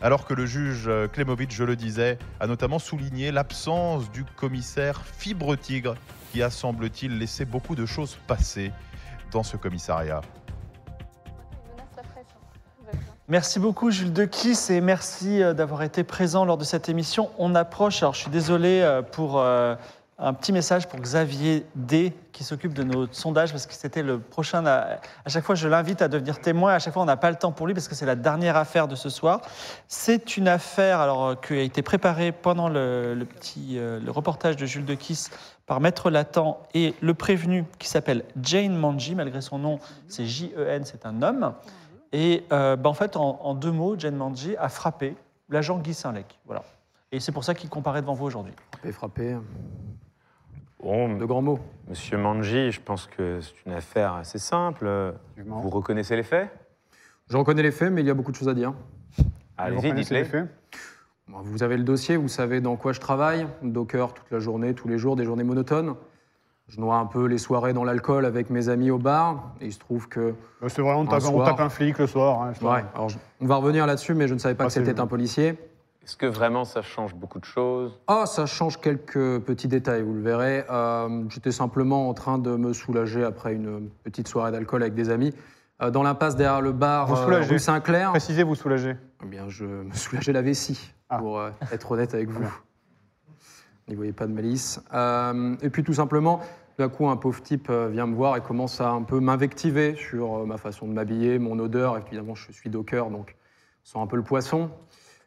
Alors 0.00 0.24
que 0.24 0.34
le 0.34 0.46
juge 0.46 0.84
euh, 0.86 1.08
Klemovic, 1.08 1.52
je 1.52 1.64
le 1.64 1.76
disais, 1.76 2.18
a 2.40 2.46
notamment 2.46 2.78
souligné 2.78 3.32
l'absence 3.32 4.10
du 4.10 4.24
commissaire 4.24 5.02
Fibre 5.04 5.56
Tigre, 5.56 5.94
qui 6.32 6.42
a, 6.42 6.50
semble-t-il, 6.50 7.18
laissé 7.18 7.44
beaucoup 7.44 7.74
de 7.74 7.84
choses 7.86 8.16
passer 8.26 8.72
dans 9.30 9.42
ce 9.42 9.56
commissariat. 9.56 10.22
Merci 13.28 13.60
beaucoup 13.60 13.92
Jules 13.92 14.12
de 14.12 14.24
Kiss 14.24 14.70
et 14.70 14.80
merci 14.80 15.40
euh, 15.40 15.52
d'avoir 15.52 15.82
été 15.82 16.02
présent 16.02 16.44
lors 16.44 16.58
de 16.58 16.64
cette 16.64 16.88
émission. 16.88 17.30
On 17.38 17.54
approche, 17.54 18.02
alors 18.02 18.14
je 18.14 18.20
suis 18.20 18.30
désolé 18.30 18.80
euh, 18.80 19.02
pour 19.02 19.40
un 20.20 20.34
petit 20.34 20.52
message 20.52 20.86
pour 20.86 21.00
Xavier 21.00 21.64
D 21.74 22.12
qui 22.32 22.44
s'occupe 22.44 22.74
de 22.74 22.82
nos 22.82 23.06
sondages 23.10 23.52
parce 23.52 23.66
que 23.66 23.72
c'était 23.72 24.02
le 24.02 24.18
prochain. 24.18 24.64
À, 24.66 24.98
chaque 25.26 25.44
fois 25.44 25.54
je 25.54 25.66
l'invite 25.66 26.02
à 26.02 26.08
devenir 26.08 26.40
témoin, 26.40 26.74
à 26.74 26.78
chaque 26.78 26.92
fois 26.92 27.02
on 27.02 27.06
n'a 27.06 27.16
pas 27.16 27.30
le 27.30 27.36
temps 27.36 27.52
pour 27.52 27.66
lui 27.66 27.72
parce 27.72 27.88
que 27.88 27.94
c'est 27.94 28.06
la 28.06 28.16
dernière 28.16 28.56
affaire 28.56 28.86
de 28.86 28.94
ce 28.94 29.08
soir. 29.08 29.40
C'est 29.88 30.36
une 30.36 30.46
affaire 30.46 31.00
alors, 31.00 31.24
euh, 31.24 31.34
qui 31.36 31.54
a 31.54 31.62
été 31.62 31.80
préparée 31.80 32.32
pendant 32.32 32.68
le, 32.68 33.24
petit 33.24 33.78
euh, 33.78 33.98
le 33.98 34.10
reportage 34.10 34.56
de 34.56 34.66
Jules 34.66 34.84
de 34.84 34.94
Kiss 34.94 35.30
par 35.66 35.80
Maître 35.80 36.10
Latan 36.10 36.60
et 36.74 36.94
le 37.00 37.14
prévenu 37.14 37.64
qui 37.78 37.88
s'appelle 37.88 38.24
Jane 38.42 38.76
Manji, 38.76 39.14
malgré 39.14 39.40
son 39.40 39.58
nom 39.58 39.78
c'est 40.06 40.26
J-E-N, 40.26 40.84
c'est 40.84 41.06
un 41.06 41.22
homme. 41.22 41.54
Et 42.12 42.44
euh, 42.52 42.76
bah, 42.76 42.90
en 42.90 42.94
fait, 42.94 43.16
en, 43.16 43.38
en 43.42 43.54
deux 43.54 43.70
mots, 43.70 43.94
Jane 43.96 44.16
Manji 44.16 44.54
a 44.58 44.68
frappé 44.68 45.16
l'agent 45.48 45.78
Guy 45.78 45.94
Saint-Lec. 45.94 46.38
Voilà. 46.44 46.62
Et 47.12 47.20
c'est 47.20 47.32
pour 47.32 47.44
ça 47.44 47.54
qu'il 47.54 47.70
comparaît 47.70 48.02
devant 48.02 48.14
vous 48.14 48.26
aujourd'hui. 48.26 48.52
Frappé, 48.72 48.92
frappé. 48.92 49.36
Bon, 50.82 51.16
De 51.16 51.24
grands 51.24 51.42
mots. 51.42 51.58
Monsieur 51.88 52.16
Manji, 52.16 52.72
je 52.72 52.80
pense 52.80 53.06
que 53.06 53.40
c'est 53.40 53.54
une 53.66 53.72
affaire 53.72 54.14
assez 54.14 54.38
simple. 54.38 55.14
Vous 55.36 55.68
reconnaissez 55.70 56.16
les 56.16 56.22
faits? 56.22 56.48
Je 57.28 57.36
reconnais 57.36 57.62
les 57.62 57.70
faits, 57.70 57.92
mais 57.92 58.00
il 58.00 58.06
y 58.06 58.10
a 58.10 58.14
beaucoup 58.14 58.32
de 58.32 58.36
choses 58.36 58.48
à 58.48 58.54
dire. 58.54 58.72
Allez-y, 59.58 59.92
dites-les. 59.92 60.24
Vous 61.28 61.62
avez 61.62 61.76
le 61.76 61.84
dossier, 61.84 62.16
vous 62.16 62.28
savez 62.28 62.60
dans 62.60 62.76
quoi 62.76 62.92
je 62.92 62.98
travaille. 63.00 63.46
Docker 63.62 64.12
toute 64.14 64.30
la 64.30 64.40
journée, 64.40 64.74
tous 64.74 64.88
les 64.88 64.98
jours, 64.98 65.14
des 65.16 65.24
journées 65.24 65.44
monotones. 65.44 65.94
Je 66.68 66.80
noie 66.80 66.96
un 66.96 67.06
peu 67.06 67.26
les 67.26 67.38
soirées 67.38 67.72
dans 67.72 67.84
l'alcool 67.84 68.24
avec 68.24 68.48
mes 68.50 68.68
amis 68.68 68.90
au 68.90 68.98
bar. 68.98 69.52
Et 69.60 69.66
il 69.66 69.72
se 69.72 69.78
trouve 69.78 70.08
que. 70.08 70.34
Euh, 70.62 70.68
C'est 70.68 70.82
vrai, 70.82 70.92
on 70.94 71.02
Un 71.02 71.06
tape, 71.06 71.22
on 71.24 71.32
soir. 71.32 71.48
tape 71.48 71.60
un 71.60 71.68
flic 71.68 71.98
le 71.98 72.06
soir. 72.06 72.42
hein, 72.42 72.52
je 72.58 72.64
Ouais, 72.64 72.84
alors 72.94 73.08
je- 73.08 73.18
on 73.40 73.46
va 73.46 73.56
revenir 73.56 73.86
là-dessus, 73.86 74.14
mais 74.14 74.28
je 74.28 74.34
ne 74.34 74.38
savais 74.38 74.54
pas 74.54 74.64
Ah, 74.64 74.66
que 74.68 74.72
c'était 74.72 74.98
un 75.00 75.06
policier. 75.06 75.58
Est-ce 76.10 76.16
que 76.16 76.26
vraiment 76.26 76.64
ça 76.64 76.82
change 76.82 77.14
beaucoup 77.14 77.38
de 77.38 77.44
choses? 77.44 77.96
Oh, 78.08 78.24
ça 78.26 78.44
change 78.44 78.80
quelques 78.80 79.38
petits 79.42 79.68
détails, 79.68 80.02
vous 80.02 80.12
le 80.14 80.20
verrez. 80.22 80.64
Euh, 80.68 81.22
J'étais 81.28 81.52
simplement 81.52 82.08
en 82.08 82.14
train 82.14 82.36
de 82.38 82.50
me 82.56 82.72
soulager 82.72 83.22
après 83.22 83.54
une 83.54 83.88
petite 84.02 84.26
soirée 84.26 84.50
d'alcool 84.50 84.82
avec 84.82 84.94
des 84.94 85.10
amis. 85.10 85.32
Euh, 85.80 85.92
dans 85.92 86.02
l'impasse 86.02 86.34
derrière 86.34 86.62
le 86.62 86.72
bar 86.72 87.06
Vous 87.06 87.14
euh, 87.14 87.24
soulagez. 87.24 87.50
rue 87.50 87.58
Saint-Clair, 87.60 88.10
Précisez, 88.10 88.42
vous 88.42 88.56
soulagez. 88.56 88.96
eh 89.22 89.26
bien, 89.28 89.48
je 89.48 89.64
me 89.64 89.92
soulageais 89.94 90.32
la 90.32 90.42
vessie, 90.42 90.92
Ah. 91.10 91.18
pour 91.18 91.38
euh, 91.38 91.50
être 91.70 91.92
honnête 91.92 92.12
avec 92.12 92.28
vous. 92.28 92.42
N'y 93.86 93.94
voyez 93.94 94.12
pas 94.12 94.26
de 94.26 94.32
malice. 94.32 94.80
Euh, 94.92 95.54
et 95.62 95.70
puis 95.70 95.84
tout 95.84 95.94
simplement, 95.94 96.40
d'un 96.76 96.88
coup, 96.88 97.08
un 97.08 97.16
pauvre 97.18 97.40
type 97.40 97.70
vient 97.70 98.08
me 98.08 98.16
voir 98.16 98.36
et 98.36 98.40
commence 98.40 98.80
à 98.80 98.90
un 98.90 99.04
peu 99.04 99.20
m'invectiver 99.20 99.94
sur 99.94 100.38
euh, 100.40 100.44
ma 100.44 100.56
façon 100.56 100.88
de 100.88 100.92
m'habiller, 100.92 101.38
mon 101.38 101.56
odeur. 101.60 101.96
Évidemment, 101.98 102.34
je 102.34 102.50
suis 102.50 102.68
docker, 102.68 103.10
donc 103.10 103.36
je 103.84 103.90
sens 103.92 104.02
un 104.02 104.08
peu 104.08 104.16
le 104.16 104.24
poisson. 104.24 104.70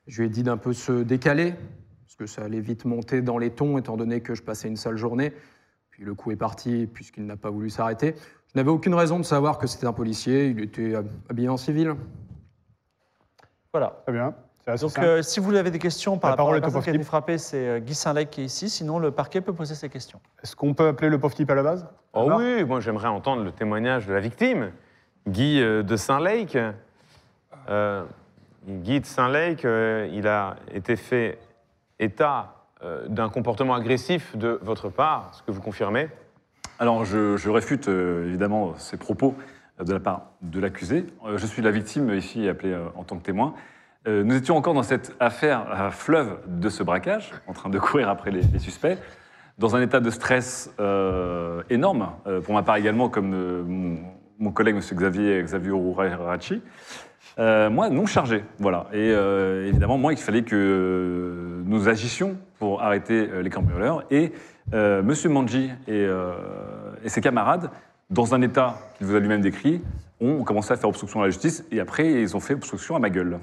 Je 0.07 0.21
lui 0.21 0.27
ai 0.27 0.29
dit 0.29 0.43
d'un 0.43 0.57
peu 0.57 0.73
se 0.73 0.91
décaler, 0.91 1.53
parce 2.05 2.15
que 2.17 2.25
ça 2.25 2.43
allait 2.43 2.59
vite 2.59 2.85
monter 2.85 3.21
dans 3.21 3.37
les 3.37 3.49
tons, 3.51 3.77
étant 3.77 3.97
donné 3.97 4.21
que 4.21 4.35
je 4.35 4.43
passais 4.43 4.67
une 4.67 4.75
sale 4.77 4.97
journée. 4.97 5.33
Puis 5.89 6.03
le 6.03 6.13
coup 6.15 6.31
est 6.31 6.35
parti, 6.35 6.87
puisqu'il 6.91 7.25
n'a 7.25 7.37
pas 7.37 7.49
voulu 7.49 7.69
s'arrêter. 7.69 8.15
Je 8.53 8.59
n'avais 8.59 8.69
aucune 8.71 8.95
raison 8.95 9.17
de 9.19 9.23
savoir 9.23 9.57
que 9.57 9.67
c'était 9.67 9.85
un 9.87 9.93
policier, 9.93 10.47
il 10.47 10.59
était 10.59 10.95
hab- 10.95 11.07
habillé 11.29 11.49
en 11.49 11.57
civil. 11.57 11.95
Voilà. 13.71 14.01
Très 14.03 14.11
bien. 14.13 14.33
C'est 14.65 14.71
assez 14.71 14.81
Donc, 14.85 14.91
simple. 14.91 15.07
euh, 15.07 15.21
si 15.21 15.39
vous 15.39 15.53
avez 15.55 15.71
des 15.71 15.79
questions 15.79 16.17
par 16.17 16.29
La 16.29 16.31
rapport 16.33 16.45
à 16.45 16.49
parole 16.49 16.61
la 16.61 16.67
est 16.67 16.69
au 16.69 16.73
personne 16.73 16.83
qui 16.83 16.89
a 16.89 16.93
pauvre 16.93 17.01
été 17.01 17.07
frappée, 17.07 17.37
c'est 17.37 17.67
euh, 17.67 17.79
Guy 17.79 17.93
Saint-Lec 17.95 18.29
qui 18.29 18.41
est 18.41 18.45
ici. 18.45 18.69
Sinon, 18.69 18.97
le 18.99 19.11
parquet 19.11 19.41
peut 19.41 19.51
poser 19.53 19.75
ses 19.75 19.89
questions. 19.89 20.21
Est-ce 20.41 20.55
qu'on 20.55 20.73
peut 20.73 20.87
appeler 20.87 21.09
le 21.09 21.19
pauvre 21.19 21.35
type 21.35 21.49
à 21.49 21.55
la 21.55 21.63
base? 21.63 21.85
Oh 22.13 22.21
Alors 22.27 22.39
oui, 22.39 22.63
moi 22.63 22.79
j'aimerais 22.79 23.09
entendre 23.09 23.43
le 23.43 23.51
témoignage 23.51 24.07
de 24.07 24.13
la 24.13 24.19
victime, 24.21 24.71
Guy 25.27 25.59
euh, 25.61 25.83
de 25.83 25.95
Saint-Lake. 25.97 26.57
Euh, 27.69 28.05
Guy 28.67 29.01
de 29.01 29.05
Saint-Lake, 29.05 29.65
euh, 29.65 30.09
il 30.13 30.27
a 30.27 30.55
été 30.73 30.95
fait 30.95 31.37
état 31.99 32.55
euh, 32.83 33.07
d'un 33.07 33.29
comportement 33.29 33.75
agressif 33.75 34.37
de 34.37 34.59
votre 34.61 34.89
part, 34.89 35.31
ce 35.33 35.43
que 35.43 35.51
vous 35.51 35.61
confirmez 35.61 36.09
Alors, 36.79 37.03
je, 37.03 37.49
réfute 37.49 37.89
euh, 37.89 38.27
évidemment 38.27 38.73
ces 38.77 38.97
propos 38.97 39.35
de 39.83 39.91
la 39.91 39.99
part 39.99 40.27
de 40.41 40.59
l'accusé. 40.59 41.05
Je 41.35 41.45
suis 41.45 41.61
la 41.61 41.71
victime 41.71 42.13
ici 42.13 42.47
appelée 42.47 42.77
en 42.95 43.03
tant 43.03 43.17
que 43.17 43.23
témoin. 43.23 43.55
Nous 44.05 44.35
étions 44.35 44.55
encore 44.55 44.73
dans 44.73 44.83
cette 44.83 45.15
affaire 45.19 45.65
à 45.71 45.89
fleuve 45.89 46.37
de 46.45 46.69
ce 46.69 46.83
braquage, 46.83 47.31
en 47.47 47.53
train 47.53 47.69
de 47.69 47.79
courir 47.79 48.07
après 48.07 48.31
les, 48.31 48.59
suspects, 48.59 48.99
dans 49.57 49.75
un 49.75 49.81
état 49.81 49.99
de 49.99 50.09
stress 50.11 50.69
énorme, 51.71 52.11
pour 52.43 52.53
ma 52.53 52.61
part 52.61 52.75
également, 52.75 53.09
comme 53.09 53.63
mon, 53.65 53.97
mon 54.37 54.51
collègue, 54.51 54.75
M. 54.75 54.81
Xavier, 54.81 55.41
Xavier 55.41 55.69
Ururachi. 55.69 56.61
Euh, 57.39 57.69
moi, 57.69 57.89
non 57.89 58.05
chargé, 58.05 58.43
voilà. 58.59 58.87
Et 58.93 59.11
euh, 59.11 59.67
évidemment, 59.67 59.97
moi, 59.97 60.13
il 60.13 60.19
fallait 60.19 60.43
que 60.43 61.61
nous 61.65 61.89
agissions 61.89 62.37
pour 62.59 62.83
arrêter 62.83 63.27
euh, 63.29 63.41
les 63.41 63.49
cambrioleurs. 63.49 64.03
Et 64.11 64.33
euh, 64.73 65.01
Monsieur 65.01 65.29
Manji 65.29 65.71
et, 65.87 66.05
euh, 66.05 66.33
et 67.03 67.09
ses 67.09 67.21
camarades, 67.21 67.71
dans 68.09 68.35
un 68.35 68.41
état 68.41 68.75
qu'il 68.97 69.07
vous 69.07 69.15
a 69.15 69.19
lui-même 69.19 69.41
décrit, 69.41 69.81
ont 70.21 70.43
commencé 70.43 70.71
à 70.73 70.77
faire 70.77 70.89
obstruction 70.89 71.21
à 71.21 71.23
la 71.25 71.29
justice. 71.31 71.65
Et 71.71 71.79
après, 71.79 72.21
ils 72.21 72.37
ont 72.37 72.39
fait 72.39 72.53
obstruction 72.53 72.95
à 72.95 72.99
ma 72.99 73.09
gueule. 73.09 73.39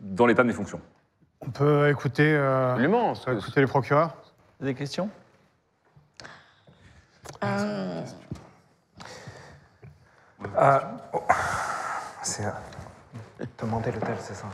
Dans 0.00 0.26
l'état 0.26 0.42
de 0.42 0.48
mes 0.48 0.54
fonctions. 0.54 0.80
On 1.40 1.50
peut 1.50 1.88
écouter, 1.88 2.34
euh, 2.34 2.72
Absolument. 2.72 3.12
on 3.12 3.24
peut 3.24 3.38
écouter 3.38 3.60
les 3.60 3.66
procureurs? 3.66 4.16
Des 4.60 4.74
questions? 4.74 5.08
Ah, 10.56 10.82
oh. 11.12 11.20
C'est. 12.22 12.44
Demander 13.60 13.92
l'hôtel, 13.92 14.14
c'est 14.20 14.34
ça 14.34 14.46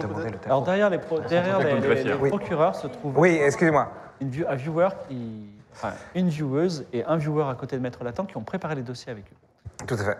Demander 0.00 0.30
l'hôtel. 0.30 0.40
Alors, 0.46 0.62
derrière 0.64 0.90
les, 0.90 0.98
pro- 0.98 1.20
derrière 1.20 1.58
les, 1.60 1.64
avec 1.70 1.74
le 1.76 1.80
les- 1.80 1.86
greffier. 1.86 2.04
les 2.12 2.14
Oui. 2.18 2.28
procureurs 2.28 2.74
se 2.74 2.88
trouve 2.88 3.16
Oui, 3.18 3.38
excusez-moi. 3.40 3.88
une 4.20 4.30
view- 4.30 4.46
un 4.48 4.54
viewer, 4.56 4.88
qui- 5.08 5.48
enfin, 5.72 5.92
une 6.14 6.28
vieweuse 6.28 6.84
et 6.92 7.04
un 7.04 7.16
viewer 7.16 7.44
à 7.48 7.54
côté 7.54 7.76
de 7.76 7.82
Maître 7.82 8.02
Latent 8.02 8.26
qui 8.26 8.36
ont 8.36 8.42
préparé 8.42 8.74
les 8.74 8.82
dossiers 8.82 9.12
avec 9.12 9.24
eux. 9.26 9.86
Tout 9.86 9.94
à 9.94 9.98
fait. 10.04 10.18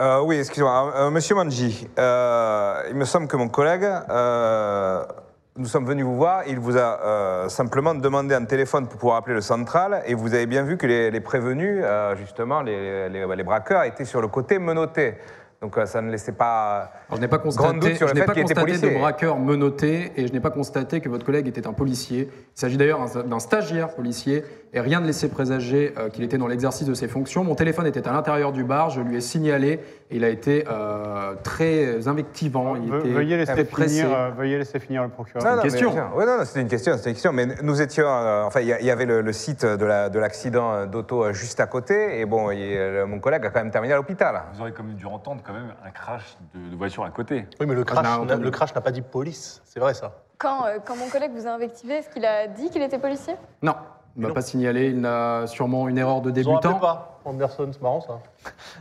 Euh, 0.00 0.20
oui, 0.22 0.38
excusez-moi. 0.38 0.92
Euh, 0.96 1.10
Monsieur 1.10 1.34
Manji, 1.34 1.88
euh, 1.98 2.82
il 2.88 2.96
me 2.96 3.04
semble 3.04 3.28
que 3.28 3.36
mon 3.36 3.48
collègue, 3.48 3.84
euh, 3.84 5.04
nous 5.56 5.66
sommes 5.66 5.86
venus 5.86 6.04
vous 6.04 6.16
voir, 6.16 6.42
il 6.46 6.58
vous 6.58 6.76
a 6.76 7.00
euh, 7.02 7.48
simplement 7.48 7.94
demandé 7.94 8.34
un 8.34 8.44
téléphone 8.44 8.86
pour 8.88 8.98
pouvoir 8.98 9.16
appeler 9.18 9.34
le 9.34 9.40
central, 9.40 10.02
et 10.06 10.14
vous 10.14 10.34
avez 10.34 10.46
bien 10.46 10.62
vu 10.62 10.76
que 10.76 10.86
les, 10.86 11.10
les 11.10 11.20
prévenus, 11.20 11.80
euh, 11.82 12.14
justement, 12.16 12.62
les, 12.62 13.08
les- 13.08 13.26
les 13.36 13.44
braqueurs, 13.44 13.84
étaient 13.84 14.04
sur 14.04 14.20
le 14.20 14.28
côté 14.28 14.58
menotté. 14.58 15.14
Donc 15.62 15.78
euh, 15.78 15.86
ça 15.86 16.02
ne 16.02 16.10
laissait 16.10 16.32
pas 16.32 16.92
Alors, 17.08 17.16
je 17.16 17.20
n'ai 17.22 17.28
pas 17.28 17.38
constaté, 17.38 17.94
sur 17.94 18.08
je 18.08 18.12
le 18.12 18.20
n'ai 18.20 18.26
fait 18.26 18.34
pas 18.34 18.40
constaté 18.42 18.78
de 18.78 18.98
braqueur 18.98 19.38
menotté 19.38 20.12
et 20.14 20.26
je 20.26 20.32
n'ai 20.32 20.40
pas 20.40 20.50
constaté 20.50 21.00
que 21.00 21.08
votre 21.08 21.24
collègue 21.24 21.48
était 21.48 21.66
un 21.66 21.72
policier. 21.72 22.28
Il 22.30 22.60
s'agit 22.60 22.76
d'ailleurs 22.76 23.00
d'un 23.24 23.38
stagiaire 23.38 23.88
policier 23.94 24.44
et 24.72 24.80
rien 24.80 25.00
ne 25.00 25.06
laissait 25.06 25.28
présager 25.28 25.94
euh, 25.98 26.08
qu'il 26.10 26.22
était 26.24 26.38
dans 26.38 26.46
l'exercice 26.46 26.86
de 26.86 26.94
ses 26.94 27.08
fonctions. 27.08 27.44
Mon 27.44 27.54
téléphone 27.54 27.86
était 27.86 28.06
à 28.06 28.12
l'intérieur 28.12 28.52
du 28.52 28.64
bar, 28.64 28.90
je 28.90 29.00
lui 29.00 29.16
ai 29.16 29.20
signalé 29.20 29.80
et 30.10 30.16
il 30.16 30.24
a 30.24 30.28
été 30.28 30.64
euh, 30.68 31.34
très 31.42 32.08
invectivant. 32.08 32.76
Il 32.76 32.90
Ve- 32.90 32.98
était 32.98 33.08
veuillez, 33.10 33.36
laisser 33.36 33.52
très 33.52 33.64
pressé. 33.64 34.02
finir, 34.02 34.16
euh, 34.16 34.30
veuillez 34.30 34.58
laisser 34.58 34.78
finir 34.78 35.02
le 35.02 35.08
procureur. 35.08 35.42
Non, 35.44 35.50
non, 35.50 35.56
mais 35.56 35.62
question. 35.70 35.90
Ouais, 36.14 36.26
non, 36.26 36.38
non, 36.38 36.44
c'était 36.44 36.60
une 36.60 36.68
question, 36.68 36.96
c'était 36.96 37.10
une 37.10 37.14
question. 37.14 37.32
Mais 37.32 37.46
nous 37.62 37.80
étions, 37.80 38.06
euh, 38.06 38.42
enfin, 38.44 38.60
il 38.60 38.66
y, 38.68 38.72
a- 38.72 38.80
il 38.80 38.86
y 38.86 38.90
avait 38.90 39.06
le, 39.06 39.20
le 39.22 39.32
site 39.32 39.64
de 39.64 39.84
la- 39.84 40.08
de 40.08 40.18
l'accident 40.18 40.72
euh, 40.72 40.86
d'auto 40.86 41.24
euh, 41.24 41.32
juste 41.32 41.60
à 41.60 41.66
côté, 41.66 42.20
et 42.20 42.24
bon, 42.26 42.50
il- 42.50 42.58
euh, 42.76 43.06
mon 43.06 43.18
collègue 43.20 43.44
a 43.46 43.50
quand 43.50 43.60
même 43.60 43.70
terminé 43.70 43.94
à 43.94 43.96
l'hôpital. 43.96 44.42
Vous 44.54 44.60
aurez 44.60 44.72
quand 44.72 44.82
même 44.82 44.94
dû 44.96 45.06
entendre 45.06 45.40
quand 45.46 45.52
même 45.52 45.72
un 45.84 45.90
crash 45.90 46.36
de, 46.54 46.70
de 46.70 46.76
voiture 46.76 47.04
à 47.04 47.10
côté. 47.10 47.46
Oui, 47.60 47.66
mais 47.66 47.74
le 47.74 47.80
Ah, 47.80 47.84
je 47.88 47.92
crash, 47.94 48.04
l'ai 48.04 48.10
n'a- 48.10 48.20
entendu. 48.20 48.42
le 48.44 48.50
crash 48.50 48.74
n'a 48.74 48.80
pas 48.80 48.90
dit 48.92 49.02
police. 49.02 49.62
C'est 49.64 49.80
vrai 49.80 49.94
ça. 49.94 50.12
Quand, 50.38 50.66
euh, 50.66 50.78
quand 50.84 50.96
mon 50.96 51.08
collègue 51.08 51.30
vous 51.34 51.46
a 51.46 51.50
invectivé, 51.50 51.94
est-ce 51.94 52.10
qu'il 52.10 52.24
a 52.26 52.46
dit 52.46 52.68
qu'il 52.68 52.82
était 52.82 52.98
policier? 52.98 53.34
Non, 53.62 53.74
il 54.16 54.22
ne 54.22 54.28
m'a 54.28 54.34
pas 54.34 54.40
signalé. 54.42 54.88
Il 54.88 55.00
n'a 55.00 55.46
sûrement 55.46 55.88
une 55.88 55.98
erreur 55.98 56.20
de 56.22 56.30
débutant. 56.30 56.54
rappelaient 56.54 56.80
pas. 56.80 57.12
Anderson, 57.26 57.68
c'est 57.72 57.82
marrant 57.82 58.00
ça. 58.00 58.20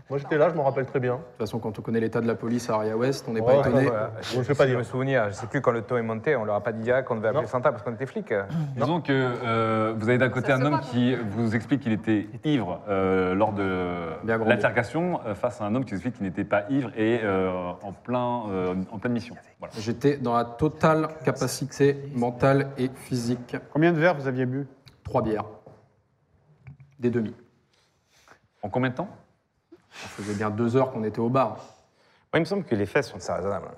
Moi 0.07 0.19
j'étais 0.19 0.37
là, 0.37 0.49
je 0.49 0.53
m'en 0.55 0.63
rappelle 0.63 0.85
très 0.85 0.99
bien. 0.99 1.13
De 1.15 1.17
toute 1.19 1.37
façon, 1.39 1.57
quand 1.57 1.79
on 1.79 1.81
connaît 1.81 1.99
l'état 1.99 2.21
de 2.21 2.27
la 2.27 2.35
police 2.35 2.69
à 2.69 2.75
Aria 2.75 2.95
West, 2.95 3.25
on 3.27 3.33
n'est 3.33 3.41
Ouais, 3.41 3.55
pas 3.59 3.67
étonné. 3.67 3.85
ouais, 3.85 3.91
ouais. 3.91 3.97
Je 4.21 4.37
ne 4.37 4.43
fais 4.43 4.53
pas 4.53 4.65
Je 4.65 4.69
dire. 4.69 4.77
me 4.77 4.83
souvenir, 4.83 5.25
je 5.29 5.33
sais 5.33 5.47
plus 5.47 5.61
quand 5.61 5.71
le 5.71 5.81
taux 5.81 5.97
est 5.97 6.03
monté, 6.03 6.35
on 6.35 6.45
leur 6.45 6.53
a 6.53 6.61
pas 6.61 6.71
dit 6.71 6.83
direct 6.83 7.07
qu'on 7.07 7.15
devait 7.15 7.29
appeler 7.29 7.41
Non. 7.41 7.47
Santa 7.49 7.71
parce 7.71 7.81
qu'on 7.81 7.93
était 7.93 8.05
flics. 8.05 8.31
Disons 8.77 9.01
que 9.01 9.11
euh, 9.11 9.95
vous 9.97 10.07
avez 10.09 10.19
d'un 10.19 10.29
côté 10.29 10.49
Ça 10.51 10.57
un 10.57 10.61
homme 10.61 10.79
qui 10.91 11.15
vous 11.15 11.55
explique 11.55 11.81
qu'il 11.81 11.91
était 11.91 12.27
ivre 12.43 12.81
euh, 12.87 13.33
lors 13.33 13.51
de 13.51 14.09
l'altercation 14.45 15.19
euh, 15.25 15.33
face 15.33 15.59
à 15.59 15.65
un 15.65 15.73
homme 15.73 15.83
qui 15.83 15.91
vous 15.91 15.97
explique 15.97 16.17
qu'il 16.17 16.25
n'était 16.27 16.43
pas 16.43 16.65
ivre 16.69 16.91
et 16.95 17.21
euh, 17.23 17.49
en, 17.81 17.93
plein, 17.93 18.43
euh, 18.51 18.75
en 18.91 18.99
pleine 18.99 19.13
mission. 19.13 19.33
Voilà. 19.57 19.73
J'étais 19.79 20.17
dans 20.17 20.35
la 20.35 20.45
totale 20.45 21.07
capacité 21.23 21.97
mentale 22.15 22.67
et 22.77 22.91
physique. 22.93 23.57
Combien 23.73 23.91
de 23.91 23.97
verres 23.99 24.13
vous 24.15 24.27
aviez 24.27 24.45
bu? 24.45 24.67
Trois 25.05 25.21
bières. 25.21 25.45
Des 26.99 27.09
demi. 27.09 27.33
En 28.61 28.69
combien 28.69 28.89
de 28.89 28.95
temps? 28.95 29.07
Ça 29.91 30.07
faisait 30.09 30.33
bien 30.33 30.49
deux 30.49 30.75
heures 30.75 30.91
qu'on 30.91 31.03
était 31.05 31.19
au 31.19 31.29
bar. 31.29 31.51
Moi, 31.55 31.63
il 32.35 32.39
me 32.41 32.45
semble 32.45 32.65
que 32.65 32.75
les 32.75 32.85
faits 32.85 33.05
sont 33.05 33.19
ça 33.19 33.35
raisonnables. 33.35 33.69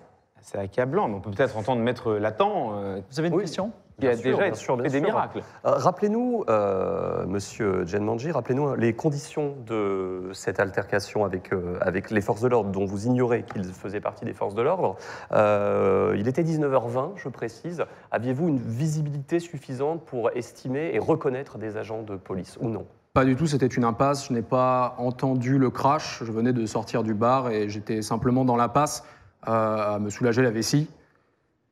C'est 0.41 0.57
accablant, 0.57 1.07
mais 1.07 1.15
on 1.15 1.21
peut 1.21 1.30
peut-être 1.32 1.57
entendre 1.57 1.82
Maître 1.82 2.13
Latent, 2.13 2.71
euh, 2.73 3.01
Vous 3.11 3.19
avez 3.19 3.28
une 3.28 3.36
Oui. 3.36 3.41
question? 3.43 3.71
Qui 3.99 4.05
a 4.07 4.11
Bien 4.11 4.17
sûr, 4.17 4.31
déjà 4.31 4.43
bien 4.43 4.53
sûr, 4.53 4.75
bien 4.77 4.83
fait 4.85 4.91
des 4.91 4.97
sûr. 4.99 5.07
miracles. 5.07 5.39
Euh, 5.65 5.71
rappelez-nous, 5.71 6.43
euh, 6.49 7.25
monsieur 7.25 7.85
Genmanji, 7.85 8.31
rappelez-nous 8.31 8.75
les 8.75 8.93
conditions 8.93 9.55
de 9.65 10.29
cette 10.33 10.59
altercation 10.59 11.25
avec, 11.25 11.51
euh, 11.51 11.77
avec 11.81 12.11
les 12.11 12.21
forces 12.21 12.41
de 12.41 12.47
l'ordre, 12.47 12.69
dont 12.69 12.85
vous 12.85 13.07
ignorez 13.07 13.43
qu'ils 13.43 13.65
faisaient 13.65 13.99
partie 13.99 14.25
des 14.25 14.33
forces 14.33 14.53
de 14.53 14.61
l'ordre. 14.61 14.97
Euh, 15.31 16.15
il 16.17 16.27
était 16.27 16.43
19h20, 16.43 17.13
je 17.15 17.29
précise. 17.29 17.83
Aviez-vous 18.11 18.47
une 18.47 18.59
visibilité 18.59 19.39
suffisante 19.39 20.05
pour 20.05 20.29
estimer 20.35 20.91
et 20.93 20.99
reconnaître 20.99 21.57
des 21.57 21.77
agents 21.77 22.03
de 22.03 22.15
police 22.17 22.57
ou 22.61 22.69
non? 22.69 22.85
Pas 23.13 23.25
du 23.25 23.35
tout, 23.35 23.47
c'était 23.47 23.65
une 23.65 23.83
impasse. 23.83 24.27
Je 24.27 24.33
n'ai 24.33 24.43
pas 24.43 24.93
entendu 24.99 25.57
le 25.57 25.71
crash. 25.71 26.21
Je 26.23 26.31
venais 26.31 26.53
de 26.53 26.63
sortir 26.67 27.01
du 27.01 27.15
bar 27.15 27.49
et 27.49 27.67
j'étais 27.67 28.03
simplement 28.03 28.45
dans 28.45 28.57
l'impasse 28.57 29.03
euh, 29.47 29.95
à 29.95 29.97
me 29.97 30.11
soulager 30.11 30.43
la 30.43 30.51
vessie. 30.51 30.87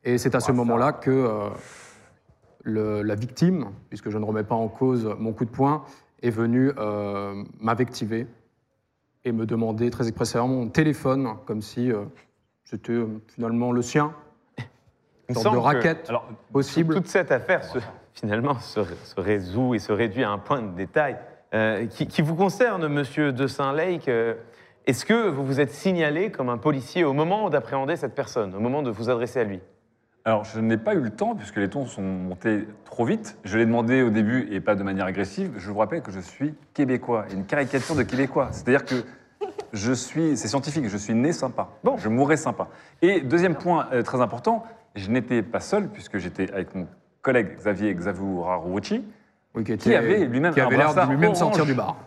Et 0.03 0.17
c'est 0.17 0.34
à 0.34 0.39
ce 0.39 0.51
moment-là 0.51 0.91
que 0.91 1.11
euh, 1.11 1.49
le- 2.66 3.01
la 3.03 3.16
victime, 3.16 3.68
puisque 3.89 4.09
je 4.09 4.18
ne 4.18 4.26
remets 4.26 4.43
pas 4.43 4.55
en 4.55 4.68
cause 4.68 5.16
mon 5.18 5.32
coup 5.32 5.45
de 5.45 5.49
poing, 5.51 5.86
est 6.22 6.30
venue 6.32 6.72
euh, 6.78 7.43
m'invectiver 7.61 8.28
et 9.24 9.32
me 9.32 9.45
demander 9.45 9.89
très 9.91 10.07
expressément 10.07 10.47
mon 10.47 10.68
téléphone, 10.68 11.30
comme 11.45 11.61
si 11.61 11.91
euh, 11.91 12.03
c'était 12.63 12.91
euh, 12.93 13.07
finalement 13.28 13.72
le 13.72 13.82
sien. 13.82 14.13
Une 15.30 15.36
sorte 15.36 15.55
de 15.55 15.59
que- 15.59 15.63
raquette 15.66 16.05
Alors, 16.09 16.28
possible. 16.51 16.95
Toute 16.95 17.07
cette 17.07 17.32
affaire, 17.32 17.63
se- 17.63 17.80
finalement, 18.13 18.59
se, 18.59 18.82
se 18.84 19.20
résout 19.20 19.74
et 19.76 19.80
se 19.80 19.91
réduit 19.91 20.24
à 20.24 20.32
un 20.32 20.38
point 20.39 20.61
de 20.61 20.76
détail 20.76 21.18
euh, 21.53 21.86
qui, 21.88 22.07
qui 22.07 22.22
vous 22.22 22.36
concerne, 22.36 22.88
monsieur 22.88 23.32
de 23.32 23.47
Saint-Lake. 23.47 24.09
Est-ce 24.88 25.03
que 25.05 25.30
vous 25.30 25.43
vous 25.45 25.59
êtes 25.59 25.72
signalé 25.72 26.32
comme 26.32 26.49
un 26.49 26.57
policier 26.59 27.03
au 27.03 27.13
moment 27.13 27.49
d'appréhender 27.49 27.95
cette 27.95 28.13
personne, 28.13 28.53
au 28.55 28.59
moment 28.59 28.84
de 28.84 28.91
vous 28.91 29.09
adresser 29.09 29.39
à 29.39 29.43
lui? 29.43 29.59
Alors, 30.28 30.43
je 30.43 30.59
n'ai 30.59 30.78
pas 30.78 30.95
eu 30.95 31.01
le 31.01 31.11
temps, 31.11 31.36
puisque 31.36 31.57
les 31.57 31.69
tons 31.69 31.86
sont 31.86 32.01
montés 32.01 32.67
trop 32.84 33.05
vite. 33.05 33.38
Je 33.43 33.59
l'ai 33.59 33.65
demandé 33.65 34.01
au 34.01 34.09
début 34.09 34.47
et 34.51 34.59
pas 34.59 34.73
de 34.73 34.82
manière 34.82 35.05
agressive. 35.05 35.53
Je 35.57 35.69
vous 35.69 35.78
rappelle 35.78 36.01
que 36.01 36.11
je 36.11 36.19
suis 36.19 36.55
québécois, 36.73 37.26
et 37.30 37.36
une 37.36 37.45
caricature 37.45 37.93
de 37.95 38.01
québécois. 38.01 38.47
C'est-à-dire 38.51 38.86
que 38.86 38.95
je 39.71 39.93
suis, 39.93 40.36
c'est 40.36 40.47
scientifique, 40.47 40.88
je 40.88 40.97
suis 40.97 41.13
né 41.13 41.32
sympa. 41.32 41.69
Bon. 41.84 41.97
Je 41.97 42.09
mourrai 42.09 42.38
sympa. 42.38 42.69
Et 43.03 43.21
deuxième 43.21 43.53
point 43.53 43.88
euh, 43.93 44.01
très 44.01 44.19
important, 44.19 44.63
je 44.95 45.11
n'étais 45.11 45.43
pas 45.43 45.59
seul, 45.59 45.89
puisque 45.89 46.17
j'étais 46.17 46.51
avec 46.51 46.73
mon 46.73 46.88
collègue 47.21 47.55
Xavier 47.57 47.93
Xavurarucci, 47.93 49.05
Oui, 49.53 49.63
qui, 49.63 49.93
avait 49.93 50.26
lui-même 50.26 50.55
qui 50.55 50.59
un 50.61 50.69
l'air 50.69 50.80
de 50.80 50.84
brassard 50.86 51.09
lui-même 51.11 51.26
orange. 51.30 51.38
sortir 51.38 51.65
du 51.67 51.76
bar. 51.76 51.97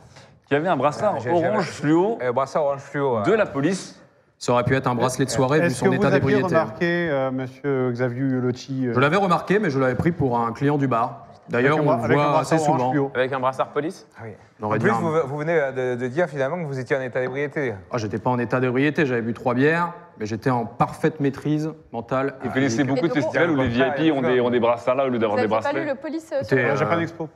qui 0.49 0.57
avait 0.57 0.67
un 0.69 0.77
brassard 0.77 1.15
Ah, 1.17 1.21
j'ai- 1.21 1.31
orange 1.31 1.67
j'ai- 1.67 1.73
fluo 1.83 2.19
Euh, 2.21 2.33
brassard 2.33 2.65
orange 2.65 2.81
fluo. 2.81 3.23
de 3.23 3.33
la 3.33 3.47
police. 3.47 3.98
Ça 4.39 4.53
aurait 4.53 4.65
pu 4.65 4.75
être 4.77 4.87
un 4.87 4.95
bracelet 4.95 5.25
de 5.25 5.31
soirée 5.31 5.59
vu 5.61 5.67
Est-ce 5.67 5.75
que 5.81 5.81
son 5.81 5.87
vous 5.87 5.95
état 5.95 6.07
aviez 6.07 6.19
d'ébriété. 6.21 6.45
remarqué, 6.45 7.09
euh, 7.11 7.31
monsieur 7.33 7.91
Xavier 7.91 8.23
Lotti, 8.41 8.87
euh, 8.87 8.93
Je 8.95 9.01
l'avais 9.01 9.17
remarqué, 9.17 9.59
mais 9.59 9.69
je 9.71 9.79
l'avais 9.81 9.97
pris 9.97 10.13
pour 10.13 10.39
un 10.39 10.53
client 10.53 10.79
du 10.79 10.87
bar. 10.87 11.25
D'ailleurs, 11.49 11.79
on 11.79 12.07
le 12.07 12.15
voit 12.15 12.39
assez 12.41 12.59
souvent. 12.59 12.93
Avec 13.15 13.33
un 13.33 13.41
brassard 13.41 13.69
police 13.71 14.07
Oui. 14.23 14.31
On 14.61 14.67
aurait 14.67 14.77
En 14.77 14.81
plus, 14.81 14.91
un- 14.91 14.95
vous, 15.01 15.13
vous 15.27 15.39
venez 15.39 15.59
de, 15.75 15.95
de 15.97 16.07
dire 16.09 16.29
finalement 16.29 16.59
que 16.63 16.67
vous 16.67 16.79
étiez 16.79 16.95
en 16.95 17.01
état 17.01 17.21
d'ébriété. 17.21 17.73
Ah, 17.91 17.97
j'étais 17.99 18.19
pas 18.19 18.29
en 18.31 18.39
état 18.39 18.61
d'ébriété, 18.61 19.07
j'avais 19.07 19.23
bu 19.23 19.33
trois 19.33 19.55
bières, 19.55 19.93
mais 20.21 20.27
j'étais 20.27 20.51
en 20.51 20.67
parfaite 20.67 21.21
maîtrise 21.21 21.71
mentale. 21.93 22.35
et 22.45 22.49
Vous 22.49 22.53
connaissez 22.55 22.85
beaucoup 22.85 23.09
de 23.09 23.13
festivals 23.15 23.51
où 23.51 23.57
les 23.57 23.69
VIP 23.69 24.13
ont 24.15 24.21
des, 24.23 24.41
ont 24.41 24.51
des 24.51 24.61
brassards 24.61 24.95
là 24.97 25.05
au 25.05 25.09
lieu 25.09 25.15
Vous 25.15 25.19
d'avoir 25.21 25.37
des 25.39 25.49
n'avez 25.49 25.63
pas 25.63 25.69
lu 25.73 25.75
bracelets. 25.79 25.85
le 25.87 25.95
police 25.95 26.31
euh, 26.33 26.43
sur 26.45 26.57
Écoutez, 26.59 26.63
le- 26.63 26.69
euh, 26.71 26.77
Japan 26.77 26.99
Expo. 27.01 27.29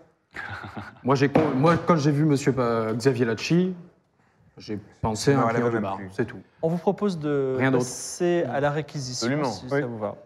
Moi, 1.05 1.15
j'ai 1.15 1.31
moi, 1.57 1.75
quand 1.87 1.97
j'ai 1.97 2.11
vu 2.11 2.25
monsieur 2.27 2.55
euh, 2.59 2.93
Xavier 2.95 3.25
Lacci, 3.25 3.75
j'ai 4.59 4.79
pensé 5.01 5.33
à 5.33 5.41
un 5.41 5.49
avait 5.49 5.71
du 5.71 5.79
bar, 5.81 5.99
c'est 6.13 6.27
tout. 6.27 6.41
On 6.61 6.69
vous 6.69 6.77
propose 6.79 7.19
de 7.19 7.57
Rien 7.59 7.71
d'autre. 7.71 7.85
passer 7.85 8.45
à 8.53 8.61
la 8.61 8.71
réquisition, 8.71 9.27
Absolument. 9.27 9.51
si 9.53 9.65
Oui. 9.71 9.81
ça 9.81 9.87
vous 9.87 9.99
va. 9.99 10.17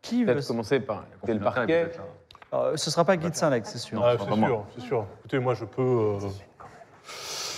Qui 0.00 0.24
veut... 0.24 0.34
Peut-être 0.34 0.46
commencer 0.48 0.80
par 0.80 1.04
écouter 1.14 1.34
le 1.34 1.40
parquet. 1.40 1.92
Euh, 2.54 2.76
Ce 2.76 2.90
sera 2.90 3.04
pas 3.04 3.16
Guy 3.16 3.30
de 3.30 3.34
Saint-Lec, 3.34 3.66
c'est 3.66 3.78
sûr. 3.78 4.02
Ah, 4.04 4.16
c'est 4.18 4.36
moi. 4.36 4.48
sûr, 4.48 4.64
c'est 4.74 4.80
sûr. 4.84 5.06
Écoutez, 5.20 5.38
moi, 5.38 5.54
je 5.54 5.64
peux. 5.64 5.82
euh, 5.82 6.18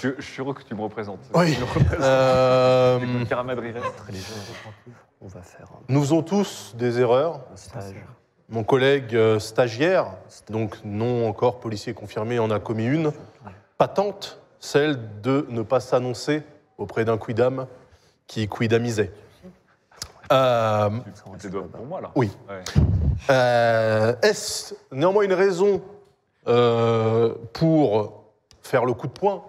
Je, 0.03 0.11
je 0.19 0.23
suis 0.23 0.41
heureux 0.43 0.55
que 0.55 0.63
tu 0.63 0.75
me 0.75 0.83
représentes. 0.83 1.21
Oui. 1.35 1.57
Euh, 2.01 2.99
reste. 2.99 3.33
On 5.21 5.27
va 5.27 5.41
faire 5.41 5.67
nous 5.89 6.01
faisons 6.01 6.23
tous 6.23 6.75
des 6.77 7.01
erreurs. 7.01 7.41
stage. 7.55 7.95
Mon 8.51 8.63
collègue 8.63 9.17
euh, 9.17 9.39
stagiaire, 9.39 10.07
donc 10.51 10.77
non 10.85 11.27
encore 11.27 11.61
policier 11.61 11.95
confirmé, 11.95 12.39
en 12.39 12.51
a 12.51 12.61
commis 12.61 12.85
une 12.87 13.11
patente, 13.79 14.39
celle 14.65 15.21
de 15.21 15.47
ne 15.51 15.61
pas 15.63 15.79
s'annoncer 15.79 16.43
auprès 16.79 17.05
d'un 17.05 17.19
quidam 17.19 17.67
qui 18.27 18.49
quidamisait. 18.49 19.13
Euh, 20.33 20.89
pour 21.71 21.85
moi 21.85 22.01
là. 22.01 22.11
oui. 22.15 22.33
Ouais. 22.49 22.63
Euh, 23.29 24.15
Est-ce 24.23 24.75
néanmoins 24.91 25.25
une 25.25 25.35
raison 25.35 25.83
euh, 26.49 27.35
pour 27.53 28.25
faire 28.63 28.87
le 28.87 28.95
coup 28.95 29.07
de 29.07 29.13
poing? 29.13 29.45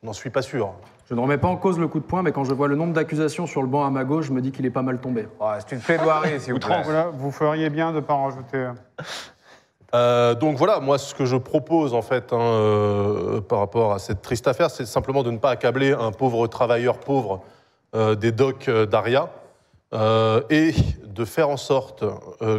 Je 0.00 0.06
n'en 0.06 0.12
suis 0.12 0.30
pas 0.30 0.42
sûr. 0.42 0.74
Je 1.10 1.14
ne 1.14 1.20
remets 1.20 1.38
pas 1.38 1.48
en 1.48 1.56
cause 1.56 1.78
le 1.78 1.88
coup 1.88 1.98
de 1.98 2.04
poing, 2.04 2.22
mais 2.22 2.30
quand 2.30 2.44
je 2.44 2.54
vois 2.54 2.68
le 2.68 2.76
nombre 2.76 2.92
d'accusations 2.92 3.46
sur 3.48 3.62
le 3.62 3.68
banc 3.68 3.84
à 3.84 3.90
ma 3.90 4.04
gauche, 4.04 4.26
je 4.26 4.32
me 4.32 4.40
dis 4.40 4.52
qu'il 4.52 4.64
est 4.64 4.70
pas 4.70 4.82
mal 4.82 5.00
tombé. 5.00 5.26
Oh, 5.40 5.50
c'est 5.58 5.74
une 5.74 5.80
plaidoirie, 5.80 6.38
s'il 6.38 6.52
vous 6.52 6.60
plaît. 6.60 6.82
Voilà, 6.84 7.08
vous 7.08 7.32
feriez 7.32 7.68
bien 7.68 7.90
de 7.90 7.96
ne 7.96 8.00
pas 8.00 8.14
en 8.14 8.24
rajouter. 8.26 8.70
Euh, 9.94 10.34
donc 10.34 10.56
voilà, 10.58 10.80
moi 10.80 10.98
ce 10.98 11.14
que 11.14 11.24
je 11.24 11.36
propose 11.36 11.94
en 11.94 12.02
fait 12.02 12.32
hein, 12.34 12.38
euh, 12.38 13.40
par 13.40 13.60
rapport 13.60 13.92
à 13.94 13.98
cette 13.98 14.20
triste 14.20 14.46
affaire, 14.46 14.70
c'est 14.70 14.84
simplement 14.84 15.22
de 15.22 15.30
ne 15.30 15.38
pas 15.38 15.50
accabler 15.50 15.92
un 15.92 16.12
pauvre 16.12 16.46
travailleur 16.46 16.98
pauvre 16.98 17.40
euh, 17.94 18.14
des 18.14 18.30
docks 18.32 18.68
d'Aria 18.68 19.30
et 20.50 20.74
de 21.06 21.24
faire 21.24 21.48
en 21.48 21.56
sorte 21.56 22.04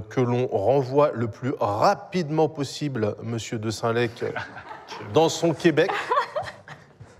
que 0.10 0.20
l'on 0.20 0.48
renvoie 0.48 1.12
le 1.14 1.28
plus 1.28 1.54
rapidement 1.60 2.50
possible 2.50 3.16
Monsieur 3.22 3.60
de 3.60 3.70
Saint-Lec 3.70 4.26
dans 5.14 5.30
son 5.30 5.54
Québec, 5.54 5.92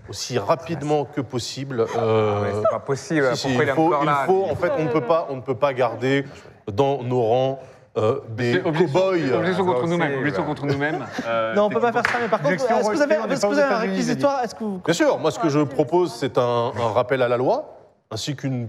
aussi 0.08 0.36
rapidement 0.40 1.04
que 1.04 1.20
possible. 1.20 1.86
euh, 1.96 2.42
Mais 2.42 2.52
c'est 2.54 2.70
pas 2.70 2.80
possible. 2.80 3.30
si, 3.36 3.42
si, 3.42 3.46
Pourquoi 3.56 3.64
il 3.64 3.70
faut, 3.70 3.94
il 4.02 4.26
faut- 4.26 4.46
en 4.50 4.56
fait, 4.56 4.72
on 4.76 4.82
ne 4.84 4.88
peut 4.88 5.00
pas, 5.00 5.28
on 5.30 5.36
ne 5.36 5.40
peut 5.42 5.54
pas 5.54 5.72
garder 5.72 6.24
dans 6.72 7.04
nos 7.04 7.22
rangs 7.22 7.60
euh, 7.96 8.20
des 8.30 8.60
cow-boys. 8.60 9.34
objection 9.34 9.64
contre 9.66 9.80
Ça 9.82 9.86
nous-mêmes. 9.88 10.18
Objection 10.18 10.44
contre 10.44 10.66
nous-mêmes. 10.66 11.06
Euh, 11.26 11.54
Non, 11.54 11.64
on 11.64 11.68
peut 11.70 11.80
pas 11.80 11.92
faire 11.92 12.06
ça, 12.06 12.18
mais 12.20 12.28
par 12.28 12.40
contre, 12.40 12.54
est-ce 12.54 12.64
que 12.66 12.94
vous 12.94 13.02
avez, 13.02 13.14
est-ce 13.32 13.42
que 13.42 13.46
vous 13.46 13.58
avez 13.58 13.74
un 13.74 13.78
réquisitoire 13.78 14.42
Est-ce 14.44 14.54
que 14.54 14.64
vous... 14.64 14.80
Bien 14.84 14.94
sûr, 14.94 15.18
moi 15.18 15.30
ce 15.30 15.38
que 15.38 15.48
je 15.48 15.60
propose, 15.60 16.12
c'est 16.14 16.38
un, 16.38 16.72
un 16.76 16.92
rappel 16.92 17.20
à 17.22 17.28
la 17.28 17.36
loi, 17.36 17.76
ainsi 18.10 18.36
qu'une 18.36 18.68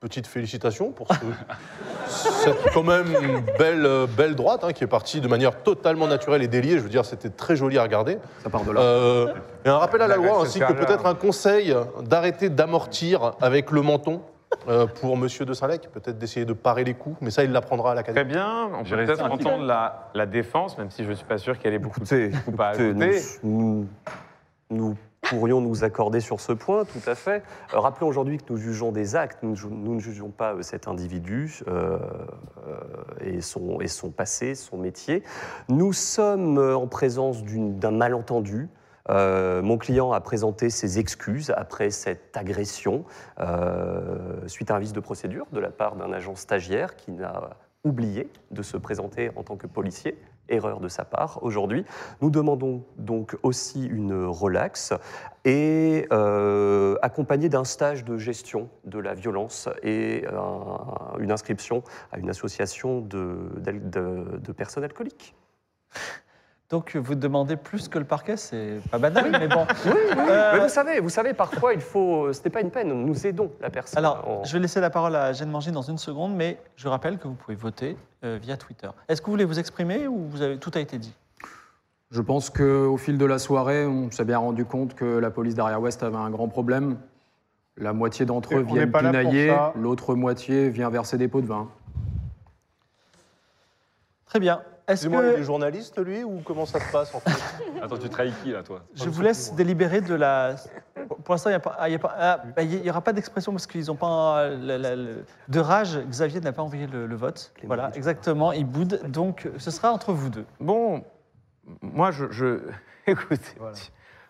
petite 0.00 0.26
félicitation 0.26 0.90
pour 0.90 1.08
ce- 1.08 1.14
cette 2.44 2.72
quand 2.74 2.82
même 2.82 3.06
belle, 3.58 3.86
euh, 3.86 4.06
belle 4.06 4.34
droite 4.34 4.62
hein, 4.62 4.72
qui 4.72 4.84
est 4.84 4.88
partie 4.88 5.20
de 5.20 5.28
manière 5.28 5.62
totalement 5.62 6.06
naturelle 6.06 6.42
et 6.42 6.48
déliée. 6.48 6.76
Je 6.78 6.82
veux 6.82 6.88
dire, 6.88 7.04
c'était 7.04 7.30
très 7.30 7.56
joli 7.56 7.78
à 7.78 7.82
regarder. 7.82 8.18
Ça 8.42 8.50
part 8.50 8.62
de 8.64 8.72
là. 8.72 8.80
Euh, 8.80 9.32
et 9.64 9.68
un 9.68 9.78
rappel 9.78 10.02
à 10.02 10.06
la 10.06 10.16
La 10.16 10.22
loi, 10.22 10.42
ainsi 10.42 10.60
que 10.60 10.72
peut-être 10.72 11.06
un 11.06 11.14
conseil 11.14 11.74
d'arrêter 12.02 12.48
d'amortir 12.50 13.32
avec 13.40 13.70
le 13.70 13.80
menton 13.82 14.20
euh, 14.68 14.86
pour 14.86 15.16
Monsieur 15.16 15.44
de 15.44 15.52
Saint-Lec, 15.52 15.88
peut-être 15.92 16.18
d'essayer 16.18 16.46
de 16.46 16.52
parer 16.52 16.84
les 16.84 16.94
coups, 16.94 17.16
mais 17.20 17.30
ça, 17.30 17.44
il 17.44 17.52
l'apprendra 17.52 17.92
à 17.92 17.94
Très 18.02 18.12
l'académie. 18.12 18.34
bien, 18.34 18.70
on 18.74 18.84
peut 18.84 18.96
peut-être 18.96 19.24
entendre 19.30 19.64
la, 19.64 20.10
la 20.14 20.26
défense, 20.26 20.76
même 20.78 20.90
si 20.90 21.04
je 21.04 21.10
ne 21.10 21.14
suis 21.14 21.26
pas 21.26 21.38
sûr 21.38 21.58
qu'elle 21.58 21.74
ait 21.74 21.78
beaucoup, 21.78 22.00
Écoutez, 22.00 22.28
beaucoup 22.46 22.62
à 22.62 22.74
écoutez, 22.74 23.04
ajouter. 23.08 23.20
nous, 23.42 23.86
nous- 24.70 24.76
nous 24.78 24.96
pourrions 25.22 25.60
nous 25.60 25.82
accorder 25.84 26.20
sur 26.20 26.40
ce 26.40 26.52
point, 26.52 26.84
tout 26.84 27.10
à 27.10 27.14
fait. 27.16 27.42
Euh, 27.74 27.78
rappelons 27.80 28.06
aujourd'hui 28.08 28.38
que 28.38 28.44
nous 28.50 28.56
jugeons 28.58 28.92
des 28.92 29.16
actes, 29.16 29.38
nous, 29.42 29.50
ne 29.50 29.54
ju- 29.56 29.66
nous 29.70 29.94
ne 29.94 30.00
jugeons 30.00 30.30
pas 30.30 30.54
euh, 30.54 30.62
cet 30.62 30.86
individu 30.88 31.60
euh, 31.68 31.98
euh, 32.68 32.76
et, 33.20 33.40
son, 33.40 33.80
et 33.80 33.88
son 33.88 34.10
passé, 34.10 34.54
son 34.54 34.76
métier. 34.76 35.22
Nous 35.68 35.92
sommes 35.92 36.58
euh, 36.58 36.76
en 36.76 36.86
présence 36.86 37.42
d'une- 37.42 37.76
d'un 37.78 37.90
malentendu. 37.90 38.68
Euh, 39.08 39.62
mon 39.62 39.78
client 39.78 40.12
a 40.12 40.20
présenté 40.20 40.70
ses 40.70 40.98
excuses 40.98 41.52
après 41.56 41.90
cette 41.90 42.36
agression 42.36 43.04
euh, 43.40 44.46
suite 44.48 44.70
à 44.70 44.76
un 44.76 44.78
vice 44.78 44.92
de 44.92 45.00
procédure 45.00 45.46
de 45.52 45.60
la 45.60 45.70
part 45.70 45.96
d'un 45.96 46.12
agent 46.12 46.34
stagiaire 46.34 46.96
qui 46.96 47.12
n'a 47.12 47.50
oublié 47.84 48.28
de 48.50 48.62
se 48.62 48.76
présenter 48.76 49.30
en 49.36 49.42
tant 49.44 49.56
que 49.56 49.66
policier. 49.66 50.18
Erreur 50.48 50.78
de 50.78 50.86
sa 50.86 51.04
part 51.04 51.40
aujourd'hui. 51.42 51.84
Nous 52.20 52.30
demandons 52.30 52.84
donc 52.98 53.36
aussi 53.42 53.84
une 53.84 54.24
relaxe 54.26 54.92
et 55.44 56.06
euh, 56.12 56.96
accompagné 57.02 57.48
d'un 57.48 57.64
stage 57.64 58.04
de 58.04 58.16
gestion 58.16 58.68
de 58.84 59.00
la 59.00 59.14
violence 59.14 59.68
et 59.82 60.24
un- 60.32 61.18
une 61.18 61.32
inscription 61.32 61.82
à 62.12 62.18
une 62.18 62.30
association 62.30 63.00
de 63.00 64.52
personnes 64.56 64.84
alcooliques. 64.84 65.34
Donc 66.68 66.96
vous 66.96 67.14
demandez 67.14 67.56
plus 67.56 67.88
que 67.88 67.98
le 67.98 68.04
parquet, 68.04 68.36
c'est 68.36 68.80
pas 68.90 68.98
banal, 68.98 69.30
mais 69.30 69.46
bon. 69.46 69.64
Oui, 69.86 69.92
oui, 69.94 70.14
Euh, 70.28 70.52
mais 70.54 70.58
vous 70.60 70.68
savez, 70.68 70.98
vous 71.00 71.08
savez, 71.08 71.32
parfois 71.32 71.74
il 71.74 71.80
faut, 71.80 72.32
ce 72.32 72.42
n'est 72.42 72.50
pas 72.50 72.60
une 72.60 72.72
peine, 72.72 72.88
nous 72.88 73.26
aidons 73.26 73.52
la 73.60 73.70
personne. 73.70 73.98
Alors, 73.98 74.44
je 74.44 74.52
vais 74.52 74.58
laisser 74.58 74.80
la 74.80 74.90
parole 74.90 75.14
à 75.14 75.32
Jeanne 75.32 75.50
Manger 75.50 75.70
dans 75.70 75.82
une 75.82 75.98
seconde, 75.98 76.34
mais 76.34 76.58
je 76.74 76.88
rappelle 76.88 77.18
que 77.18 77.28
vous 77.28 77.34
pouvez 77.34 77.54
voter 77.56 77.96
euh, 78.24 78.38
via 78.42 78.56
Twitter. 78.56 78.88
Est-ce 79.08 79.20
que 79.20 79.26
vous 79.26 79.32
voulez 79.32 79.44
vous 79.44 79.60
exprimer 79.60 80.08
ou 80.08 80.26
vous 80.28 80.42
avez, 80.42 80.58
tout 80.58 80.72
a 80.74 80.80
été 80.80 80.98
dit? 80.98 81.14
Je 82.10 82.20
pense 82.20 82.50
qu'au 82.50 82.96
fil 82.96 83.16
de 83.18 83.24
la 83.24 83.38
soirée, 83.38 83.86
on 83.86 84.10
s'est 84.10 84.24
bien 84.24 84.38
rendu 84.38 84.64
compte 84.64 84.94
que 84.94 85.04
la 85.04 85.30
police 85.30 85.54
d'Aria 85.54 85.78
West 85.78 86.02
avait 86.02 86.16
un 86.16 86.30
grand 86.30 86.48
problème. 86.48 86.98
La 87.76 87.92
moitié 87.92 88.24
d'entre 88.26 88.54
eux 88.56 88.62
viennent 88.62 88.90
pinailler, 88.90 89.54
l'autre 89.76 90.14
moitié 90.14 90.70
vient 90.70 90.88
verser 90.90 91.18
des 91.18 91.28
pots 91.28 91.42
de 91.42 91.46
vin. 91.46 91.68
Très 94.26 94.40
bien. 94.40 94.62
Est-ce 94.88 95.06
Excusez-moi, 95.06 95.24
il 95.26 95.34
que 95.34 95.40
est 95.40 95.42
journaliste, 95.44 95.98
lui, 96.04 96.22
ou 96.22 96.40
comment 96.44 96.64
ça 96.64 96.78
se 96.78 96.92
passe, 96.92 97.12
en 97.14 97.18
fait 97.20 97.30
Attends, 97.82 97.98
tu 97.98 98.08
trahis 98.08 98.32
qui 98.44 98.52
là, 98.52 98.62
toi 98.62 98.82
je 98.94 99.08
vous 99.08 99.20
laisse 99.22 99.52
délibérer 99.54 100.00
de 100.00 100.14
la. 100.14 100.54
Pour 101.24 101.34
l'instant, 101.34 101.50
il 101.50 101.54
n'y 101.54 101.56
a 101.56 101.60
pas- 101.60 101.76
ah, 101.78 101.88
il 101.88 101.92
y 101.92 101.96
a 101.96 101.98
pas- 101.98 102.14
ah, 102.16 102.42
bah, 102.54 102.62
il 102.62 102.84
y 102.86 102.90
aura 102.90 103.00
pas 103.00 103.12
d'expression 103.12 103.50
parce 103.52 103.66
qu'ils 103.66 103.86
n'ont 103.86 103.96
pas 103.96 104.06
un- 104.06 104.48
la- 104.50 104.78
la- 104.78 104.94
le- 104.96 105.24
de 105.48 105.60
rage. 105.60 105.98
Xavier 106.08 106.40
n'a 106.40 106.52
pas 106.52 106.62
envoyé 106.62 106.86
le, 106.86 107.06
le 107.06 107.16
vote. 107.16 107.52
Voilà, 107.64 107.90
exactement. 107.94 108.52
Il 108.52 108.64
boude. 108.64 109.00
Donc, 109.08 109.48
ce 109.58 109.70
sera 109.72 109.90
entre 109.92 110.12
vous 110.12 110.30
deux. 110.30 110.46
Bon, 110.60 111.02
moi, 111.82 112.10
je. 112.12 112.26
je... 112.30 112.60
Écoutez, 113.08 113.38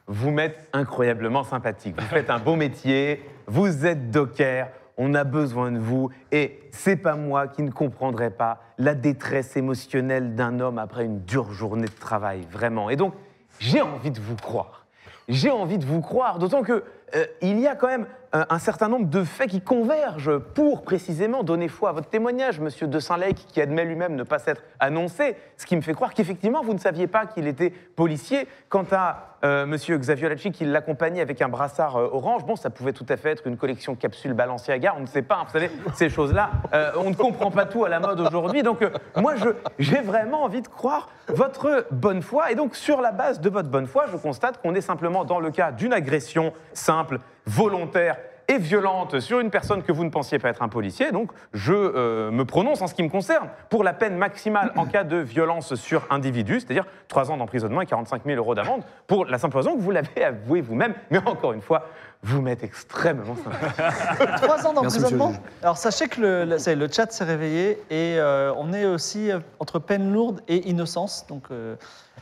vous 0.07 0.31
m'êtes 0.31 0.69
incroyablement 0.73 1.45
sympathique. 1.45 2.01
Vous 2.01 2.07
faites 2.09 2.31
un 2.31 2.39
beau 2.39 2.57
métier, 2.57 3.23
vous 3.47 3.85
êtes 3.87 4.11
docker, 4.11 4.71
on 4.97 5.15
a 5.15 5.25
besoin 5.25 5.73
de 5.73 5.79
vous, 5.79 6.11
et 6.33 6.61
c'est 6.71 6.97
pas 6.97 7.17
moi 7.17 7.49
qui 7.49 7.63
ne 7.63 7.71
comprendrai 7.71 8.31
pas 8.31 8.61
la 8.79 8.95
détresse 8.95 9.57
émotionnelle 9.57 10.35
d'un 10.35 10.61
homme 10.61 10.79
après 10.79 11.05
une 11.05 11.21
dure 11.21 11.53
journée 11.53 11.87
de 11.87 12.01
travail, 12.01 12.47
vraiment. 12.51 12.91
Et 12.91 12.97
donc, 12.97 13.15
j'ai 13.59 13.83
envie 13.83 14.11
de 14.11 14.21
vous 14.21 14.37
croire. 14.37 14.87
J'ai 15.29 15.51
envie 15.51 15.79
de 15.79 15.85
vous 15.85 16.01
croire, 16.01 16.39
d'autant 16.39 16.63
que 16.63 16.85
euh, 17.15 17.27
il 17.43 17.59
y 17.59 17.67
a 17.67 17.75
quand 17.75 17.89
même 17.89 18.07
un 18.51 18.59
certain 18.59 18.89
nombre 18.89 19.07
de 19.07 19.25
faits 19.25 19.51
qui 19.51 19.61
convergent 19.61 20.39
pour 20.39 20.83
précisément 20.83 21.43
donner 21.43 21.69
foi 21.69 21.91
à 21.91 21.93
votre 21.93 22.09
témoignage, 22.09 22.61
monsieur 22.61 22.87
de 22.87 22.99
Saint-Lake, 22.99 23.47
qui 23.49 23.61
admet 23.61 23.85
lui-même 23.85 24.15
ne 24.15 24.25
pas 24.25 24.39
s'être 24.39 24.63
annoncé, 24.81 25.37
ce 25.57 25.65
qui 25.65 25.77
me 25.77 25.81
fait 25.81 25.95
croire 25.95 26.13
qu'effectivement 26.13 26.63
vous 26.63 26.75
ne 26.75 26.79
saviez 26.79 27.07
pas 27.07 27.27
qu'il 27.27 27.47
était 27.47 27.71
policier. 27.71 28.47
Quant 28.69 28.85
à 28.91 29.37
euh, 29.45 29.65
monsieur 29.65 29.97
Xavier 29.97 30.29
Lacci, 30.29 30.51
qui 30.51 30.65
l'accompagnait 30.65 31.21
avec 31.21 31.41
un 31.41 31.49
brassard 31.49 31.97
euh, 31.97 32.09
orange, 32.13 32.45
bon, 32.45 32.57
ça 32.57 32.69
pouvait 32.71 32.93
tout 32.93 33.07
à 33.09 33.17
fait 33.17 33.31
être 33.31 33.47
une 33.47 33.57
collection 33.57 33.95
capsule 33.95 34.35
Balenciaga, 34.35 34.95
on 34.97 35.01
ne 35.01 35.07
sait 35.07 35.23
pas, 35.23 35.37
hein, 35.37 35.45
vous 35.47 35.53
savez, 35.53 35.71
ces 35.95 36.11
choses-là, 36.11 36.51
euh, 36.75 36.93
on 36.97 37.11
ne 37.11 37.15
comprend 37.15 37.51
pas 37.51 37.65
tout 37.65 37.85
à 37.85 37.89
la 37.89 38.01
mode 38.01 38.21
aujourd'hui. 38.21 38.63
Donc 38.63 38.85
moi, 39.17 39.35
j'ai 39.79 40.01
vraiment 40.01 40.43
envie 40.43 40.63
de 40.63 40.69
croire 40.69 41.09
votre 41.29 41.87
bonne 41.91 42.23
foi. 42.23 42.53
Et 42.53 42.55
donc 42.55 42.77
sur 42.77 43.01
la 43.01 43.13
base 43.13 43.41
de 43.41 43.51
votre 43.51 43.69
bonne 43.69 43.87
foi, 43.87 44.07
je 44.11 44.17
constate 44.17 44.61
qu'on 44.61 44.75
est 44.75 44.81
simplement 44.81 45.25
dans 45.25 45.41
le 45.41 45.51
cas 45.51 45.73
d'une 45.73 45.93
agression 45.93 46.53
simple, 46.73 47.21
volontaire 47.47 48.17
et 48.49 48.59
violente 48.59 49.21
sur 49.21 49.41
une 49.41 49.51
personne 49.51 49.83
que 49.83 49.93
vous 49.93 50.05
ne 50.05 50.11
pensiez 50.11 50.39
pas 50.39 50.49
être 50.51 50.63
un 50.63 50.69
policier. 50.69 51.11
Donc, 51.13 51.31
je 51.53 51.73
euh, 51.73 52.31
me 52.31 52.45
prononce 52.45 52.81
en 52.83 52.87
ce 52.87 52.95
qui 52.95 53.03
me 53.03 53.09
concerne 53.09 53.49
pour 53.71 53.83
la 53.85 53.93
peine 53.93 54.17
maximale 54.17 54.73
en 54.77 54.87
cas 54.87 55.05
de 55.05 55.17
violence 55.17 55.75
sur 55.75 56.07
individu, 56.11 56.61
c'est-à-dire 56.61 56.87
3 57.09 57.31
ans 57.31 57.37
d'emprisonnement 57.37 57.81
et 57.81 57.87
45 57.87 58.23
000 58.25 58.37
euros 58.39 58.55
d'amende, 58.55 58.83
pour 59.07 59.25
la 59.25 59.39
simple 59.39 59.57
raison 59.57 59.75
que 59.77 59.81
vous 59.81 59.91
l'avez 59.91 60.25
avoué 60.25 60.61
vous-même. 60.61 60.95
Mais 61.11 61.19
encore 61.19 61.53
une 61.53 61.63
fois, 61.63 61.89
vous 62.23 62.41
m'êtes 62.41 62.65
extrêmement 62.65 63.37
sympa. 63.37 63.93
Trois 64.37 64.67
ans 64.67 64.73
d'emprisonnement. 64.73 65.33
Alors, 65.63 65.77
sachez 65.77 66.09
que 66.09 66.21
le, 66.21 66.45
le- 66.45 66.89
chat 66.93 67.13
s'est 67.13 67.25
réveillé 67.25 67.79
et 67.91 68.19
euh, 68.19 68.53
on 68.57 68.73
est 68.73 68.87
aussi 68.87 69.31
euh, 69.31 69.39
entre 69.59 69.79
peine 69.79 70.13
lourde 70.13 70.41
et 70.49 70.69
innocence. 70.69 71.27
Donc, 71.29 71.45
euh, 71.51 71.77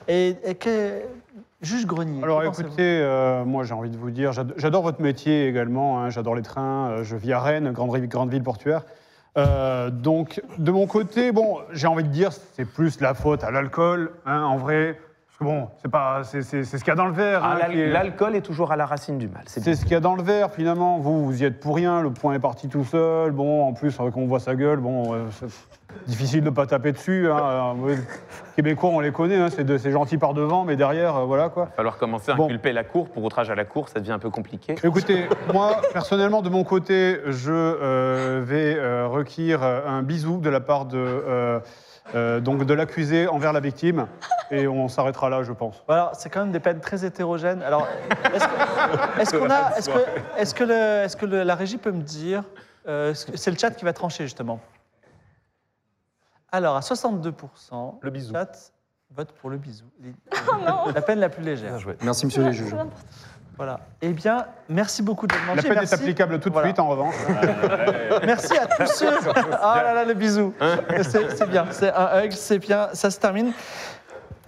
et, 0.08 0.36
et 0.44 0.54
que- 0.54 1.02
juge 1.62 1.86
Grenier. 1.86 2.22
Alors 2.22 2.42
écoutez, 2.44 2.72
euh, 2.80 3.44
moi 3.44 3.64
j'ai 3.64 3.72
envie 3.74 3.88
de 3.90 3.96
vous 3.96 4.10
dire, 4.10 4.32
j'ado- 4.32 4.54
j'adore 4.58 4.82
votre 4.82 5.00
métier 5.00 5.48
également, 5.48 6.00
hein, 6.02 6.10
j'adore 6.10 6.34
les 6.34 6.42
trains, 6.42 6.90
euh, 6.90 7.04
je 7.04 7.16
vis 7.16 7.32
à 7.32 7.40
Rennes, 7.40 7.72
grande, 7.72 7.96
grande 8.06 8.30
ville 8.30 8.42
portuaire. 8.42 8.82
Euh, 9.36 9.90
donc 9.90 10.42
de 10.58 10.70
mon 10.70 10.86
côté, 10.86 11.32
bon, 11.32 11.58
j'ai 11.72 11.86
envie 11.86 12.04
de 12.04 12.08
dire, 12.08 12.30
c'est 12.32 12.64
plus 12.66 13.00
la 13.00 13.14
faute 13.14 13.42
à 13.44 13.50
l'alcool, 13.50 14.12
hein, 14.26 14.42
en 14.42 14.58
vrai. 14.58 14.98
Parce 15.26 15.38
que 15.38 15.44
bon, 15.44 15.68
c'est 15.82 15.90
pas, 15.90 16.22
c'est 16.22 16.42
c'est- 16.42 16.62
c'est 16.62 16.78
ce 16.78 16.84
qu'il 16.84 16.90
y 16.90 16.92
a 16.92 16.96
dans 16.96 17.06
le 17.06 17.12
verre. 17.12 17.40
Ah, 17.42 17.52
hein, 17.54 17.58
l'al- 17.58 17.72
qui 17.72 17.80
est- 17.80 17.90
L'alcool 17.90 18.36
est 18.36 18.42
toujours 18.42 18.70
à 18.70 18.76
la 18.76 18.86
racine 18.86 19.18
du 19.18 19.26
mal. 19.26 19.42
C'est 19.46 19.60
C'est 19.64 19.74
ce 19.74 19.82
qu'il 19.82 19.92
y 19.92 19.96
a 19.96 20.00
dans 20.00 20.14
le 20.14 20.22
verre 20.22 20.52
finalement. 20.52 20.98
Vous, 20.98 21.24
vous 21.24 21.42
y 21.42 21.44
êtes 21.44 21.58
pour 21.58 21.74
rien. 21.74 22.00
Le 22.02 22.10
point 22.10 22.34
est 22.34 22.38
parti 22.38 22.68
tout 22.68 22.84
seul. 22.84 23.32
Bon, 23.32 23.66
en 23.66 23.72
plus, 23.72 23.96
quand 23.96 24.10
on 24.16 24.26
voit 24.26 24.38
sa 24.38 24.54
gueule, 24.54 24.78
bon, 24.78 25.12
euh, 25.14 25.24
difficile 26.06 26.42
de 26.42 26.50
pas 26.50 26.66
taper 26.66 26.92
dessus. 26.92 27.28
Hein. 27.30 27.74
Euh, 27.78 27.88
les 27.96 27.98
Québécois, 28.56 28.90
on 28.92 29.00
les 29.00 29.12
connaît. 29.12 29.36
Hein. 29.36 29.48
C'est 29.54 29.64
de- 29.64 29.78
c'est 29.78 29.90
gentil 29.90 30.18
par 30.18 30.34
devant, 30.34 30.64
mais 30.64 30.76
derrière, 30.76 31.16
euh, 31.16 31.24
voilà 31.24 31.48
quoi. 31.48 31.64
Il 31.64 31.70
va 31.70 31.76
falloir 31.76 31.98
commencer 31.98 32.30
à 32.30 32.34
Bon. 32.34 32.44
inculper 32.44 32.72
la 32.72 32.84
cour 32.84 33.08
pour 33.08 33.22
outrage 33.24 33.50
à 33.50 33.54
la 33.54 33.64
cour, 33.64 33.88
ça 33.88 34.00
devient 34.00 34.12
un 34.12 34.18
peu 34.18 34.30
compliqué. 34.30 34.74
Écoutez, 34.84 35.28
moi, 35.52 35.80
personnellement, 35.92 36.42
de 36.42 36.48
mon 36.50 36.64
côté, 36.64 37.20
je 37.26 37.52
euh, 37.52 38.42
vais 38.44 38.76
euh, 38.76 39.06
requérir 39.08 39.62
un 39.62 40.02
bisou 40.02 40.38
de 40.38 40.50
la 40.50 40.60
part 40.60 40.84
de, 40.86 40.98
euh, 40.98 41.58
euh, 42.14 42.38
donc 42.40 42.64
de 42.64 42.74
l'accusé 42.74 43.26
envers 43.28 43.52
la 43.52 43.60
victime. 43.60 44.06
Et 44.50 44.68
on 44.68 44.88
s'arrêtera 44.88 45.30
là, 45.30 45.42
je 45.42 45.52
pense. 45.52 45.82
Voilà, 45.86 46.12
c'est 46.14 46.28
quand 46.28 46.40
même 46.40 46.52
des 46.52 46.60
peines 46.60 46.80
très 46.80 47.04
hétérogènes. 47.04 47.62
Alors, 47.62 47.88
est-ce 48.34 48.44
que- 48.44 49.20
est-ce 49.20 49.36
qu'on 49.36 49.50
a, 49.50 49.72
est-ce 49.78 49.88
que, 49.88 49.98
est-ce 50.38 50.54
que, 50.54 50.64
le- 50.64 51.04
est-ce 51.04 51.16
que 51.16 51.26
le- 51.26 51.42
la 51.42 51.54
régie 51.54 51.78
peut 51.78 51.90
me 51.92 52.02
dire, 52.02 52.42
euh, 52.86 53.14
c'est 53.14 53.50
le 53.50 53.56
chat 53.56 53.70
qui 53.70 53.84
va 53.86 53.92
trancher 53.94 54.24
justement. 54.24 54.60
Alors, 56.54 56.76
à 56.76 56.80
62%, 56.80 57.94
Le 58.00 58.10
bisou. 58.10 58.32
chat 58.32 58.70
vote 59.10 59.32
pour 59.32 59.50
le 59.50 59.56
bisou. 59.56 59.86
La 60.94 61.02
peine 61.02 61.18
la 61.18 61.28
plus 61.28 61.42
légère. 61.42 61.76
Merci, 62.00 62.26
monsieur 62.26 62.44
les 62.44 62.52
juges. 62.52 62.72
Voilà. 63.56 63.80
Eh 64.00 64.10
bien, 64.12 64.46
merci 64.68 65.02
beaucoup 65.02 65.26
de 65.26 65.34
La 65.34 65.40
demander. 65.40 65.62
peine 65.68 65.78
est 65.82 65.92
applicable 65.92 66.38
tout 66.38 66.48
de 66.48 66.54
Voilà. 66.54 66.68
suite, 66.68 66.78
en 66.78 66.88
revanche. 66.88 67.14
Merci 68.24 68.56
à 68.56 68.66
tous 68.66 68.86
ceux. 68.86 69.10
Ah 69.62 69.80
là 69.82 69.94
là, 69.94 70.04
le 70.04 70.14
bisou. 70.14 70.54
C'est 71.02 71.36
c'est 71.36 71.48
bien. 71.48 71.66
C'est 71.72 71.92
un 71.92 72.22
hug, 72.24 72.30
c'est 72.32 72.58
bien. 72.60 72.88
Ça 72.92 73.10
se 73.10 73.18
termine. 73.18 73.52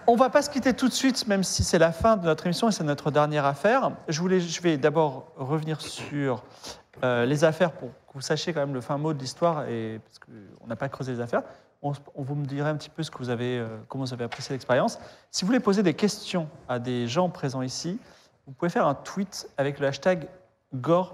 On 0.07 0.15
va 0.15 0.31
pas 0.31 0.43
se 0.43 0.51
quitter 0.51 0.75
tout 0.75 0.87
de 0.89 0.93
suite, 0.93 1.27
même 1.27 1.43
si 1.43 1.65
c'est 1.65 1.79
la 1.81 1.91
fin 1.91 2.17
de 2.17 2.25
notre 2.25 2.47
émission 2.47 2.69
et 2.69 2.73
c'est 2.73 2.85
notre 2.85 3.11
dernière 3.11 3.47
affaire. 3.47 3.91
Je, 4.09 4.21
voulais, 4.21 4.39
je 4.39 4.61
vais 4.63 4.77
d'abord 4.77 5.33
revenir 5.37 5.81
sur 5.81 6.45
euh, 7.03 7.27
les 7.27 7.43
affaires 7.45 7.73
pour 7.73 7.91
vous 8.17 8.23
sachiez 8.23 8.55
quand 8.55 8.61
même 8.61 8.73
le 8.73 8.81
fin 8.81 8.97
mot 8.97 9.13
de 9.13 9.19
l'histoire, 9.19 9.69
et 9.69 10.01
parce 10.03 10.19
qu'on 10.19 10.67
n'a 10.67 10.75
pas 10.75 10.89
creusé 10.89 11.13
les 11.13 11.21
affaires. 11.21 11.43
On, 11.83 11.93
vous 12.17 12.35
me 12.35 12.47
direz 12.47 12.71
un 12.71 12.75
petit 12.75 12.89
peu 12.89 13.03
ce 13.03 13.11
que 13.11 13.19
vous 13.19 13.29
avez, 13.29 13.59
euh, 13.59 13.77
comment 13.89 14.05
vous 14.05 14.15
avez 14.15 14.25
apprécié 14.25 14.55
l'expérience. 14.55 14.99
Si 15.31 15.45
vous 15.45 15.49
voulez 15.49 15.61
poser 15.61 15.83
des 15.83 15.93
questions 15.93 16.49
à 16.67 16.79
des 16.79 17.07
gens 17.09 17.29
présents 17.29 17.61
ici, 17.61 17.99
vous 18.47 18.55
pouvez 18.55 18.71
faire 18.71 18.87
un 18.87 18.95
tweet 18.95 19.51
avec 19.59 19.79
le 19.79 19.87
hashtag 19.87 20.29
GOR, 20.75 21.13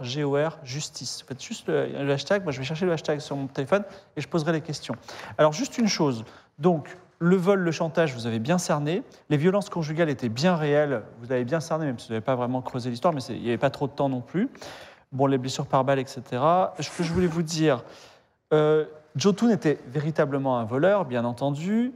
justice. 0.62 1.24
Faites 1.26 1.42
juste 1.42 1.66
le, 1.66 2.08
hashtag, 2.12 2.44
moi 2.44 2.52
je 2.52 2.58
vais 2.58 2.64
chercher 2.64 2.86
le 2.86 2.92
hashtag 2.92 3.18
sur 3.18 3.34
mon 3.34 3.48
téléphone 3.48 3.82
et 4.16 4.20
je 4.20 4.28
poserai 4.28 4.52
les 4.52 4.60
questions. 4.60 4.94
Alors 5.38 5.52
juste 5.52 5.78
une 5.78 5.88
chose, 5.88 6.24
donc 6.60 6.96
le 7.18 7.36
vol, 7.36 7.60
le 7.60 7.72
chantage, 7.72 8.14
vous 8.14 8.26
avez 8.26 8.38
bien 8.38 8.58
cerné. 8.58 9.02
Les 9.28 9.36
violences 9.36 9.70
conjugales 9.70 10.08
étaient 10.08 10.28
bien 10.28 10.54
réelles, 10.54 11.02
vous 11.20 11.32
avez 11.32 11.44
bien 11.44 11.60
cerné, 11.60 11.86
même 11.86 11.98
si 11.98 12.06
vous 12.06 12.14
n'avez 12.14 12.24
pas 12.24 12.36
vraiment 12.36 12.62
creusé 12.62 12.90
l'histoire, 12.90 13.12
mais 13.12 13.22
il 13.28 13.42
n'y 13.42 13.48
avait 13.48 13.58
pas 13.58 13.70
trop 13.70 13.88
de 13.88 13.92
temps 13.92 14.08
non 14.08 14.20
plus. 14.20 14.48
Bon, 15.12 15.26
les 15.26 15.38
blessures 15.38 15.66
par 15.66 15.84
balle, 15.84 15.98
etc. 15.98 16.22
Ce 16.80 16.88
que 16.96 17.02
je 17.02 17.12
voulais 17.12 17.26
vous 17.26 17.42
dire, 17.42 17.84
euh, 18.52 18.84
Joe 19.14 19.34
Toon 19.36 19.50
était 19.50 19.78
véritablement 19.88 20.58
un 20.58 20.64
voleur, 20.64 21.04
bien 21.04 21.24
entendu. 21.24 21.92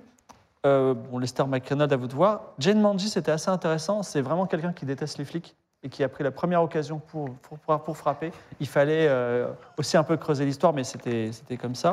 Euh, 0.66 0.94
bon, 0.94 1.18
Lester 1.18 1.44
McReynolds, 1.46 1.92
à 1.92 1.96
vous 1.96 2.08
de 2.08 2.14
voir. 2.14 2.40
Jane 2.58 2.80
Manji, 2.80 3.08
c'était 3.08 3.30
assez 3.30 3.48
intéressant. 3.50 4.02
C'est 4.02 4.20
vraiment 4.20 4.46
quelqu'un 4.46 4.72
qui 4.72 4.84
déteste 4.84 5.16
les 5.18 5.24
flics 5.24 5.54
et 5.82 5.88
qui 5.88 6.02
a 6.02 6.08
pris 6.08 6.24
la 6.24 6.30
première 6.30 6.62
occasion 6.62 6.98
pour, 6.98 7.30
pour, 7.42 7.58
pour- 7.58 7.80
pour 7.84 7.96
frapper. 7.96 8.32
Il 8.60 8.66
fallait 8.66 9.06
euh, 9.08 9.46
aussi 9.78 9.96
un 9.96 10.02
peu 10.02 10.16
creuser 10.16 10.44
l'histoire, 10.44 10.72
mais 10.72 10.82
c'était 10.84 11.30
c'était 11.32 11.56
comme 11.56 11.74
ça. 11.74 11.92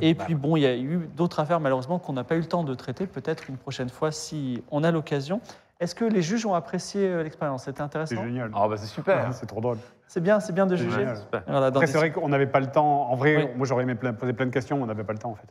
Et 0.00 0.14
puis, 0.14 0.34
bon, 0.34 0.56
il 0.56 0.60
y 0.62 0.66
a 0.66 0.76
eu 0.76 1.08
d'autres 1.16 1.40
affaires, 1.40 1.58
malheureusement, 1.58 1.98
qu'on 1.98 2.12
n'a 2.12 2.24
pas 2.24 2.36
eu 2.36 2.40
le 2.40 2.46
temps 2.46 2.62
de 2.62 2.74
traiter. 2.74 3.06
Peut-être 3.06 3.48
une 3.48 3.56
prochaine 3.56 3.88
fois, 3.88 4.12
si 4.12 4.62
on 4.70 4.84
a 4.84 4.90
l'occasion. 4.90 5.40
Est-ce 5.78 5.94
que 5.94 6.04
les 6.04 6.22
juges 6.22 6.46
ont 6.46 6.54
apprécié 6.54 7.06
euh, 7.06 7.22
l'expérience? 7.22 7.64
C'était 7.64 7.82
intéressant 7.82 8.14
C'est 8.16 8.24
génial. 8.24 8.50
Ah 8.54 8.66
bah 8.66 8.76
c'est 8.78 8.86
super. 8.86 9.28
C'est 9.34 9.46
trop 9.46 9.60
drôle. 9.60 9.78
C'est 10.08 10.20
bien, 10.22 10.40
c'est 10.40 10.52
bien 10.54 10.66
de 10.66 10.76
juger. 10.76 10.90
génial. 11.00 11.18
Voilà, 11.46 11.70
dans 11.70 11.80
Après, 11.80 11.86
des- 11.86 11.92
c'est 11.92 11.98
vrai 11.98 12.12
qu'on 12.12 12.28
n'avait 12.28 12.46
pas 12.46 12.60
le 12.60 12.70
temps. 12.70 13.10
En 13.10 13.16
vrai, 13.16 13.36
Oui. 13.36 13.48
moi, 13.56 13.66
j'aurais 13.66 13.82
aimé 13.82 13.94
plein- 13.96 14.12
poser 14.14 14.32
plein 14.32 14.46
de 14.46 14.50
questions, 14.52 14.76
mais 14.76 14.84
on 14.84 14.86
n'avait 14.86 15.04
pas 15.04 15.12
le 15.12 15.18
temps, 15.18 15.30
en 15.30 15.34
fait. 15.34 15.48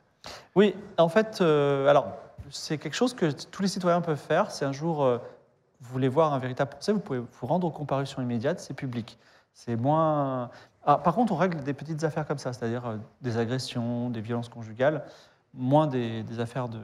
Oui, 0.55 0.75
en 0.97 1.09
fait, 1.09 1.39
euh, 1.41 1.87
alors, 1.87 2.07
c'est 2.49 2.77
quelque 2.77 2.93
chose 2.95 3.13
que 3.13 3.31
tous 3.31 3.61
les 3.61 3.67
citoyens 3.67 4.01
peuvent 4.01 4.17
faire. 4.17 4.49
Si 4.51 4.63
un 4.65 4.71
jour 4.71 5.03
euh, 5.03 5.17
vous 5.81 5.91
voulez 5.91 6.07
voir 6.07 6.33
un 6.33 6.39
véritable 6.39 6.71
procès, 6.71 6.93
vous 6.93 6.99
pouvez 6.99 7.19
vous 7.19 7.47
rendre 7.47 7.67
aux 7.67 7.71
comparutions 7.71 8.21
immédiates, 8.21 8.59
c'est 8.59 8.73
public. 8.73 9.19
C'est 9.53 9.75
moins. 9.75 10.49
Ah, 10.85 10.97
par 10.97 11.13
contre, 11.15 11.33
on 11.33 11.35
règle 11.37 11.61
des 11.63 11.73
petites 11.73 12.03
affaires 12.03 12.25
comme 12.25 12.37
ça, 12.37 12.53
c'est-à-dire 12.53 12.85
euh, 12.87 12.95
des 13.21 13.37
agressions, 13.37 14.09
des 14.09 14.21
violences 14.21 14.49
conjugales, 14.49 15.03
moins 15.53 15.85
des, 15.87 16.23
des 16.23 16.39
affaires 16.39 16.69
de, 16.69 16.79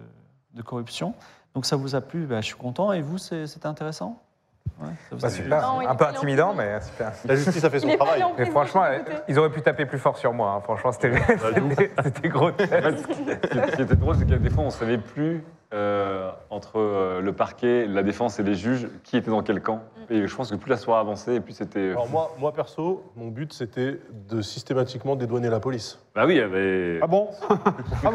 de 0.54 0.62
corruption. 0.62 1.14
Donc 1.56 1.66
ça 1.66 1.76
vous 1.76 1.95
a 1.95 2.02
plu, 2.02 2.26
bah, 2.26 2.41
je 2.41 2.45
suis 2.47 2.56
content. 2.56 2.93
Et 2.93 3.02
vous, 3.02 3.18
c'est- 3.18 3.47
c'était 3.47 3.68
intéressant? 3.68 4.18
Ouais, 4.80 4.88
ça 4.88 5.16
vous 5.16 5.18
Bah, 5.22 5.28
a 5.28 5.32
plu 5.32 5.43
super. 5.43 5.62
Non, 5.62 5.88
un 5.88 5.95
peu 5.95 6.06
intimidant, 6.06 6.54
mais 6.54 6.80
super. 6.82 7.12
La 7.26 7.36
justice 7.36 7.64
a 7.64 7.70
fait 7.70 7.80
son 7.80 7.89
Il 7.89 7.97
travail. 7.97 8.22
prison, 8.36 8.52
franchement, 8.52 8.84
ils 9.28 9.38
auraient 9.38 9.49
pu 9.49 9.62
taper 9.62 9.86
plus 9.86 9.99
fort 9.99 10.18
sur 10.18 10.34
moi. 10.34 10.54
hein. 10.58 10.62
Franchement, 10.62 10.91
c'était 10.91 11.12
c'était- 11.28 11.91
c'était 12.04 12.30
grotesque. 12.30 12.74
Ce 12.74 13.08
qui 13.08 13.72
ce 13.72 13.76
qui 13.76 13.82
était 13.82 13.95
drôle, 13.95 14.16
c'est 14.18 14.26
que 14.26 14.36
des 14.36 14.49
fois, 14.49 14.64
on 14.64 14.68
ne 14.68 14.72
savait 14.72 14.97
plus 14.97 15.43
euh, 15.74 16.32
entre 16.49 16.80
euh, 16.80 17.22
le 17.22 17.34
parquet, 17.34 17.86
la 17.88 18.03
défense 18.03 18.39
et 18.39 18.43
les 18.43 18.55
juges 18.55 18.89
qui 19.03 19.15
était 19.17 19.32
dans 19.32 19.41
quel 19.43 19.61
camp. 19.61 19.82
Et 20.09 20.28
je 20.28 20.36
pense 20.36 20.51
que 20.51 20.55
plus 20.57 20.69
la 20.69 20.76
soirée 20.78 20.99
avançait, 20.99 21.36
et 21.36 21.39
plus 21.39 21.53
c'était. 21.53 21.91
Alors 21.91 22.09
moi, 22.09 22.36
moi 22.38 22.51
perso, 22.53 23.03
mon 23.15 23.28
but 23.30 23.53
c'était 23.53 23.99
de 24.30 24.41
systématiquement 24.41 25.15
dédouaner 25.15 25.49
la 25.49 25.61
police. 25.61 25.99
Bah 26.13 26.24
oui, 26.26 26.34
il 26.36 26.39
y 26.39 26.41
avait. 26.41 26.99
Ah 27.01 27.07
bon? 27.07 27.30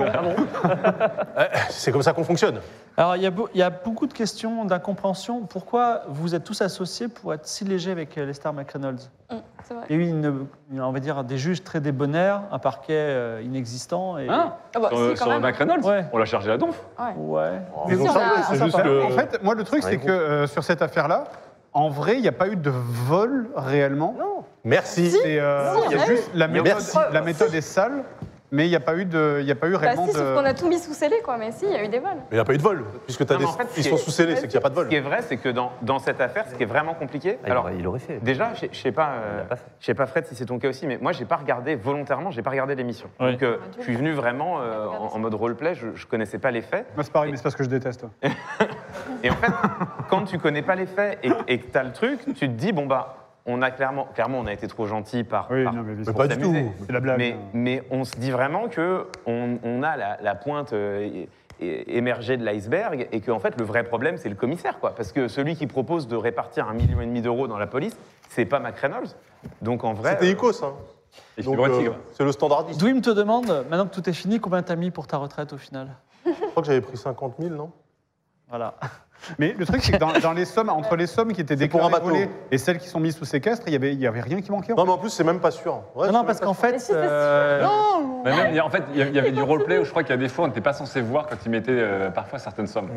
Eh, 1.38 1.44
C'est 1.70 1.92
comme 1.92 2.02
ça 2.02 2.12
qu'on 2.12 2.24
fonctionne. 2.24 2.60
Alors, 2.96 3.16
il 3.16 3.22
y, 3.22 3.26
a 3.26 3.30
beau- 3.30 3.48
il 3.54 3.58
y 3.60 3.62
a 3.62 3.70
beaucoup 3.70 4.06
de 4.06 4.12
questions 4.12 4.64
d'incompréhension. 4.64 5.42
Pourquoi 5.42 6.02
vous 6.08 6.34
êtes 6.34 6.44
tous 6.44 6.60
associés 6.62 7.08
pour 7.08 7.32
être 7.34 7.46
si 7.46 7.64
légers 7.64 7.90
avec 7.90 8.16
euh, 8.16 8.24
Lester 8.26 8.50
McReynolds? 8.52 9.10
C'est 9.28 9.34
vrai. 9.34 9.42
Il 9.90 9.96
y 9.96 9.98
a 9.98 10.02
eu, 10.02 10.08
une, 10.08 10.46
une- 10.72 10.80
on 10.80 10.92
va 10.92 11.00
dire, 11.00 11.24
des 11.24 11.38
juges 11.38 11.62
très 11.64 11.80
débonnaires, 11.80 12.42
un 12.52 12.58
parquet 12.58 12.94
euh, 12.96 13.42
inexistant. 13.44 14.16
Et... 14.18 14.28
Hein 14.28 14.52
Ah 14.74 14.78
bah, 14.80 14.88
Sur, 14.90 14.98
si, 14.98 15.08
quand 15.10 15.16
sur 15.16 15.28
même. 15.28 15.42
McReynolds 15.42 15.84
Ouais. 15.84 16.04
On 16.12 16.18
l'a 16.18 16.24
chargé 16.24 16.50
à 16.52 16.56
donf. 16.58 16.80
Ouais. 16.98 17.14
Ouais. 17.16 17.50
Ils 17.88 17.96
Si, 17.96 18.00
ont 18.00 18.04
on 18.04 18.06
changé, 18.08 18.18
a- 18.20 18.42
c'est 18.44 18.60
on 18.60 18.64
juste 18.64 18.76
s'en 18.76 18.82
que. 18.82 19.02
En 19.04 19.10
fait, 19.10 19.42
moi, 19.42 19.54
le 19.54 19.64
truc, 19.64 19.82
c'est 19.82 19.98
que 19.98 20.10
euh, 20.10 20.46
sur 20.46 20.62
cette 20.64 20.82
affaire-là, 20.82 21.24
en 21.72 21.88
vrai, 21.88 22.14
il 22.16 22.22
n'y 22.22 22.28
a 22.28 22.32
pas 22.32 22.48
eu 22.48 22.56
de 22.56 22.70
vol 22.70 23.48
réellement. 23.56 24.14
Merci. 24.64 25.10
C'est, 25.10 25.38
euh, 25.40 25.74
Si, 25.74 25.80
il 25.86 25.90
y 25.90 25.94
il 25.94 25.96
y 25.96 25.96
en 25.96 26.00
a 26.00 26.02
a 26.02 26.06
juste 26.06 26.30
la 26.34 26.48
méthode, 26.48 26.66
Merci. 26.66 26.98
la 27.12 27.20
méthode 27.22 27.54
est 27.54 27.60
sale, 27.60 28.02
mais 28.56 28.66
il 28.66 28.70
n'y 28.70 28.76
a 28.76 28.80
pas 28.80 28.96
eu 28.96 29.04
de, 29.04 29.38
il 29.40 29.46
y 29.46 29.50
a 29.52 29.54
pas 29.54 29.68
eu 29.68 29.72
Bah 29.72 29.78
réellement 29.78 30.06
si, 30.06 30.12
sauf 30.12 30.34
qu'on 30.34 30.42
de. 30.42 30.46
a 30.46 30.54
tout 30.54 30.66
mis 30.68 30.78
sous 30.78 30.94
scellé, 30.94 31.20
quoi. 31.22 31.36
Mais 31.36 31.52
si, 31.52 31.66
il 31.66 31.72
y 31.72 31.76
a 31.76 31.84
eu 31.84 31.88
des 31.88 31.98
vols. 31.98 32.10
Mais 32.16 32.22
il 32.32 32.34
n'y 32.36 32.40
a 32.40 32.44
pas 32.44 32.54
eu 32.54 32.58
de 32.58 32.62
vol, 32.62 32.84
puisque 33.04 33.26
t'as 33.26 33.34
Non, 33.34 33.40
des... 33.40 33.44
mais 33.46 33.50
en 33.50 33.54
fait, 33.54 33.68
ils 33.76 33.84
sont 33.84 33.96
sous 33.96 34.10
scellés, 34.10 34.36
c'est 34.36 34.48
qu'il 34.48 34.58
n'y 34.58 34.64
a 34.64 34.68
pas 34.68 34.70
de 34.70 34.74
Ce 34.74 34.80
qui 34.80 34.86
vol. 34.86 34.94
est 34.94 35.00
vrai, 35.08 35.22
c'est 35.22 35.36
que 35.36 35.48
dans, 35.50 35.72
dans 35.82 35.98
cette 35.98 36.20
affaire, 36.20 36.46
ce 36.50 36.54
qui 36.54 36.62
est 36.62 36.66
vraiment 36.66 36.94
compliqué. 36.94 37.36
Ah, 37.38 37.46
il 37.46 37.52
alors, 37.52 37.64
aurait- 37.64 37.76
il 37.78 37.86
aurait 37.86 37.98
fait. 37.98 38.18
déjà, 38.22 38.52
je 38.54 38.76
sais 38.76 38.92
pas, 38.92 39.10
euh, 39.22 39.44
je 39.80 39.86
sais 39.86 39.94
pas 39.94 40.06
Fred 40.06 40.26
si 40.26 40.34
c'est 40.34 40.46
ton 40.46 40.58
cas 40.58 40.68
aussi, 40.70 40.86
mais 40.86 40.98
moi, 41.00 41.12
j'ai 41.12 41.24
pas 41.26 41.36
regardé 41.36 41.74
volontairement, 41.76 42.30
j'ai 42.30 42.42
pas 42.42 42.50
regardé 42.50 42.74
l'émission. 42.74 43.08
Oui. 43.20 43.32
Donc, 43.32 43.42
euh, 43.42 43.58
Ah, 43.62 43.66
je 43.78 43.82
suis 43.84 43.94
venu 43.94 44.12
vraiment 44.12 44.60
euh, 44.60 44.86
en, 44.86 45.14
en 45.14 45.18
mode 45.18 45.34
roleplay. 45.34 45.74
Je, 45.74 45.88
je 45.94 46.06
connaissais 46.06 46.38
pas 46.38 46.50
les 46.50 46.62
faits. 46.62 46.86
Moi, 46.94 47.04
c'est 47.04 47.12
pareil, 47.12 47.30
mais 47.30 47.36
c'est 47.36 47.42
parce 47.42 47.56
que 47.56 47.64
je 47.64 47.68
déteste. 47.68 48.04
Et 49.22 49.30
en 49.30 49.34
fait, 49.34 49.52
quand 50.08 50.22
tu 50.24 50.38
connais 50.38 50.62
pas 50.62 50.74
les 50.74 50.86
faits 50.86 51.18
et, 51.22 51.30
et 51.48 51.58
que 51.58 51.70
tu 51.70 51.78
as 51.78 51.82
le 51.82 51.92
truc, 51.92 52.20
tu 52.26 52.34
te 52.34 52.44
dis, 52.46 52.72
bon, 52.72 52.86
bah, 52.86 53.16
on 53.46 53.62
a 53.62 53.70
clairement, 53.70 54.06
clairement, 54.14 54.38
on 54.40 54.46
a 54.46 54.52
été 54.52 54.66
trop 54.68 54.86
gentil 54.86 55.24
par. 55.24 55.48
Oui, 55.50 55.64
par- 55.64 55.72
non, 55.72 55.82
mais, 55.82 56.12
pas 56.12 56.28
du 56.28 56.38
tout. 56.38 56.54
C'est 56.86 56.92
la 56.92 57.00
blague. 57.00 57.18
mais, 57.18 57.36
mais 57.52 57.82
on 57.90 58.04
se 58.04 58.16
dit 58.16 58.30
vraiment 58.30 58.68
que 58.68 59.06
on, 59.26 59.58
on 59.62 59.82
a 59.82 59.96
la, 59.96 60.18
la 60.20 60.34
pointe 60.34 60.72
euh, 60.72 61.00
é- 61.00 61.28
é- 61.60 61.96
émergée 61.96 62.36
de 62.36 62.44
l'iceberg 62.44 63.08
et 63.12 63.20
qu'en 63.20 63.38
fait, 63.38 63.58
le 63.58 63.64
vrai 63.64 63.84
problème, 63.84 64.16
c'est 64.16 64.28
le 64.28 64.34
commissaire, 64.34 64.78
quoi. 64.80 64.94
Parce 64.94 65.12
que 65.12 65.28
celui 65.28 65.54
qui 65.56 65.66
propose 65.66 66.08
de 66.08 66.16
répartir 66.16 66.68
un 66.68 66.74
million 66.74 67.00
et 67.00 67.06
demi 67.06 67.22
d'euros 67.22 67.46
dans 67.48 67.58
la 67.58 67.66
police, 67.66 67.96
c'est 68.28 68.44
pas 68.46 68.58
McReynolds. 68.58 69.14
Donc, 69.62 69.84
en 69.84 69.94
vrai. 69.94 70.12
C'était 70.12 70.26
euh, 70.26 70.30
Icos, 70.32 70.62
hein. 70.62 70.74
Euh, 71.38 71.90
c'est 72.12 72.24
le 72.24 72.32
standardiste. 72.32 72.78
Dwim 72.80 73.00
te 73.00 73.08
demande, 73.10 73.46
maintenant 73.70 73.86
que 73.86 73.94
tout 73.94 74.08
est 74.08 74.12
fini, 74.12 74.38
combien 74.38 74.62
t'as 74.62 74.76
mis 74.76 74.90
pour 74.90 75.06
ta 75.06 75.16
retraite 75.16 75.52
au 75.52 75.56
final? 75.56 75.88
Je 76.26 76.32
crois 76.50 76.62
que 76.62 76.66
j'avais 76.66 76.80
pris 76.82 76.96
50 76.96 77.36
000, 77.38 77.54
non? 77.54 77.70
Voilà. 78.48 78.74
Mais 79.38 79.54
le 79.58 79.66
truc, 79.66 79.82
c'est 79.82 79.92
que 79.92 79.96
dans, 79.96 80.12
dans 80.20 80.32
les 80.32 80.44
sommes, 80.44 80.68
entre 80.68 80.94
les 80.96 81.06
sommes 81.06 81.32
qui 81.32 81.40
étaient 81.40 81.56
C'est 81.56 81.68
pour 81.68 81.80
un 81.80 81.86
déclarées 81.88 82.04
bateau. 82.04 82.14
volées 82.14 82.30
et 82.50 82.58
celles 82.58 82.78
qui 82.78 82.88
sont 82.88 83.00
mises 83.00 83.16
sous 83.16 83.24
séquestre, 83.24 83.64
il 83.66 83.72
y 83.72 83.76
avait, 83.76 83.92
il 83.92 84.00
y 84.00 84.06
avait 84.06 84.20
rien 84.20 84.40
qui 84.40 84.50
manquait. 84.52 84.72
en 84.72 84.76
Non, 84.76 84.82
fait. 84.82 84.86
mais 84.86 84.92
en 84.94 84.98
plus, 84.98 85.10
c'est 85.10 85.24
même 85.24 85.40
pas 85.40 85.50
sûr. 85.50 85.82
Ouais, 85.94 86.06
non, 86.06 86.12
non, 86.12 86.20
c'est 86.20 86.26
parce 86.26 86.40
même 86.40 86.46
qu'en 86.48 86.54
fait, 86.54 86.90
euh, 86.92 87.66
Mais 88.24 88.36
même, 88.36 88.46
il 88.50 88.56
y 88.56 88.58
a- 88.58 88.64
en 88.66 88.70
fait, 88.70 88.84
il 88.92 88.98
y 88.98 89.02
a- 89.02 89.08
il 89.08 89.14
y 89.14 89.18
avait 89.18 89.32
du 89.32 89.42
roleplay 89.42 89.78
où 89.78 89.84
je 89.84 89.90
crois 89.90 90.02
qu'il 90.02 90.10
y 90.10 90.18
a 90.18 90.20
des 90.20 90.28
fois, 90.28 90.44
on 90.44 90.48
n'était 90.48 90.60
pas 90.60 90.72
censé 90.72 91.00
voir 91.00 91.26
quand 91.26 91.36
ils 91.44 91.50
mettaient 91.50 91.72
euh, 91.72 92.10
parfois 92.10 92.38
certaines 92.38 92.66
sommes. 92.68 92.88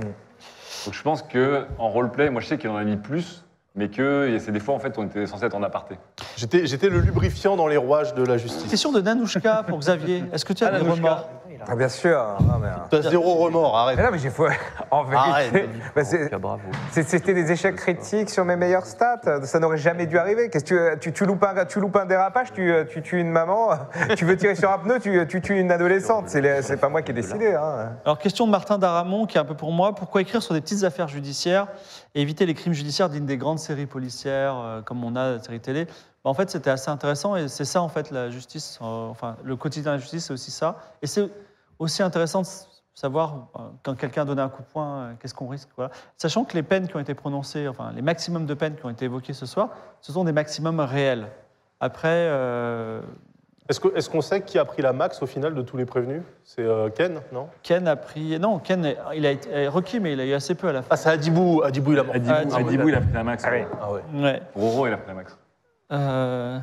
Donc 0.86 0.94
je 0.94 1.02
pense 1.04 1.24
qu'en 1.24 1.88
roleplay, 1.90 2.30
moi 2.30 2.42
je 2.42 2.48
sais 2.48 2.58
qu'il 2.58 2.70
en 2.70 2.76
a 2.78 2.84
mis 2.84 2.98
plus, 2.98 3.44
mais 3.76 3.90
que 3.90 4.28
et 4.30 4.40
c'est 4.40 4.52
des 4.52 4.60
fois, 4.60 4.76
en 4.76 4.80
fait, 4.80 4.98
on 4.98 5.06
était 5.06 5.26
censé 5.26 5.46
être 5.46 5.56
en 5.56 5.64
aparté. 5.64 5.96
J'étais 6.38 6.66
j'étais 6.68 6.90
le 6.90 7.00
lubrifiant 7.00 7.56
dans 7.56 7.68
les 7.68 7.78
rouages 7.78 8.14
de 8.14 8.24
la 8.24 8.38
justice. 8.38 8.70
question 8.70 8.92
de 8.92 9.02
Nanouchka 9.02 9.64
pour 9.68 9.80
Xavier. 9.80 10.24
Est-ce 10.32 10.46
que 10.46 10.54
tu 10.54 10.64
as 10.64 10.68
Ah, 10.68 10.72
des 10.72 10.78
Nanouchka. 10.84 10.96
remords? 10.96 11.30
Ah, 11.68 11.76
bien 11.76 11.90
sûr. 11.90 12.18
Non, 12.42 12.60
mais, 12.60 12.68
euh, 12.68 12.72
T'as 12.90 13.02
zéro 13.10 13.36
remords, 13.36 13.78
arrête. 13.78 13.98
mais 13.98 14.04
non, 14.04 14.10
mais 14.12 14.20
j'ai 14.20 14.30
fait. 14.30 14.44
En 14.92 15.06
Arrête. 15.12 15.52
vérité, 15.52 15.70
bah, 15.96 16.04
c'est- 16.04 16.36
bravo. 16.38 16.62
c'est- 16.92 17.08
c'était 17.08 17.34
des 17.36 17.52
échecs 17.52 17.76
critiques 17.76 18.30
sur 18.32 18.44
mes 18.44 18.56
meilleurs 18.56 18.86
stats. 18.88 19.44
Ça 19.44 19.60
n'aurait 19.60 19.78
jamais 19.78 20.08
dû 20.08 20.18
arriver. 20.18 20.50
Qu'est-ce 20.50 20.66
que 20.66 20.94
tu, 20.96 21.00
tu, 21.00 21.14
tu 21.14 21.26
loupes 21.26 21.44
un, 21.44 21.66
tu 21.66 21.80
loupes 21.80 21.96
un 21.96 22.06
dérapage, 22.06 22.52
tu, 22.54 22.74
tu 22.90 23.02
tues 23.04 23.20
une 23.20 23.30
maman, 23.30 23.70
tu 24.18 24.26
veux 24.26 24.36
tirer 24.36 24.56
sur 24.56 24.72
un 24.72 24.80
pneu, 24.80 25.00
tu, 25.00 25.28
tu 25.28 25.42
tues 25.42 25.60
une 25.60 25.72
adolescente. 25.72 26.30
C'est 26.30 26.42
les- 26.42 26.62
c'est 26.64 26.78
pas 26.78 26.90
moi 26.90 27.02
qui 27.04 27.12
ai 27.12 27.14
décidé. 27.14 27.54
Hein. 27.54 27.92
Alors, 28.04 28.18
question 28.18 28.48
de 28.48 28.52
Martin 28.52 28.78
Daramon, 28.80 29.26
qui 29.28 29.38
est 29.38 29.42
un 29.42 29.46
peu 29.46 29.54
pour 29.56 29.72
moi. 29.72 29.94
Pourquoi 29.94 30.22
écrire 30.22 30.42
sur 30.42 30.56
des 30.56 30.62
petites 30.62 30.84
affaires 30.84 31.08
judiciaires 31.08 31.68
et 32.16 32.22
éviter 32.22 32.46
les 32.48 32.56
crimes 32.56 32.74
judiciaires 32.74 33.10
dignes 33.10 33.26
des 33.28 33.38
grandes 33.38 33.60
séries 33.60 33.86
policières, 33.86 34.56
euh, 34.58 34.82
comme 34.82 35.04
on 35.04 35.16
a 35.16 35.34
la 35.34 35.40
série 35.44 35.60
télé 35.60 35.86
En 36.30 36.34
fait, 36.36 36.50
c'était 36.52 36.70
assez 36.70 36.92
intéressant 36.92 37.36
et 37.36 37.48
c'est 37.48 37.66
ça, 37.66 37.82
en 37.82 37.90
fait, 37.90 38.12
la 38.12 38.30
justice. 38.30 38.78
euh, 38.84 39.08
enfin, 39.10 39.36
le 39.44 39.56
quotidien 39.56 39.92
de 39.94 39.96
la 39.98 40.02
justice, 40.02 40.26
c'est 40.26 40.34
aussi 40.34 40.52
ça. 40.52 40.76
Et 41.02 41.08
c'est 41.08 41.28
aussi 41.80 42.04
intéressant 42.04 42.42
de 42.44 42.48
savoir, 42.94 43.48
euh, 43.56 43.60
quand 43.82 43.96
quelqu'un 43.96 44.26
donne 44.26 44.38
un 44.40 44.48
coup 44.50 44.62
de 44.62 44.68
poing, 44.68 44.98
euh, 45.00 45.14
qu'est-ce 45.20 45.34
qu'on 45.34 45.48
risque. 45.48 45.70
Voilà. 45.76 45.92
Sachant 46.18 46.44
que 46.44 46.54
les 46.54 46.62
peines 46.62 46.88
qui 46.88 46.96
ont 46.96 47.00
été 47.00 47.16
prononcées, 47.16 47.68
enfin, 47.68 47.92
les 47.96 48.04
maximums 48.04 48.46
de 48.46 48.54
peines 48.54 48.76
qui 48.76 48.86
ont 48.86 48.90
été 48.92 49.06
évoqués 49.06 49.34
ce 49.34 49.48
soir, 49.48 49.70
ce 50.02 50.12
sont 50.12 50.24
des 50.24 50.32
maximums 50.32 50.80
réels. 50.82 51.28
Après, 51.80 52.10
euh, 52.30 53.02
Est-ce 53.70 53.80
que- 53.80 53.96
est-ce 53.96 54.10
qu'on 54.10 54.22
sait 54.22 54.42
qui 54.42 54.58
a 54.60 54.66
pris 54.66 54.82
la 54.82 54.94
max 54.94 55.22
au 55.24 55.26
final 55.28 55.54
de 55.56 55.62
tous 55.64 55.78
les 55.78 55.86
prévenus? 55.86 56.22
C'est 56.44 56.64
euh, 56.64 56.90
Ken, 56.90 57.22
non? 57.32 57.48
Ken 57.64 57.88
a 57.88 57.96
pris. 57.96 58.38
Non, 58.40 58.60
Ken, 58.60 58.96
il 59.16 59.26
a 59.26 59.32
été 59.32 59.68
requis, 59.68 60.00
mais 60.00 60.14
il 60.14 60.20
a 60.20 60.26
eu 60.26 60.34
assez 60.34 60.54
peu 60.56 60.68
à 60.70 60.74
la 60.74 60.82
fin. 60.82 60.88
Ah, 60.92 60.98
c'est 60.98 61.10
Adibou. 61.10 61.62
Adibou, 61.64 61.94
il 61.94 62.00
a. 62.00 62.02
Adibou, 62.02 62.30
Ah, 62.30 62.38
Adibou. 62.40 62.58
Adibou, 62.68 62.90
il 62.90 62.96
a 62.96 63.02
pris 63.02 63.14
la 63.14 63.24
max. 63.24 63.44
Ah 63.46 63.50
oui. 63.54 63.64
Ah 63.82 63.92
ouais. 63.94 64.02
Ouais. 64.16 64.42
Roro, 64.56 64.86
il 64.88 64.94
a 64.94 64.98
pris 64.98 65.08
la 65.08 65.14
max. 65.14 65.38
Euh... 65.92 66.60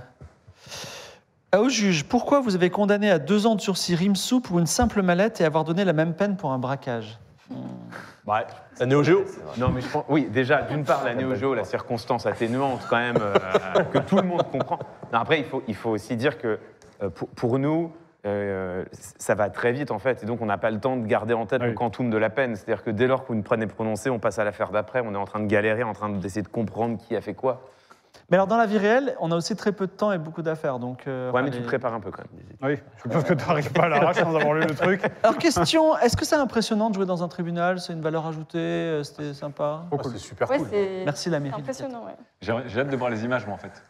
Ah, 1.53 1.61
Au 1.61 1.69
juge, 1.69 2.05
pourquoi 2.05 2.41
vous 2.41 2.55
avez 2.55 2.71
condamné 2.71 3.11
à 3.11 3.19
deux 3.19 3.47
ans 3.47 3.55
de 3.55 3.61
sursis 3.61 3.95
Rimsou 3.95 4.41
pour 4.41 4.59
une 4.59 4.67
simple 4.67 5.03
mallette 5.03 5.41
et 5.41 5.45
avoir 5.45 5.65
donné 5.65 5.85
la 5.85 5.93
même 5.93 6.15
peine 6.15 6.37
pour 6.37 6.53
un 6.53 6.59
braquage 6.59 7.19
bah, 8.27 8.47
La 8.81 8.87
Néo 8.87 9.03
Géo 9.03 9.25
Non, 9.57 9.69
mais 9.71 9.81
je 9.81 9.89
pense, 9.89 10.05
oui, 10.09 10.29
déjà, 10.31 10.63
d'une 10.63 10.85
part, 10.85 11.05
la 11.05 11.15
Néo 11.15 11.35
Geo, 11.35 11.55
la 11.55 11.65
circonstance 11.65 12.27
atténuante, 12.27 12.81
quand 12.91 12.97
même, 12.97 13.19
euh, 13.21 13.35
que 13.93 13.99
tout 13.99 14.17
le 14.17 14.23
monde 14.25 14.43
comprend. 14.51 14.79
Non, 15.13 15.21
après, 15.21 15.39
il 15.39 15.45
faut, 15.45 15.63
il 15.69 15.75
faut 15.77 15.91
aussi 15.91 16.17
dire 16.17 16.39
que 16.39 16.59
euh, 17.03 17.09
pour, 17.11 17.29
pour 17.29 17.59
nous, 17.61 17.93
euh, 18.27 18.85
ça 18.93 19.37
va 19.37 19.49
très 19.49 19.71
vite, 19.71 19.93
en 19.93 20.01
fait, 20.01 20.25
et 20.25 20.27
donc 20.27 20.43
on 20.43 20.47
n'a 20.47 20.59
pas 20.59 20.73
le 20.73 20.81
temps 20.81 20.97
de 20.97 21.07
garder 21.07 21.35
en 21.35 21.47
tête 21.47 21.63
Oui. 21.63 21.69
le 21.69 21.75
quantum 21.75 22.11
de 22.11 22.17
la 22.19 22.29
peine. 22.29 22.57
C'est-à-dire 22.57 22.83
que 22.83 22.91
dès 22.91 23.07
lors 23.07 23.25
qu'une 23.25 23.45
peine 23.45 23.63
est 23.63 23.69
prononcée, 23.69 24.11
on 24.11 24.19
passe 24.19 24.41
à 24.41 24.45
l'affaire 24.45 24.71
d'après, 24.71 25.01
on 25.07 25.15
est 25.15 25.19
en 25.19 25.27
train 25.27 25.39
de 25.41 25.47
galérer, 25.47 25.85
en 25.85 25.93
train 25.93 26.09
d'essayer 26.09 26.43
de 26.43 26.49
comprendre 26.49 26.99
qui 26.99 27.15
a 27.15 27.21
fait 27.21 27.35
quoi. 27.35 27.63
Mais 28.29 28.37
alors, 28.37 28.49
dans 28.49 28.57
la 28.57 28.67
vie 28.67 28.79
réelle, 28.79 29.15
on 29.21 29.31
a 29.31 29.37
aussi 29.37 29.55
très 29.55 29.71
peu 29.71 29.87
de 29.87 29.93
temps 29.93 30.11
et 30.11 30.19
beaucoup 30.19 30.43
d'affaires. 30.43 30.81
Donc, 30.81 31.07
euh, 31.07 31.31
Ouais, 31.31 31.43
mais 31.43 31.51
tu 31.51 31.59
les- 31.59 31.63
te 31.63 31.69
prépares 31.69 31.95
un 31.95 32.01
peu 32.01 32.11
quand 32.11 32.23
même. 32.23 32.43
Oui, 32.61 32.77
je 33.05 33.09
pense 33.09 33.23
que 33.23 33.35
tu 33.35 33.47
n'arrives 33.47 33.73
pas 33.73 33.85
à 33.85 33.89
l'arrache 33.89 34.17
sans 34.17 34.35
avoir 34.35 34.53
lu 34.55 34.63
le 34.63 34.75
truc. 34.75 35.01
Alors, 35.23 35.39
question 35.39 35.97
est-ce 35.99 36.17
que 36.17 36.25
c'est 36.25 36.35
impressionnant 36.35 36.91
de 36.91 36.97
jouer 36.97 37.07
dans 37.07 37.23
un 37.23 37.29
tribunal? 37.29 37.79
C'est 37.79 37.93
une 37.93 38.01
valeur 38.01 38.27
ajoutée? 38.27 38.59
Euh, 38.59 39.05
C'était 39.05 39.33
sympa? 39.33 39.85
Ah, 39.93 39.97
C'est 40.03 40.19
super 40.19 40.51
Ouais, 40.51 40.59
cool. 40.59 40.67
c'est 40.71 41.03
Merci, 41.05 41.31
la 41.31 41.37
c'est 41.39 41.43
mairie. 41.45 41.61
impressionnant, 41.61 42.05
ouais. 42.05 42.17
J'ai 42.41 42.81
hâte 42.81 42.89
de 42.91 42.97
voir 42.97 43.11
les 43.11 43.25
images, 43.25 43.47
moi, 43.47 43.55
en 43.55 43.59
fait. 43.59 43.81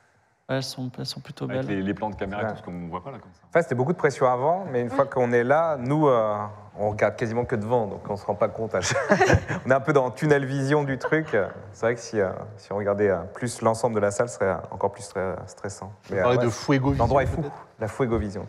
Ouais, 0.48 0.56
elles, 0.56 0.62
sont, 0.62 0.90
elles 0.98 1.06
sont 1.06 1.18
plutôt 1.20 1.44
Avec 1.50 1.66
belles. 1.66 1.78
les, 1.78 1.82
les 1.82 1.94
plans 1.94 2.08
de 2.08 2.14
caméra 2.14 2.42
et 2.42 2.44
Ouais. 2.44 2.50
tout, 2.50 2.54
parce 2.56 2.66
qu'on 2.66 2.72
ne 2.72 2.88
voit 2.88 3.02
pas 3.02 3.10
là 3.10 3.18
comme 3.18 3.32
ça. 3.32 3.40
En 3.48 3.52
fait, 3.52 3.62
c'était 3.62 3.74
beaucoup 3.74 3.92
de 3.92 3.98
pression 3.98 4.30
avant, 4.30 4.64
mais 4.70 4.80
une 4.80 4.90
fois 4.90 5.04
qu'on 5.06 5.32
est 5.32 5.42
là, 5.42 5.76
nous, 5.76 6.06
euh, 6.06 6.36
on 6.78 6.90
regarde 6.90 7.16
quasiment 7.16 7.44
que 7.44 7.56
devant, 7.56 7.86
donc 7.88 8.08
on 8.08 8.16
se 8.16 8.24
rend 8.24 8.36
pas 8.36 8.48
compte. 8.48 8.74
à 8.76 8.80
chaque- 8.80 8.96
on 9.66 9.70
est 9.70 9.74
un 9.74 9.80
peu 9.80 9.92
dans 9.92 10.10
tunnel 10.12 10.44
vision 10.44 10.84
du 10.84 10.98
truc. 10.98 11.36
C'est 11.72 11.80
vrai 11.86 11.94
que 11.96 12.00
si, 12.00 12.20
euh, 12.20 12.30
si 12.58 12.72
on 12.72 12.76
regardait 12.76 13.10
euh, 13.10 13.22
plus 13.34 13.60
l'ensemble 13.60 13.96
de 13.96 14.00
la 14.00 14.12
salle, 14.12 14.28
ce 14.28 14.36
serait 14.36 14.56
encore 14.70 14.92
plus 14.92 15.02
stre- 15.02 15.36
stressant. 15.48 15.92
Mais, 16.10 16.20
On 16.20 16.22
parlait 16.22 16.38
euh, 16.38 16.42
de 16.42 16.46
ouais, 16.46 16.52
Fuego 16.52 16.90
Vision, 16.90 17.04
L'endroit 17.04 17.22
est 17.24 17.26
fou. 17.26 17.44
La 17.80 17.88
Fuego 17.88 18.16
Vision. 18.18 18.46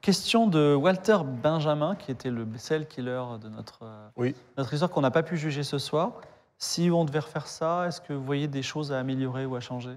Question 0.00 0.46
de 0.46 0.76
Walter 0.76 1.18
Benjamin, 1.24 1.96
qui 1.96 2.12
était 2.12 2.30
le 2.30 2.46
cell 2.56 2.86
killer 2.86 3.22
de 3.42 3.48
notre, 3.48 3.80
euh, 3.82 4.08
Oui. 4.16 4.36
notre 4.56 4.72
histoire 4.72 4.90
qu'on 4.92 5.00
n'a 5.00 5.10
pas 5.10 5.24
pu 5.24 5.36
juger 5.36 5.64
ce 5.64 5.78
soir. 5.78 6.12
Si 6.58 6.88
on 6.92 7.04
devait 7.04 7.18
refaire 7.18 7.48
ça, 7.48 7.86
est-ce 7.88 8.00
que 8.00 8.12
vous 8.12 8.22
voyez 8.24 8.46
des 8.46 8.62
choses 8.62 8.92
à 8.92 9.00
améliorer 9.00 9.44
ou 9.44 9.56
à 9.56 9.60
changer? 9.60 9.96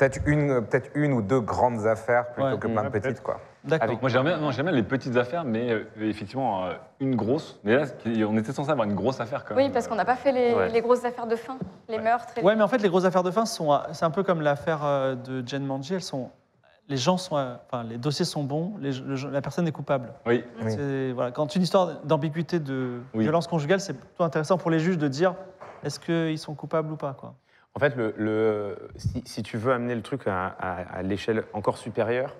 Peut-être 0.00 0.20
une, 0.24 0.64
peut 0.64 0.80
une 0.94 1.12
ou 1.12 1.20
deux 1.20 1.40
grandes 1.42 1.86
affaires 1.86 2.32
plutôt 2.32 2.48
Ouais. 2.48 2.58
que 2.58 2.66
plein 2.68 2.84
de 2.84 2.88
petites, 2.88 3.20
quoi. 3.22 3.38
D'accord. 3.64 3.98
Moi, 4.00 4.08
j'aime 4.08 4.24
bien, 4.24 4.38
non, 4.38 4.50
j'aime 4.50 4.64
bien 4.64 4.74
les 4.74 4.82
petites 4.82 5.14
affaires, 5.18 5.44
mais 5.44 5.70
euh, 5.72 5.84
effectivement, 6.00 6.64
euh, 6.64 6.72
une 7.00 7.16
grosse. 7.16 7.60
Mais 7.64 7.76
là, 7.76 7.84
on 8.26 8.34
était 8.38 8.52
censé 8.54 8.70
avoir 8.70 8.88
une 8.88 8.94
grosse 8.94 9.20
affaire 9.20 9.44
quand 9.44 9.54
même. 9.54 9.66
Oui, 9.66 9.70
parce 9.70 9.86
qu'on 9.88 9.96
n'a 9.96 10.06
pas 10.06 10.16
fait 10.16 10.32
les, 10.32 10.54
Ouais. 10.54 10.68
les 10.70 10.80
grosses 10.80 11.04
affaires 11.04 11.26
de 11.26 11.36
fin, 11.36 11.58
les 11.86 11.98
meurtres. 11.98 12.32
Et 12.38 12.42
Ouais, 12.42 12.56
mais 12.56 12.62
en 12.62 12.68
fait, 12.68 12.78
les 12.78 12.88
grosses 12.88 13.04
affaires 13.04 13.22
de 13.22 13.30
fin 13.30 13.44
sont. 13.44 13.72
à- 13.72 13.88
C'est 13.92 14.06
un 14.06 14.10
peu 14.10 14.22
comme 14.22 14.40
l'affaire 14.40 14.80
euh, 14.86 15.14
de 15.16 15.46
Jen 15.46 15.66
Manji. 15.66 15.92
Elles 15.92 16.00
sont. 16.02 16.30
Les 16.88 16.96
gens 16.96 17.18
sont. 17.18 17.36
à- 17.36 17.60
Enfin, 17.70 17.84
les 17.84 17.98
dossiers 17.98 18.24
sont 18.24 18.42
bons. 18.42 18.72
les- 18.80 18.92
le- 18.92 19.30
la 19.30 19.42
personne 19.42 19.68
est 19.68 19.72
coupable. 19.72 20.14
Oui. 20.24 20.42
Oui. 20.64 20.70
C'est- 20.72 21.12
Voilà. 21.12 21.30
Quand 21.30 21.54
une 21.54 21.60
histoire 21.60 22.00
d'ambiguïté 22.04 22.58
de 22.58 23.00
Oui. 23.12 23.24
violence 23.24 23.46
conjugale, 23.46 23.80
c'est 23.80 23.92
plutôt 23.92 24.24
intéressant 24.24 24.56
pour 24.56 24.70
les 24.70 24.80
juges 24.80 24.96
de 24.96 25.08
dire 25.08 25.34
est-ce 25.84 26.00
qu'ils 26.00 26.38
sont 26.38 26.54
coupables 26.54 26.90
ou 26.90 26.96
pas, 26.96 27.12
quoi. 27.12 27.34
En 27.74 27.78
fait, 27.80 27.94
le, 27.96 28.14
le- 28.18 28.76
si, 28.96 29.22
si 29.24 29.42
tu 29.42 29.56
veux 29.56 29.72
amener 29.72 29.94
le 29.94 30.02
truc 30.02 30.26
à, 30.26 30.46
à- 30.46 30.98
à 30.98 31.02
l'échelle 31.02 31.44
encore 31.52 31.78
supérieure, 31.78 32.36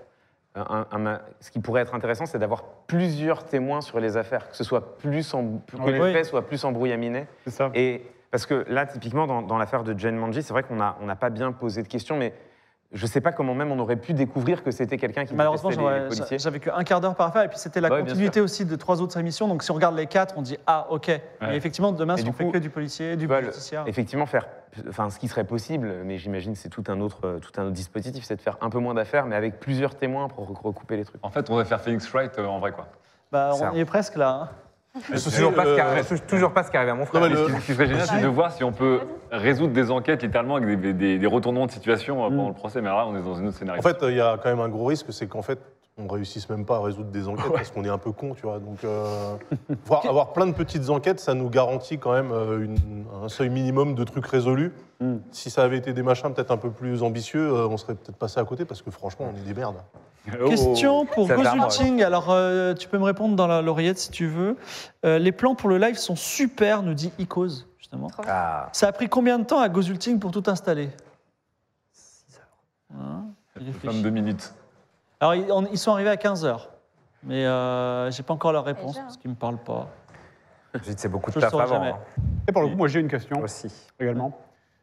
un- 0.56 0.86
un- 0.90 1.20
ce 1.38 1.50
qui 1.52 1.60
pourrait 1.60 1.82
être 1.82 1.94
intéressant, 1.94 2.26
c'est 2.26 2.38
d'avoir 2.40 2.64
plusieurs 2.88 3.44
témoins 3.44 3.80
sur 3.80 4.00
les 4.00 4.16
affaires, 4.16 4.50
que 4.50 4.56
ce 4.56 4.64
soit 4.64 4.98
plus 4.98 5.32
en, 5.32 5.58
que 5.84 5.90
les 5.90 5.98
faits 6.12 6.26
soient 6.26 6.46
plus 6.46 6.64
embrouillamés. 6.64 7.26
C'est 7.44 7.50
ça. 7.52 7.70
Et 7.74 8.02
parce 8.32 8.46
que 8.46 8.64
là, 8.68 8.84
typiquement, 8.86 9.26
dans, 9.28 9.42
dans 9.42 9.58
l'affaire 9.58 9.84
de 9.84 9.96
Jane 9.96 10.16
Manji, 10.16 10.42
c'est 10.42 10.52
vrai 10.52 10.64
qu'on 10.64 10.76
n'a 10.76 10.96
on 11.00 11.06
n'a 11.06 11.16
pas 11.16 11.30
bien 11.30 11.52
posé 11.52 11.82
de 11.84 11.88
questions, 11.88 12.16
mais 12.16 12.34
je 12.92 13.02
ne 13.04 13.08
sais 13.08 13.20
pas 13.20 13.30
comment 13.30 13.54
même 13.54 13.70
on 13.70 13.78
aurait 13.78 13.96
pu 13.96 14.12
découvrir 14.14 14.64
que 14.64 14.70
c'était 14.72 14.96
quelqu'un 14.96 15.24
qui 15.24 15.34
Malheureusement, 15.34 15.68
détestait 15.70 15.86
les, 15.88 15.94
les 15.94 15.96
j'aurais- 16.00 16.08
policiers. 16.08 16.38
j'avais 16.40 16.58
qu'un 16.60 16.82
quart 16.82 17.00
d'heure 17.00 17.14
par 17.14 17.28
affaire, 17.28 17.42
et 17.44 17.48
puis 17.48 17.58
c'était 17.58 17.80
la 17.80 17.88
continuité 17.88 18.40
aussi 18.40 18.64
de 18.64 18.74
trois 18.76 19.00
autres 19.00 19.16
émissions. 19.18 19.46
Donc 19.48 19.62
si 19.62 19.70
on 19.70 19.74
regarde 19.74 19.96
les 19.96 20.06
quatre, 20.06 20.34
on 20.36 20.42
dit 20.42 20.58
ah 20.66 20.86
ok. 20.90 21.08
Mais 21.40 21.56
effectivement, 21.56 21.92
demain, 21.92 22.16
si 22.16 22.28
on 22.28 22.32
fait 22.32 22.50
que 22.50 22.58
du 22.58 22.70
policier, 22.70 23.16
du 23.16 23.28
justicière. 23.44 23.84
effectivement, 23.86 24.26
faire, 24.26 24.48
enfin, 24.88 25.08
ce 25.10 25.18
qui 25.18 25.28
serait 25.28 25.44
possible, 25.44 25.92
mais 26.04 26.18
j'imagine 26.18 26.54
que 26.54 26.58
c'est 26.58 26.68
tout 26.68 26.84
un 26.88 27.00
autre, 27.00 27.38
tout 27.40 27.52
un 27.60 27.64
autre 27.64 27.72
dispositif, 27.74 28.24
c'est 28.24 28.36
de 28.36 28.40
faire 28.40 28.56
un 28.60 28.70
peu 28.70 28.78
moins 28.80 28.94
d'affaires, 28.94 29.24
mais 29.26 29.36
avec 29.36 29.60
plusieurs 29.60 29.94
témoins 29.94 30.28
pour 30.28 30.48
rec- 30.48 30.58
recouper 30.58 30.96
les 30.96 31.04
trucs. 31.04 31.24
En 31.24 31.30
fait, 31.30 31.48
on 31.48 31.56
va 31.56 31.64
faire 31.64 31.80
Phoenix 31.80 32.08
Wright 32.12 32.38
euh, 32.38 32.46
en 32.46 32.58
vrai, 32.58 32.72
quoi. 32.72 32.88
Bah, 33.30 33.52
on 33.54 33.72
y 33.74 33.78
est 33.80 33.84
presque 33.84 34.16
là. 34.16 34.30
hein. 34.30 34.48
C'est 35.14 35.30
toujours, 35.30 35.54
pas 35.54 35.64
ce 35.64 35.74
qui 35.74 35.80
arrive- 35.80 36.04
c'est 36.04 36.26
toujours 36.26 36.52
pas 36.52 36.62
ce 36.64 36.70
qui 36.70 36.76
arrive 36.76 36.88
à 36.90 36.94
mon 36.94 37.06
frère. 37.06 37.22
Non, 37.22 37.28
mais 37.28 37.36
Ce 37.36 37.40
le- 37.40 37.46
qui- 37.54 37.60
ce 37.60 37.66
qui 37.66 37.72
serait 37.74 37.86
génial, 37.86 38.06
c'est 38.06 38.20
de 38.20 38.26
voir 38.26 38.50
si 38.52 38.64
on 38.64 38.72
peut 38.72 39.00
résoudre 39.30 39.72
des 39.72 39.90
enquêtes 39.90 40.22
littéralement 40.22 40.56
avec 40.56 40.80
des, 40.80 40.92
des- 40.92 41.18
des 41.18 41.26
retournements 41.26 41.66
de 41.66 41.70
situation 41.70 42.24
euh, 42.24 42.28
pendant 42.28 42.48
le 42.48 42.54
procès. 42.54 42.80
Mais 42.82 42.88
là, 42.88 43.06
on 43.06 43.16
est 43.16 43.22
dans 43.22 43.36
une 43.36 43.48
autre 43.48 43.56
scénario. 43.56 43.80
En 43.80 43.82
fait, 43.88 43.98
il 44.08 44.16
y 44.16 44.20
a 44.20 44.36
quand 44.42 44.48
même 44.48 44.60
un 44.60 44.68
gros 44.68 44.86
risque, 44.86 45.06
c'est 45.12 45.28
qu'en 45.28 45.42
fait, 45.42 45.60
on 45.96 46.08
réussisse 46.08 46.48
même 46.50 46.64
pas 46.64 46.76
à 46.76 46.80
résoudre 46.80 47.10
des 47.10 47.28
enquêtes 47.28 47.52
parce 47.52 47.70
qu'on 47.70 47.84
est 47.84 47.88
un 47.90 47.98
peu 47.98 48.10
con, 48.10 48.34
tu 48.34 48.42
vois. 48.42 48.58
Donc, 48.58 48.82
euh, 48.84 49.34
voir- 49.86 50.04
avoir 50.06 50.32
plein 50.32 50.46
de 50.46 50.54
petites 50.54 50.90
enquêtes, 50.90 51.20
ça 51.20 51.34
nous 51.34 51.50
garantit 51.50 51.98
quand 51.98 52.12
même 52.12 52.32
euh, 52.32 52.64
une- 52.64 53.04
un 53.22 53.28
seuil 53.28 53.48
minimum 53.50 53.94
de 53.94 54.02
trucs 54.02 54.26
résolus. 54.26 54.72
Mm. 55.00 55.16
Si 55.30 55.50
ça 55.50 55.62
avait 55.62 55.76
été 55.78 55.92
des 55.92 56.02
machins 56.02 56.32
peut-être 56.34 56.50
un 56.50 56.56
peu 56.56 56.70
plus 56.70 57.02
ambitieux, 57.04 57.48
euh, 57.52 57.68
on 57.68 57.76
serait 57.76 57.94
peut-être 57.94 58.16
passé 58.18 58.40
à 58.40 58.44
côté 58.44 58.64
parce 58.64 58.82
que 58.82 58.90
franchement, 58.90 59.30
on 59.32 59.36
est 59.38 59.44
des 59.46 59.54
merdes. 59.54 59.76
Oh. 60.40 60.48
Question 60.48 61.06
pour 61.06 61.26
Ça 61.28 61.36
ferme, 61.38 61.60
Gozulting. 61.60 62.02
Alors, 62.02 62.26
euh, 62.30 62.74
tu 62.74 62.88
peux 62.88 62.98
me 62.98 63.04
répondre 63.04 63.36
dans 63.36 63.46
la- 63.46 63.62
l'oreillette 63.62 63.98
si 63.98 64.10
tu 64.10 64.26
veux. 64.26 64.56
Euh, 65.04 65.18
les 65.18 65.32
plans 65.32 65.54
pour 65.54 65.68
le 65.68 65.78
live 65.78 65.96
sont 65.96 66.14
super, 66.16 66.82
nous 66.82 66.94
dit 66.94 67.10
Icos, 67.18 67.66
justement. 67.78 68.08
Ah, 68.26 68.68
Ça 68.72 68.88
a 68.88 68.92
pris 68.92 69.08
combien 69.08 69.38
de 69.38 69.44
temps 69.44 69.60
à 69.60 69.68
Gozulting 69.68 70.18
pour 70.18 70.30
tout 70.30 70.42
installer? 70.46 70.90
6 71.92 72.36
heures. 72.38 73.22
il 73.58 73.66
réfléchit. 73.66 73.96
22 73.96 74.10
minutes. 74.10 74.52
Alors, 75.20 75.34
ils, 75.34 75.50
on- 75.52 75.66
ils 75.66 75.78
sont 75.78 75.92
arrivés 75.92 76.10
à 76.10 76.16
15 76.16 76.44
heures. 76.44 76.70
Mais 77.22 77.44
euh, 77.46 78.10
j'ai 78.10 78.22
pas 78.22 78.32
encore 78.34 78.52
leur 78.52 78.64
réponse 78.64 78.92
Déjà. 78.92 79.02
parce 79.02 79.16
qu'ils 79.18 79.30
me 79.30 79.36
parlent 79.36 79.62
pas. 79.62 79.88
je 80.74 80.80
dis, 80.80 80.94
c'est 80.96 81.08
beaucoup 81.08 81.30
de 81.30 81.34
Je 81.34 81.40
taf 81.40 81.52
avant. 81.54 81.82
hein. 81.82 81.98
Et 82.48 82.52
pour 82.52 82.62
le 82.62 82.68
coup, 82.68 82.76
moi 82.76 82.88
j'ai 82.88 83.00
une 83.00 83.08
question 83.08 83.40
Aussi. 83.42 83.68
également. 83.98 84.38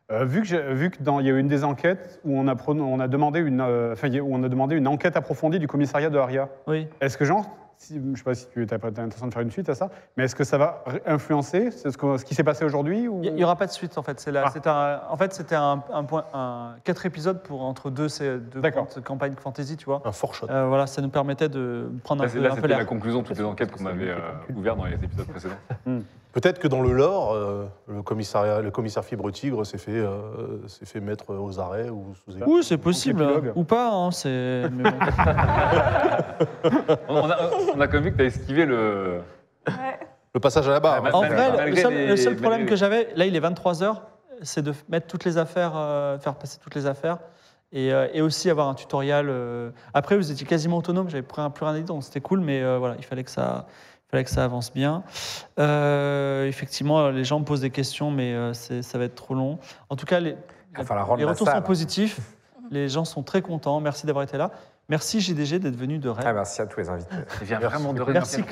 Euh, 0.10 0.24
vu 0.24 0.41
que, 0.43 0.74
vu 0.74 0.89
que 0.89 1.03
dans, 1.03 1.20
il 1.20 1.26
y 1.26 1.30
a 1.30 1.34
eu 1.34 1.39
une 1.39 1.49
des 1.49 1.66
enquêtes 1.66 2.22
où 2.24 2.38
on 2.39 2.47
a, 2.47 2.55
on 2.70 2.99
a 3.01 3.08
demandé 3.10 3.39
une, 3.41 3.60
euh, 3.60 3.91
enfin, 3.91 4.10
où 4.20 4.30
on 4.34 4.41
a 4.43 4.47
demandé 4.47 4.76
une 4.78 4.88
enquête 4.88 5.18
approfondie 5.18 5.60
du 5.60 5.68
commissariat 5.68 6.10
de 6.10 6.18
Aria. 6.18 6.47
Oui. 6.66 6.88
Est-ce 7.01 7.18
que 7.18 7.26
genre, 7.26 7.45
si, 7.76 7.95
je 7.95 7.99
ne 7.99 8.16
sais 8.16 8.24
pas 8.24 8.34
si 8.34 8.47
tu 8.47 8.62
as 8.72 8.78
l'intention 8.78 9.28
de 9.28 9.34
faire 9.34 9.41
une 9.43 9.51
suite 9.51 9.68
à 9.68 9.76
ça, 9.76 9.89
mais 10.16 10.24
est-ce 10.24 10.34
que 10.36 10.45
ça 10.45 10.58
va 10.58 10.86
influencer 11.05 11.72
ce, 11.72 11.89
que- 11.89 12.16
ce 12.18 12.24
qui 12.24 12.36
s'est 12.36 12.45
passé 12.45 12.64
aujourd'hui 12.64 13.10
ou... 13.10 13.20
Il 13.22 13.34
n'y 13.36 13.43
aura 13.43 13.58
pas 13.58 13.66
de 13.66 13.72
suite 13.72 13.97
en 13.97 14.01
fait. 14.01 14.18
C'est 14.22 14.32
Ah. 14.38 15.08
en 15.10 15.18
fait, 15.18 15.34
c'était 15.34 15.55
un, 15.55 15.84
un 15.91 16.03
point, 16.05 16.24
un, 16.34 16.76
quatre 16.86 17.05
épisodes 17.05 17.43
pour 17.43 17.64
entre 17.64 17.89
deux, 17.89 18.08
ces 18.08 18.38
deux 18.39 18.62
campagnes 19.03 19.34
fantasy, 19.38 19.76
tu 19.76 19.86
vois. 19.86 20.01
Un 20.05 20.14
fort 20.14 20.34
shot. 20.34 20.47
Euh, 20.49 20.68
voilà, 20.68 20.88
ça 20.88 21.01
nous 21.01 21.10
permettait 21.10 21.49
de 21.49 21.91
prendre 22.05 22.22
Là, 22.24 22.28
un 22.28 22.32
c'est- 22.32 22.38
peu, 22.38 22.43
là, 22.43 22.51
un 22.53 22.55
peu 22.55 22.62
c'était 22.62 22.68
la 22.78 22.86
conclusion 22.86 23.24
de 23.24 23.28
toutes 23.28 23.38
les 23.38 23.43
enquêtes 23.43 23.72
qu'on 23.74 23.86
avait 23.86 24.10
euh, 24.12 24.20
ouvertes 24.55 24.78
dans 24.78 24.86
les 24.86 24.93
épisodes 25.03 25.28
précédents. 25.28 25.55
Peut-être 26.39 26.59
que 26.59 26.67
dans 26.67 26.83
le 26.83 26.91
lore, 26.91 27.33
euh, 27.33 27.65
le, 27.88 28.03
commissariat, 28.03 28.61
le 28.61 28.69
commissaire 28.69 29.03
Fibre 29.03 29.31
Tigre 29.31 29.65
s'est 29.65 29.79
fait, 29.79 29.89
euh, 29.97 30.67
s'est 30.67 30.85
fait 30.85 30.99
mettre 30.99 31.33
aux 31.33 31.59
arrêts 31.59 31.89
ou 31.89 32.13
sous 32.13 32.38
écoute. 32.38 32.47
Oui, 32.47 32.63
c'est 32.63 32.77
possible. 32.77 33.23
épilogue. 33.23 33.53
Ou 33.55 33.63
pas, 33.63 33.89
hein, 33.89 34.11
c'est... 34.11 34.69
mais 34.71 34.83
bon. 34.83 34.91
On 37.09 37.29
a, 37.31 37.38
on 37.75 37.81
a 37.81 37.88
quand 37.88 37.93
même 37.93 38.03
vu 38.03 38.11
que 38.11 38.17
tu 38.17 38.21
as 38.23 38.27
esquivé 38.27 38.65
le. 38.67 39.21
Le 40.35 40.39
passage 40.39 40.67
à 40.67 40.71
la 40.73 40.79
barre. 40.79 41.01
Ah, 41.05 41.15
En 41.15 41.21
vrai, 41.25 41.49
le 41.51 41.57
malgré 41.57 41.81
seul, 41.81 41.93
les- 41.93 42.07
le 42.07 42.15
seul 42.17 42.35
problème 42.35 42.59
malgré 42.59 42.69
que 42.69 42.75
j'avais, 42.75 43.07
là 43.15 43.25
il 43.25 43.35
est 43.35 43.39
23h, 43.39 43.95
c'est 44.43 44.61
de 44.61 44.73
mettre 44.89 45.07
toutes 45.07 45.25
les 45.25 45.39
affaires, 45.39 45.71
euh, 45.75 46.19
faire 46.19 46.35
passer 46.35 46.59
toutes 46.61 46.75
les 46.75 46.85
affaires. 46.85 47.17
Et, 47.71 47.91
euh, 47.91 48.07
et 48.13 48.21
aussi 48.21 48.47
avoir 48.51 48.67
un 48.67 48.75
tutoriel. 48.75 49.25
euh. 49.29 49.71
Après, 49.95 50.15
vous 50.15 50.31
étiez 50.31 50.45
quasiment 50.45 50.77
autonome, 50.77 51.09
j'avais 51.09 51.23
plus, 51.23 51.41
rien- 51.41 51.49
plus 51.49 51.65
rien 51.65 51.73
à 51.73 51.77
dire, 51.77 51.85
donc 51.85 52.03
c'était 52.03 52.21
cool, 52.21 52.41
mais 52.41 52.61
euh, 52.61 52.77
voilà, 52.77 52.93
il 52.99 53.03
fallait 53.05 53.23
que 53.23 53.31
ça, 53.31 53.65
fallait 54.10 54.24
que 54.24 54.30
ça 54.30 54.43
avance 54.43 54.74
bien. 54.74 55.03
Euh, 55.60 56.47
effectivement, 56.47 57.10
les 57.10 57.24
gens 57.24 57.39
me 57.39 57.45
posent 57.45 57.62
des 57.62 57.70
questions, 57.70 58.12
mais 58.12 58.34
euh, 58.34 58.53
ça 58.53 58.97
va 58.97 59.05
être 59.05 59.16
trop 59.16 59.34
long. 59.34 59.60
En 59.89 59.95
tout 59.95 60.05
cas, 60.05 60.20
les, 60.20 60.36
retours 60.76 61.47
salle. 61.47 61.58
sont 61.58 61.62
positifs. 61.64 62.20
Les 62.70 62.89
gens 62.89 63.05
sont 63.05 63.24
très 63.24 63.41
contents. 63.41 63.80
Merci 63.80 64.05
d'avoir 64.05 64.26
été 64.26 64.36
là. 64.36 64.51
Merci 64.89 65.22
JDG 65.22 65.60
d'être 65.60 65.78
venu 65.78 65.99
de 65.99 66.10
Rennes. 66.10 66.26
Ah, 66.28 66.34
merci 66.34 66.62
à 66.62 66.66
tous 66.66 66.82
les 66.82 66.89
invités. 66.89 67.16
Il 67.41 67.47
vient 67.47 67.60
vraiment 67.60 67.93
de 67.93 68.03
Merci 68.03 68.41
Merci 68.41 68.43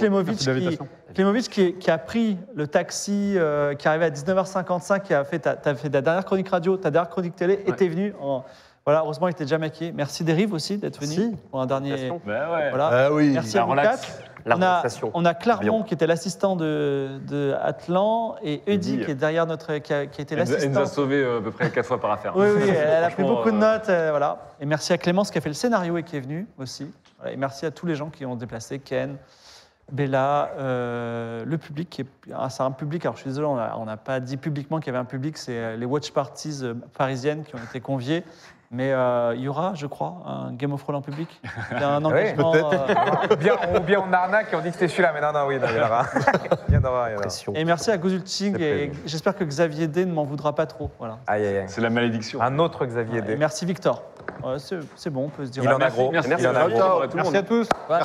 qui, 1.13 1.49
qui, 1.49 1.73
qui 1.75 1.91
a 1.91 1.97
pris 1.97 2.37
le 2.55 2.67
taxi, 2.67 3.33
euh, 3.35 3.73
qui 3.73 3.87
est 3.87 3.89
arrivé 3.89 4.05
à 4.05 4.09
19h55, 4.09 5.01
qui 5.01 5.13
a 5.13 5.25
fait 5.25 5.39
ta, 5.39 5.55
t'as 5.55 5.75
fait 5.75 5.89
ta 5.89 6.01
dernière 6.01 6.23
chronique 6.23 6.47
radio, 6.47 6.77
ta 6.77 6.91
dernière 6.91 7.09
chronique 7.09 7.35
télé, 7.35 7.61
et 7.65 7.71
Ouais. 7.71 7.75
t'es 7.75 7.89
venu. 7.89 8.13
En, 8.21 8.43
voilà, 8.85 9.01
heureusement, 9.01 9.27
il 9.27 9.31
était 9.31 9.45
déjà 9.45 9.57
maquillé. 9.57 9.91
Merci 9.93 10.23
Dérive 10.23 10.53
aussi 10.53 10.77
d'être 10.77 11.01
venu 11.01 11.35
pour 11.49 11.61
un 11.61 11.65
dernier. 11.65 12.09
Bah 12.25 12.53
ouais. 12.53 12.69
Voilà. 12.69 12.89
Ah 12.91 13.13
oui. 13.13 13.31
Merci 13.33 13.57
à 13.57 13.63
vous 13.63 13.71
relax. 13.71 14.01
quatre. 14.01 14.34
La 14.45 14.55
On 14.57 14.61
a, 14.61 14.69
relaxation. 14.79 15.09
on 15.15 15.25
a 15.25 15.33
Clermont 15.33 15.81
qui 15.81 15.95
était 15.95 16.05
l'assistant 16.05 16.55
de, 16.55 17.19
de 17.27 17.55
Atlan 17.61 18.35
et 18.43 18.61
Eddy 18.67 18.93
Eddy. 18.95 19.05
qui 19.05 19.11
est 19.11 19.15
derrière 19.15 19.47
notre 19.47 19.77
qui 19.79 19.91
a, 19.91 20.05
qui 20.05 20.21
a 20.21 20.23
été 20.23 20.35
Elle 20.35 20.43
nous- 20.47 20.53
elle 20.53 20.69
nous 20.69 20.77
a 20.77 20.79
l'assistant. 20.81 21.01
sauvé 21.01 21.15
euh, 21.23 21.39
à 21.39 21.41
peu 21.41 21.49
près 21.51 21.71
quatre 21.71 21.87
fois 21.87 21.99
par 21.99 22.11
affaire. 22.11 22.33
Oui, 22.37 22.47
oui, 22.55 22.69
elle 22.69 23.03
a 23.03 23.09
pris 23.11 23.23
beaucoup 23.23 23.49
de 23.49 23.55
euh, 23.55 23.59
notes, 23.59 23.89
euh, 23.89 24.09
voilà. 24.11 24.37
Et 24.59 24.65
merci 24.67 24.93
à 24.93 24.99
Clémence 24.99 25.31
qui 25.31 25.39
a 25.39 25.41
fait 25.41 25.49
le 25.49 25.55
scénario 25.55 25.97
et 25.97 26.03
qui 26.03 26.15
est 26.15 26.19
venu 26.19 26.47
aussi. 26.59 26.91
Voilà, 27.17 27.33
et 27.33 27.37
merci 27.37 27.65
à 27.65 27.71
tous 27.71 27.87
les 27.87 27.95
gens 27.95 28.09
qui 28.11 28.23
ont 28.23 28.35
déplacé, 28.35 28.77
Ken, 28.77 29.17
Bella, 29.91 30.51
euh, 30.59 31.43
le 31.43 31.57
public. 31.57 31.89
qui 31.89 32.01
est- 32.01 32.07
ah, 32.35 32.49
c'est 32.51 32.61
un 32.63 32.71
public. 32.71 33.03
Alors 33.05 33.15
je 33.15 33.21
suis 33.21 33.29
désolé, 33.29 33.47
on 33.47 33.85
n'a 33.85 33.97
pas 33.97 34.19
dit 34.19 34.37
publiquement 34.37 34.79
qu'il 34.79 34.87
y 34.87 34.89
avait 34.95 35.01
un 35.01 35.05
public. 35.05 35.37
C'est 35.39 35.75
les 35.77 35.85
watch 35.87 36.11
parties 36.11 36.61
parisiennes 36.97 37.43
qui 37.45 37.55
ont 37.55 37.63
été 37.67 37.79
conviées. 37.79 38.23
Mais 38.71 38.91
euh, 38.91 39.33
il 39.35 39.41
y 39.41 39.47
aura, 39.47 39.73
je 39.75 39.85
crois, 39.85 40.15
un 40.25 40.51
Game 40.53 40.73
of 40.73 40.81
Thrones 40.83 40.95
en 40.97 41.01
public? 41.01 41.39
Il 41.71 41.79
y 41.79 41.83
a 41.83 41.89
un 41.89 42.03
engagement. 42.05 42.53
euh, 42.55 42.69
ou, 43.31 43.35
bien, 43.35 43.53
ou 43.75 43.79
bien 43.79 44.03
on 44.07 44.11
arnaque 44.11 44.51
et 44.51 44.55
on 44.55 44.59
dit 44.59 44.67
que 44.69 44.73
c'était 44.73 44.87
celui-là, 44.87 45.11
mais 45.13 45.21
non, 45.21 45.31
non, 45.31 45.45
oui, 45.47 45.57
non, 45.59 45.67
il 45.69 45.77
y 45.77 45.81
en 45.81 45.85
aura. 45.85 46.05
Il 46.69 46.73
y 46.73 46.77
en 46.77 46.83
aura, 46.83 47.09
il 47.09 47.13
y 47.13 47.15
en 47.15 47.19
aura. 47.19 47.59
Et 47.59 47.63
merci 47.63 47.91
à 47.91 47.97
Gozulting. 47.97 48.55
C'est 48.57 48.61
Et 48.63 48.91
j'espère 49.05 49.35
que 49.35 49.43
Xavier 49.43 49.87
D 49.87 50.05
ne 50.05 50.11
m'en 50.13 50.23
voudra 50.25 50.53
pas 50.55 50.65
trop. 50.65 50.91
Voilà. 50.99 51.19
Aïe, 51.27 51.45
aïe, 51.45 51.57
aïe. 51.59 51.65
C'est 51.67 51.79
la 51.81 51.89
malédiction. 51.89 52.41
Un 52.41 52.59
autre 52.59 52.85
Xavier 52.85 53.19
Et 53.19 53.21
D. 53.21 53.35
merci 53.37 53.65
Victor. 53.65 54.01
Ouais, 54.43 54.57
c'est 54.59 54.79
c'est 54.95 55.09
bon, 55.09 55.25
on 55.25 55.29
peut 55.29 55.45
se 55.45 55.51
dire. 55.51 55.63
Il 55.63 55.69
en 55.69 55.75
a 55.75 55.77
Merci, 55.77 55.97
gros. 55.97 56.11
merci, 56.11 56.29
Il 56.29 56.47
en 56.47 56.49
a 56.49 56.53
merci 56.53 56.73
gros. 56.79 57.01
à 57.01 57.07
tout 57.07 57.17
le 57.17 57.23
Merci 57.23 57.27
monde. 57.27 57.35
à 57.35 57.43
tous. 57.43 57.69
Voilà. 57.87 58.03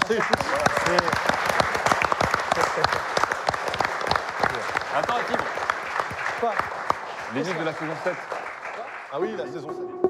Attends, 4.98 5.14
Tim. 5.28 5.38
Quoi? 6.40 6.52
L'énigme 7.34 7.58
de 7.60 7.64
la 7.64 7.72
saison 7.72 7.92
7. 8.04 8.12
Ah 9.12 9.16
oui, 9.20 9.34
la 9.36 9.44
saison 9.46 9.68
7. 9.68 10.09